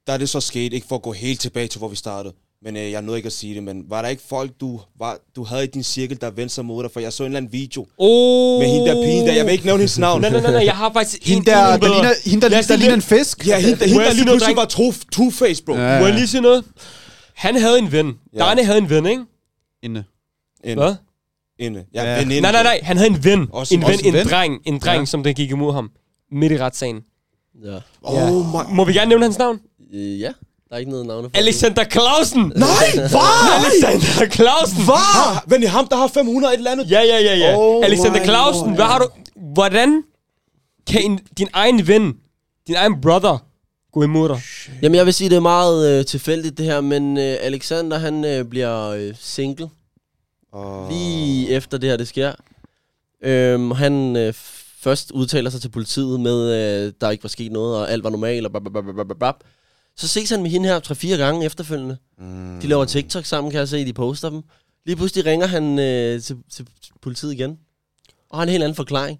Der 0.07 0.13
er 0.13 0.17
det 0.17 0.29
så 0.29 0.39
sket, 0.39 0.73
ikke 0.73 0.87
for 0.87 0.95
at 0.95 1.01
gå 1.01 1.11
helt 1.11 1.39
tilbage 1.39 1.67
til, 1.67 1.77
hvor 1.79 1.87
vi 1.87 1.95
startede. 1.95 2.33
Men 2.63 2.77
øh, 2.77 2.91
jeg 2.91 3.01
nåede 3.01 3.19
ikke 3.19 3.27
at 3.27 3.33
sige 3.33 3.55
det, 3.55 3.63
men 3.63 3.83
var 3.89 4.01
der 4.01 4.09
ikke 4.09 4.23
folk, 4.29 4.51
du, 4.59 4.81
var, 4.99 5.17
du 5.35 5.43
havde 5.43 5.63
i 5.63 5.67
din 5.67 5.83
cirkel, 5.83 6.21
der 6.21 6.29
vendte 6.31 6.55
sig 6.55 6.65
mod 6.65 6.83
dig? 6.83 6.91
For 6.91 6.99
jeg 6.99 7.13
så 7.13 7.23
en 7.23 7.27
eller 7.27 7.37
anden 7.37 7.53
video 7.53 7.85
Oh! 7.97 8.59
med 8.59 8.67
hende 8.67 8.85
der 8.87 9.03
pigen 9.05 9.27
der. 9.27 9.33
Jeg 9.33 9.45
vil 9.45 9.51
ikke 9.51 9.65
nævne 9.65 9.79
hendes 9.79 9.97
navn. 9.99 10.21
Nej, 10.21 10.29
nej, 10.29 10.41
nej, 10.41 10.51
nej, 10.51 10.65
jeg 10.65 10.75
har 10.77 10.93
faktisk 10.93 11.23
hende 11.27 11.39
en 11.39 11.45
der, 11.45 11.73
endnu 11.73 11.87
der, 11.87 11.93
ligner, 11.93 12.13
hende, 12.25 12.41
der, 12.41 12.49
der, 12.49 12.61
der 12.61 12.67
lige- 12.67 12.77
ligner 12.79 12.95
en 12.95 13.01
fisk. 13.01 13.47
Ja, 13.47 13.59
hende, 13.59 13.75
hende 13.79 13.93
Må 13.93 13.99
jeg 14.01 14.07
der 14.07 14.13
lige 14.13 14.25
noget, 14.25 14.41
pludselig 14.41 14.55
var 14.55 14.65
two- 14.65 15.05
two-face, 15.15 15.63
bro. 15.63 15.73
Ja. 15.73 15.99
Må 15.99 16.05
jeg 16.05 16.15
lige 16.15 16.27
sige 16.27 16.41
noget? 16.41 16.63
Han 17.35 17.55
havde 17.55 17.79
en 17.79 17.91
ven. 17.91 18.13
Ja. 18.33 18.39
Darne 18.39 18.63
havde 18.65 18.77
en 18.77 18.89
ven, 18.89 19.05
ikke? 19.05 19.23
Inde. 19.83 20.03
Inde. 20.63 20.83
Hvad? 20.83 20.95
Inde. 21.59 21.85
Ja, 21.93 22.03
Ja. 22.03 22.19
veninde. 22.19 22.41
Nej, 22.41 22.51
nej, 22.51 22.63
nej. 22.63 22.79
Han 22.83 22.97
havde 22.97 23.09
en 23.09 23.23
ven. 23.23 23.47
Også- 23.51 23.73
en 23.75 23.81
ven, 23.81 23.87
også 23.89 23.99
en 24.01 24.07
en 24.07 24.13
ven? 24.13 24.27
dreng. 24.27 24.59
En 24.65 24.79
dreng, 24.79 24.99
Ja. 25.01 25.05
som 25.05 25.23
der 25.23 25.33
gik 25.33 25.51
imod 25.51 25.73
ham. 25.73 25.91
Midt 26.31 26.51
i 26.51 26.57
retssagen. 26.57 27.01
Ja. 27.63 27.79
Oh 28.01 28.45
my... 28.45 28.75
Må 28.75 28.85
vi 28.85 28.93
gerne 28.93 29.09
nævne 29.09 29.25
hans 29.25 29.37
navn? 29.37 29.59
Øh, 29.93 30.19
ja, 30.19 30.27
der 30.69 30.75
er 30.75 30.77
ikke 30.77 30.91
noget 30.91 31.05
navne 31.05 31.29
for 31.29 31.37
Alexander 31.37 31.83
Clausen! 31.83 32.41
Nej, 32.67 32.85
hvad? 32.95 33.63
Alexander 33.65 34.35
Clausen! 34.35 34.83
Hvad? 34.83 35.47
Men 35.47 35.61
det 35.61 35.67
er 35.67 35.71
ham, 35.71 35.87
der 35.87 35.95
har 35.95 36.07
500 36.07 36.53
et 36.53 36.57
eller 36.57 36.71
andet. 36.71 36.91
Ja, 36.91 37.01
ja, 37.01 37.19
ja, 37.21 37.35
ja. 37.35 37.55
Oh 37.57 37.85
Alexander 37.85 38.23
Clausen, 38.23 38.75
hvad 38.75 38.85
har 38.85 38.99
du... 38.99 39.07
Hvordan 39.53 40.03
kan 40.87 41.01
en, 41.03 41.19
din 41.37 41.47
egen 41.53 41.87
ven, 41.87 42.13
din 42.67 42.75
egen 42.75 43.01
brother, 43.01 43.37
gå 43.93 44.03
imod 44.03 44.29
dig? 44.29 44.41
Jamen, 44.81 44.95
jeg 44.95 45.05
vil 45.05 45.13
sige, 45.13 45.29
det 45.29 45.35
er 45.35 45.39
meget 45.39 45.99
øh, 45.99 46.05
tilfældigt 46.05 46.57
det 46.57 46.65
her, 46.65 46.81
men 46.81 47.17
øh, 47.17 47.37
Alexander, 47.41 47.97
han 47.97 48.25
øh, 48.25 48.45
bliver 48.45 48.87
øh, 48.89 49.13
single 49.19 49.69
Oh. 50.53 50.89
lige 50.89 51.49
efter 51.49 51.77
det 51.77 51.89
her, 51.89 51.97
det 51.97 52.07
sker. 52.07 52.33
Øhm, 53.23 53.71
han 53.71 54.15
øh, 54.15 54.33
først 54.81 55.11
udtaler 55.11 55.49
sig 55.49 55.61
til 55.61 55.69
politiet 55.69 56.19
med, 56.19 56.53
øh, 56.53 56.93
der 57.01 57.09
ikke 57.09 57.23
var 57.23 57.29
sket 57.29 57.51
noget, 57.51 57.77
og 57.77 57.91
alt 57.91 58.03
var 58.03 58.09
normalt, 58.09 58.45
og 58.45 58.51
babababababab. 58.51 59.35
Så 59.97 60.07
ses 60.07 60.29
han 60.29 60.41
med 60.41 60.49
hende 60.49 60.69
her 60.69 60.79
tre-fire 60.79 61.17
gange 61.17 61.45
efterfølgende. 61.45 61.97
Mm. 62.17 62.59
De 62.61 62.67
laver 62.67 62.85
TikTok 62.85 63.25
sammen, 63.25 63.51
kan 63.51 63.59
jeg 63.59 63.67
se, 63.67 63.85
de 63.85 63.93
poster 63.93 64.29
dem. 64.29 64.41
Lige 64.85 64.95
pludselig 64.95 65.25
ringer 65.25 65.47
han 65.47 65.79
øh, 65.79 66.21
til, 66.21 66.37
til 66.51 66.65
politiet 67.01 67.33
igen. 67.33 67.57
Og 68.29 68.37
har 68.37 68.43
en 68.43 68.49
helt 68.49 68.63
anden 68.63 68.75
forklaring. 68.75 69.19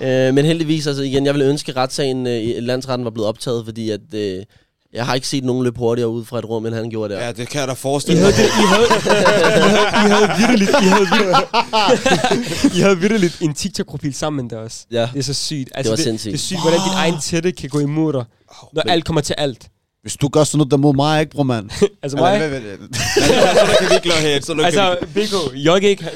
Øh, 0.00 0.34
men 0.34 0.44
heldigvis, 0.44 0.86
altså 0.86 1.02
igen, 1.02 1.26
jeg 1.26 1.34
ville 1.34 1.48
ønske, 1.48 1.72
at 1.72 1.76
retssagen 1.76 2.26
øh, 2.26 2.42
i 2.42 2.60
landsretten 2.60 3.04
var 3.04 3.10
blevet 3.10 3.28
optaget, 3.28 3.64
fordi 3.64 3.90
at, 3.90 4.14
øh, 4.14 4.44
jeg 4.92 5.06
har 5.06 5.14
ikke 5.14 5.28
set 5.28 5.44
nogen 5.44 5.64
løbe 5.64 5.78
hurtigere 5.78 6.08
ud 6.08 6.24
fra 6.24 6.38
et 6.38 6.44
rum, 6.44 6.66
end 6.66 6.74
han 6.74 6.90
gjorde 6.90 7.14
der. 7.14 7.24
Ja, 7.24 7.32
det 7.32 7.48
kan 7.48 7.60
jeg 7.60 7.68
da 7.68 7.72
forestille 7.72 8.22
mig. 8.22 8.32
det, 8.32 8.44
I 8.44 8.66
havde, 8.72 8.86
I 8.86 9.08
havde, 9.18 9.86
I 10.06 10.08
havde 10.10 10.30
vidderligt, 10.38 10.70
I 10.70 10.88
havde, 10.88 11.06
vidderligt, 11.12 12.74
I 12.76 12.80
havde 12.80 12.98
vidderligt 12.98 13.40
en 13.42 13.54
TikTok-profil 13.54 14.14
sammen 14.14 14.50
der 14.50 14.56
også. 14.58 14.86
ja. 14.90 15.08
Det 15.12 15.18
er 15.18 15.22
så 15.22 15.34
sygt. 15.34 15.68
Altså, 15.74 15.90
var 15.92 15.96
det, 15.96 16.04
sindssygt. 16.04 16.32
Det 16.32 16.38
er 16.38 16.42
sygt, 16.42 16.60
hvordan 16.60 16.80
din 16.80 16.92
egen 16.94 17.14
tætte 17.22 17.52
kan 17.52 17.68
gå 17.70 17.78
imod 17.78 18.12
dig, 18.12 18.24
når 18.72 18.82
alt 18.82 19.04
kommer 19.04 19.20
til 19.20 19.34
alt. 19.38 19.68
Hvis 20.02 20.16
du 20.16 20.28
gør 20.28 20.44
sådan 20.44 20.58
noget 20.58 20.70
der 20.70 20.76
mod 20.76 20.94
mig, 20.94 21.20
ikke, 21.20 21.32
bror 21.32 21.42
mand? 21.42 21.70
Altså 22.02 22.16
mig, 22.18 22.40
Så 22.40 23.76
kan 23.78 23.88
vi 23.90 23.94
ikke 23.94 24.08
lade 24.08 24.20
her, 24.20 24.40
så 24.40 24.46
kan 24.54 24.58
vi 24.58 24.62
altså 24.62 24.96
BK, 25.14 25.54
Jogge 25.56 25.88
ikke, 25.88 26.10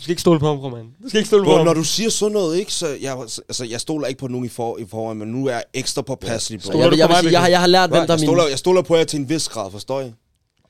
Du 0.00 0.04
skal 0.04 0.10
ikke 0.12 0.20
stole 0.20 0.40
på 0.40 0.46
ham, 0.46 0.58
bro, 0.60 0.68
mand. 0.68 0.86
Du 1.02 1.08
skal 1.08 1.18
ikke 1.18 1.26
stole 1.28 1.44
på 1.44 1.50
Bro, 1.50 1.56
ham. 1.56 1.66
når 1.66 1.74
du 1.74 1.84
siger 1.84 2.10
sådan 2.10 2.32
noget, 2.32 2.58
ikke, 2.58 2.72
så 2.72 2.86
jeg, 3.00 3.16
altså, 3.48 3.64
jeg 3.64 3.80
stoler 3.80 4.06
ikke 4.06 4.20
på 4.20 4.26
nogen 4.28 4.46
i, 4.46 4.48
for, 4.48 4.78
i 4.78 4.84
forvejen, 4.90 5.18
men 5.18 5.28
nu 5.28 5.46
er 5.46 5.50
jeg 5.52 5.62
ekstra 5.74 6.02
påpasselig, 6.02 6.60
bro. 6.60 6.66
Stoler 6.70 6.84
Jeg, 6.84 6.92
du 6.92 6.96
jeg, 6.96 7.08
mig, 7.08 7.18
sige, 7.20 7.32
jeg, 7.32 7.40
har, 7.40 7.48
jeg 7.48 7.60
har 7.60 7.66
lært, 7.66 7.90
hvem 7.90 8.00
jeg, 8.00 8.08
der 8.08 8.14
er 8.14 8.18
min... 8.18 8.26
stoler, 8.26 8.46
jeg 8.48 8.58
stoler 8.58 8.82
på 8.82 8.96
jer 8.96 9.04
til 9.04 9.18
en 9.18 9.28
vis 9.28 9.48
grad, 9.48 9.70
forstår 9.70 10.00
I? 10.00 10.04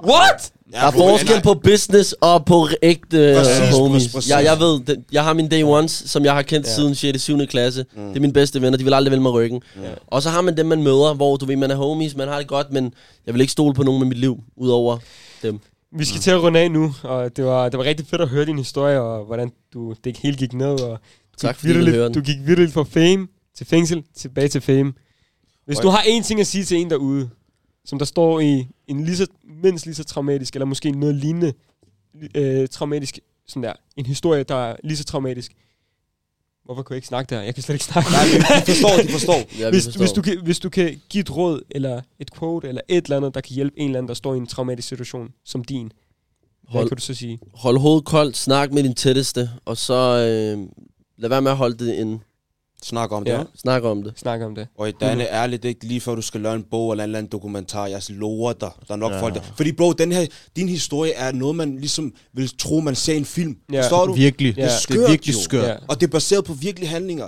What? 0.05 0.53
Der 0.73 0.79
er 0.79 0.91
forskel 0.91 1.43
på 1.43 1.55
business 1.55 2.13
og 2.13 2.45
på 2.45 2.69
ægte 2.83 3.35
Præcis, 3.37 3.59
præcis, 3.59 3.77
homies. 3.77 4.09
præcis. 4.09 4.31
Jeg, 4.31 4.45
jeg 4.45 4.61
ved, 4.61 4.81
det, 4.81 5.05
jeg 5.13 5.25
har 5.25 5.33
mine 5.33 5.49
day 5.49 5.63
ones, 5.63 6.03
som 6.07 6.25
jeg 6.25 6.35
har 6.35 6.43
kendt 6.43 6.67
Ja. 6.67 6.71
ja. 6.71 6.77
siden 6.77 6.95
6. 6.95 7.23
7. 7.23 7.47
klasse. 7.47 7.85
Mm. 7.97 8.09
Det 8.09 8.17
er 8.17 8.21
mine 8.21 8.33
bedste 8.33 8.63
venner, 8.63 8.79
de 8.79 8.85
vil 8.85 8.95
aldrig 8.95 9.11
vælge 9.11 9.23
mig 9.23 9.33
ryggen. 9.33 9.63
Ja. 9.83 9.89
Og 10.07 10.23
så 10.23 10.31
har 10.31 10.41
man 10.41 10.57
dem, 10.57 10.67
man 10.67 10.83
møder, 10.83 11.15
hvor 11.15 11.37
du 11.37 11.47
ved, 11.47 11.57
man 11.57 11.71
er 11.71 11.75
homies, 11.77 12.17
man 12.17 12.29
har 12.29 12.39
det 12.39 12.47
godt, 12.47 12.73
men 12.73 12.95
jeg 13.27 13.35
vil 13.35 13.41
ikke 13.41 13.53
stole 13.53 13.75
på 13.75 13.83
nogen 13.83 13.99
med 14.01 14.09
mit 14.09 14.19
liv, 14.19 14.39
udover 14.57 14.99
dem. 15.43 15.61
Vi 15.93 16.05
skal 16.05 16.21
til 16.21 16.31
at 16.31 16.43
runde 16.43 16.61
af 16.61 16.71
nu, 16.71 16.93
og 17.03 17.37
det 17.37 17.45
var, 17.45 17.69
det 17.69 17.79
var 17.79 17.85
rigtig 17.85 18.07
fedt 18.07 18.23
at 18.23 18.29
høre 18.29 18.45
din 18.47 18.59
historie, 18.59 19.01
og 19.01 19.25
hvordan 19.25 19.53
du, 19.75 19.95
det 20.05 20.17
hele 20.17 20.37
gik 20.37 20.53
ned, 20.53 20.81
og 20.81 20.99
du 21.33 21.39
Tak, 21.39 21.55
gik 21.61 21.75
fordi 21.75 21.99
den. 21.99 22.13
du 22.15 22.21
gik 22.21 22.37
virkelig 22.47 22.73
fra 22.73 22.83
fame 22.85 23.29
til 23.55 23.67
fængsel, 23.67 24.05
tilbage 24.15 24.49
til 24.49 24.61
fame. 24.61 24.93
Hvis 25.65 25.77
Right. 25.79 25.83
du 25.83 25.89
har 25.89 25.99
én 25.99 26.23
ting 26.23 26.41
at 26.41 26.47
sige 26.47 26.65
til 26.65 26.77
en 26.77 26.91
derude, 26.91 27.31
som 27.85 27.99
der 27.99 28.07
står 28.07 28.41
i 28.41 28.67
en 28.87 29.05
lige 29.05 29.17
så, 29.17 29.27
mindst 29.63 29.87
lige 29.87 29.95
så 29.95 30.05
traumatisk, 30.05 30.55
eller 30.55 30.67
måske 30.67 30.91
noget 30.91 31.15
lignende 31.15 31.53
øh, 32.35 32.69
traumatisk, 32.69 33.19
sådan 33.47 33.63
der, 33.63 33.73
en 33.97 34.07
historie, 34.07 34.43
der 34.43 34.55
er 34.55 34.77
lige 34.85 34.97
så 34.97 35.05
traumatisk. 35.05 35.53
Hvorfor 36.71 36.83
kunne 36.83 36.95
jeg 36.95 36.99
ikke 36.99 37.09
snakke 37.09 37.35
der? 37.35 37.43
Jeg 37.43 37.55
kan 37.55 37.63
slet 37.63 37.75
ikke 37.75 37.85
snakke. 37.85 38.11
Nej, 38.11 38.25
men 38.33 38.41
de 38.41 38.73
forstår, 38.73 38.97
de 39.03 39.09
forstår. 39.09 39.35
Ja, 39.61 39.65
vi 39.67 39.71
hvis, 39.71 39.85
forstår. 39.85 39.99
hvis, 40.01 40.13
du 40.13 40.23
kan, 40.23 40.39
hvis 40.43 40.59
du 40.59 40.69
kan 40.71 41.01
give 41.09 41.21
et 41.21 41.37
råd, 41.37 41.63
eller 41.71 42.01
et 42.19 42.35
quote, 42.35 42.69
eller 42.69 42.81
et 42.89 43.05
eller 43.05 43.17
andet, 43.17 43.35
der 43.35 43.41
kan 43.41 43.55
hjælpe 43.55 43.79
en 43.81 43.87
eller 43.87 43.99
anden, 43.99 44.09
der 44.09 44.15
står 44.15 44.35
i 44.35 44.37
en 44.37 44.47
traumatisk 44.47 44.89
situation 44.89 45.29
som 45.45 45.65
din, 45.65 45.93
hvad 46.63 46.73
Hold- 46.73 46.89
kan 46.89 46.97
du 46.97 47.03
så 47.03 47.15
sige? 47.15 47.39
Hold 47.55 47.79
hovedet 47.79 48.05
koldt, 48.05 48.37
snak 48.37 48.73
med 48.73 48.83
din 48.83 48.95
tætteste, 48.95 49.51
og 49.65 49.77
så 49.77 49.95
øh, 49.95 50.69
lad 51.19 51.29
være 51.29 51.43
med 51.43 51.51
at 51.51 51.57
holde 51.57 51.85
det 51.87 51.95
inde. 51.95 52.19
Snak 52.85 53.13
om 53.13 53.25
det, 53.25 53.33
Ja. 53.33 53.43
Snak 53.57 53.83
om 53.85 54.03
det. 54.03 54.13
Snakke 54.17 54.47
om 54.47 54.55
det. 54.55 54.67
Og 54.79 54.89
i 54.89 54.93
Danne, 55.01 55.33
ærligt 55.33 55.65
ikke, 55.65 55.85
lige 55.85 56.01
før 56.01 56.15
du 56.15 56.23
skal 56.23 56.41
lave 56.41 56.55
en 56.55 56.65
bog 56.71 56.93
eller 56.93 57.05
en 57.05 57.09
eller 57.11 57.19
anden 57.19 57.33
dokumentar, 57.33 57.87
jeg 57.87 58.03
lover 58.09 58.53
dig, 58.53 58.71
der 58.89 58.95
er 58.95 58.99
nok 58.99 59.13
Ja. 59.13 59.21
folk 59.23 59.35
der. 59.35 59.41
Fordi 59.57 59.73
bro, 59.73 59.93
den 59.93 60.13
her, 60.13 60.27
din 60.57 60.69
historie 60.69 61.13
er 61.13 61.33
noget, 61.33 61.57
man 61.57 61.77
ligesom 61.77 62.13
vil 62.35 62.51
tro, 62.59 62.81
man 62.81 62.95
ser 62.95 63.15
en 63.15 63.25
film. 63.25 63.57
Ja. 63.73 63.83
Forstår 63.83 64.07
du? 64.07 64.13
Virkelig. 64.13 64.55
Ja. 64.57 64.65
Det 64.65 64.73
skørt, 64.73 64.99
er 64.99 65.09
virkelig 65.11 65.35
jo. 65.35 65.41
skørt. 65.41 65.69
Ja. 65.69 65.75
Og 65.89 66.01
det 66.01 66.07
er 66.07 66.11
baseret 66.11 66.45
på 66.45 66.53
virkelige 66.53 66.89
handlinger. 66.89 67.27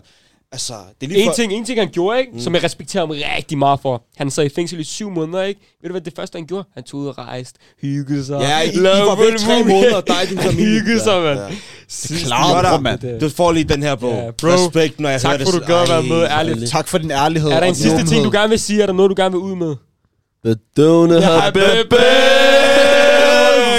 Altså, 0.55 0.75
det 1.01 1.07
er 1.07 1.11
lige 1.11 1.21
En 1.23 1.27
for... 1.29 1.35
ting, 1.35 1.53
en 1.53 1.65
ting, 1.65 1.79
han 1.79 1.89
gjorde, 1.89 2.19
ikke? 2.21 2.33
Mm. 2.33 2.41
Som 2.41 2.55
jeg 2.55 2.63
respekterer 2.65 3.07
ham 3.07 3.11
rigtig 3.11 3.59
meget 3.59 3.81
for. 3.81 4.05
Han 4.17 4.31
sad 4.31 4.45
i 4.45 4.49
fængsel 4.49 4.81
i 4.81 4.85
syv 4.85 5.11
måneder, 5.11 5.43
ikke? 5.43 5.61
Ved 5.83 5.89
du, 5.89 5.93
hvad 5.93 6.01
det 6.01 6.13
første, 6.17 6.37
han 6.39 6.47
gjorde? 6.47 6.69
Han 6.75 6.83
tog 6.85 7.01
ud 7.01 7.07
og 7.07 7.19
rejste, 7.19 7.59
hyggede 7.81 8.25
sig. 8.25 8.41
Ja, 8.41 8.61
I, 8.61 8.69
I 8.75 8.83
var 8.83 9.17
væk 9.31 9.39
tre 9.39 9.63
måneder, 9.65 10.01
dig 10.01 10.17
din 10.29 10.39
Han 10.45 10.51
familie. 10.51 10.81
hyggede 10.81 11.01
sig, 11.01 11.23
mand. 11.23 11.39
Ja. 11.41 11.49
Klart, 12.27 12.65
Godt 12.65 12.67
bro, 12.77 12.81
mand. 12.83 13.01
Det- 13.01 13.21
Du 13.21 13.29
får 13.29 13.53
lige 13.53 13.65
den 13.65 13.83
her, 13.83 13.95
bro. 13.95 14.09
Ja, 14.09 14.31
bro. 14.31 14.49
Respekt, 14.49 15.01
når 15.01 15.09
jeg 15.09 15.21
Tak 15.21 15.31
hører 15.31 15.45
for, 15.51 15.59
det. 15.59 15.61
du 15.69 15.73
gad 15.73 15.83
at 15.83 15.89
være 15.89 16.03
med, 16.03 16.17
Ej, 16.23 16.39
ærligt. 16.39 16.71
Tak 16.71 16.89
for 16.89 16.99
din 16.99 17.11
ærlighed. 17.11 17.51
Er 17.51 17.61
der 17.61 17.67
en 17.67 17.75
sidste 17.75 18.07
ting, 18.07 18.25
du 18.25 18.31
gerne 18.31 18.49
vil 18.49 18.59
sige? 18.59 18.83
Er 18.83 18.87
der 18.87 18.93
noget, 18.93 19.11
du 19.11 19.15
gerne 19.19 19.33
vil 19.33 19.41
ud 19.41 19.57
med? 19.57 19.75
Bedøvende 20.43 21.17
Ja, 21.21 21.45
ja, 21.45 21.51
baby! 21.51 21.95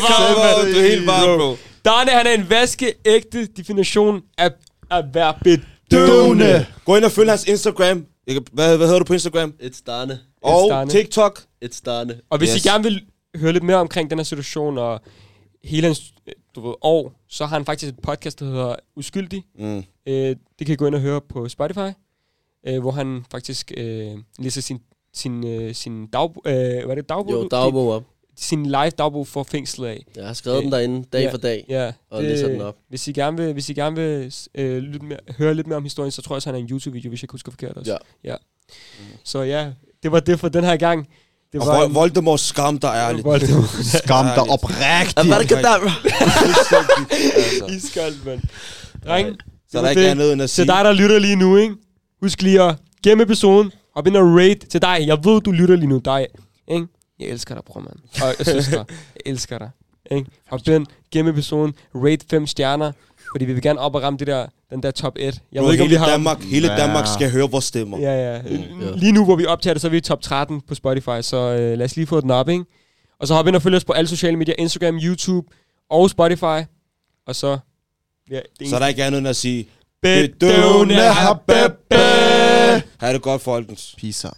Kom 0.01 0.35
du 0.71 0.77
er 0.79 0.81
helt 0.89 1.07
varm, 1.07 1.39
bro. 1.39 1.55
Darne, 1.85 2.11
han 2.11 2.27
er 2.27 2.31
en 2.31 2.49
vaskeægte 2.49 3.45
definition 3.57 4.21
af 4.37 4.49
at 4.91 5.05
være 5.13 5.33
bedøvende. 5.43 5.67
Døvende. 5.91 6.65
Gå 6.85 6.95
ind 6.95 7.05
og 7.05 7.11
følg 7.11 7.29
hans 7.29 7.43
Instagram. 7.43 8.05
Hvad, 8.53 8.77
hvad 8.77 8.87
hedder 8.87 8.99
du 8.99 9.05
på 9.05 9.13
Instagram? 9.13 9.53
It's 9.63 9.83
Darne. 9.87 10.19
Og 10.43 10.69
Darne. 10.69 10.91
TikTok. 10.91 11.39
It's 11.65 11.81
Darne. 11.85 12.15
Og 12.29 12.37
hvis. 12.37 12.49
Yes. 12.53 12.65
I 12.65 12.67
gerne 12.67 12.83
vil 12.83 13.01
høre 13.35 13.51
lidt 13.53 13.63
mere 13.63 13.77
omkring 13.77 14.09
den 14.09 14.19
her 14.19 14.23
situation 14.23 14.77
og 14.77 15.01
hele 15.63 15.87
hans 15.87 16.01
du 16.55 16.61
ved, 16.67 16.73
år, 16.81 17.13
så 17.27 17.45
har 17.45 17.55
han 17.55 17.65
faktisk 17.65 17.93
et 17.93 17.99
podcast, 17.99 18.39
der 18.39 18.45
hedder 18.45 18.75
Uskyldig. 18.95 19.43
Mm. 19.59 19.77
Øh, 20.07 20.35
det 20.59 20.65
kan 20.67 20.73
I 20.73 20.75
gå 20.75 20.85
ind 20.87 20.95
og 20.95 21.01
høre 21.01 21.21
på 21.21 21.49
Spotify, 21.49 21.89
øh, 22.67 22.79
hvor 22.81 22.91
han 22.91 23.25
faktisk 23.31 23.71
øh, 23.77 24.11
læser 24.39 24.61
sin, 24.61 24.79
sin, 25.13 25.47
øh, 25.47 25.75
sin 25.75 26.07
dag, 26.07 26.29
øh, 26.45 26.53
hvad 26.53 26.89
er 26.89 26.95
det, 26.95 27.09
dagbog? 27.09 27.31
Jo, 27.31 27.47
dagbog 27.47 27.91
op. 27.91 28.03
Sin 28.35 28.65
live 28.65 28.89
dagbog 28.89 29.27
for 29.27 29.43
fængslet 29.43 29.87
af. 29.87 30.05
Jeg 30.15 30.25
har 30.25 30.33
skrevet 30.33 30.63
den 30.63 30.71
derinde 30.71 31.03
dag 31.13 31.21
Ja. 31.23 31.31
for 31.31 31.37
dag. 31.37 31.65
Ja, 31.69 31.91
Og 32.09 32.23
læser 32.23 32.47
den 32.47 32.61
op. 32.61 32.77
Hvis 32.89 33.07
I 33.07 33.11
gerne 33.13 33.37
vil, 33.37 33.53
hvis 33.53 33.69
I 33.69 33.73
gerne 33.73 33.95
vil 33.95 34.33
øh, 34.55 34.77
lytte 34.77 35.05
mere, 35.05 35.19
høre 35.37 35.53
lidt 35.53 35.67
mere 35.67 35.77
om 35.77 35.83
historien, 35.83 36.11
så 36.11 36.21
tror 36.21 36.33
jeg 36.33 36.37
også, 36.37 36.49
han 36.49 36.55
er 36.55 36.59
en 36.59 36.69
YouTube-video, 36.69 37.09
hvis 37.09 37.19
jeg 37.19 37.23
ikke 37.23 37.31
husker 37.31 37.51
forkert 37.51 37.77
også. 37.77 37.91
Ja. 38.23 38.31
ja. 38.31 38.35
Så 39.23 39.41
ja, 39.41 39.71
det 40.03 40.11
var 40.11 40.19
det 40.19 40.39
for 40.39 40.49
den 40.49 40.63
her 40.63 40.77
gang. 40.77 41.07
Det 41.53 41.61
Og 41.61 41.67
var 41.67 41.79
Vol- 41.87 41.93
Voldemort 41.93 42.39
skam 42.39 42.79
dig 42.79 42.87
ærligt. 42.95 43.25
Voldemort. 43.25 43.69
Skam 44.03 44.25
dig 44.25 44.39
oprigtigt. 44.49 45.25
Hvad 45.27 45.37
er 45.37 45.41
det, 45.41 45.49
der? 45.49 45.79
Altså. 47.35 47.65
Iskoldt, 47.87 48.25
mand. 48.25 48.41
Dreng, 49.05 49.35
Så 49.71 49.77
er 49.77 49.81
der 49.81 49.89
ikke 49.89 50.07
andet 50.09 50.33
end 50.33 50.41
at 50.41 50.49
Til 50.49 50.55
sige. 50.55 50.67
dig, 50.67 50.85
der 50.85 50.91
lytter 50.93 51.19
lige 51.19 51.35
nu, 51.35 51.57
ikke? 51.57 51.75
Husk 52.21 52.41
lige 52.41 52.61
at 52.61 52.75
gemme 53.03 53.23
episoden. 53.23 53.71
Hop 53.95 54.07
ind 54.07 54.17
og 54.17 54.35
rate 54.37 54.67
til 54.67 54.81
dig. 54.81 55.03
Jeg 55.07 55.17
ved, 55.23 55.41
du 55.41 55.51
lytter 55.51 55.75
lige 55.75 55.87
nu. 55.87 56.01
Dig, 56.05 56.27
ikke? 56.67 56.87
Jeg 57.19 57.27
elsker 57.27 57.55
dig, 57.55 57.63
bror, 57.67 57.79
mand. 57.79 58.23
Og 58.39 58.45
søster, 58.45 58.77
jeg 59.15 59.21
elsker 59.25 59.57
dig. 59.57 59.69
Ikke? 60.11 60.29
Hop 60.49 60.59
ind, 60.67 60.85
gemme 61.11 61.31
episoden. 61.31 61.73
Rate 61.95 62.25
fem 62.29 62.47
stjerner. 62.47 62.91
Fordi 63.33 63.45
vi 63.45 63.53
vil 63.53 63.61
gerne 63.61 63.79
op 63.79 63.95
og 63.95 64.01
ramme 64.03 64.19
det 64.19 64.27
der, 64.27 64.45
den 64.69 64.83
der 64.83 64.91
top 64.91 65.13
1. 65.19 65.41
Jeg 65.51 65.63
ved 65.63 65.71
ikke, 65.71 65.83
om 65.83 65.89
vi 65.89 65.93
hele 65.93 65.99
har... 66.05 66.09
Danmark, 66.11 66.41
hele 66.43 66.67
Ja. 66.71 66.77
Danmark 66.77 67.05
skal 67.15 67.31
høre 67.31 67.51
vores 67.51 67.65
stemmer. 67.65 67.99
Ja, 67.99 68.33
ja. 68.33 68.41
Lige 68.95 69.11
nu, 69.11 69.25
hvor 69.25 69.35
vi 69.35 69.45
optager 69.45 69.73
det, 69.73 69.81
så 69.81 69.87
er 69.87 69.91
vi 69.91 69.97
i 69.97 70.01
top 70.01 70.21
13 70.21 70.61
på 70.61 70.75
Spotify. 70.75 71.21
Så 71.21 71.37
øh, 71.37 71.77
lad 71.77 71.85
os 71.85 71.95
lige 71.95 72.07
få 72.07 72.21
den 72.21 72.31
op, 72.31 72.49
ikke? 72.49 72.65
Og 73.19 73.27
så 73.27 73.33
hop 73.33 73.47
ind 73.47 73.55
og 73.55 73.61
følg 73.61 73.75
os 73.75 73.83
på 73.85 73.93
alle 73.93 74.07
sociale 74.07 74.37
medier. 74.37 74.55
Instagram, 74.57 74.95
YouTube 74.97 75.47
og 75.89 76.09
Spotify. 76.09 76.61
Og 77.27 77.35
så... 77.35 77.57
Ja, 78.31 78.39
det 78.59 78.69
Så 78.69 78.75
er 78.75 78.79
der 78.79 78.87
ikke 78.87 79.03
andet 79.03 79.19
end 79.19 79.27
at 79.27 79.35
sige, 79.35 79.67
bedøvende 80.01 80.95
habebe. 80.95 81.75
ha' 82.99 83.13
det 83.13 83.21
godt, 83.21 83.41
folkens. 83.41 83.95
Peace 84.01 84.27
out. 84.27 84.37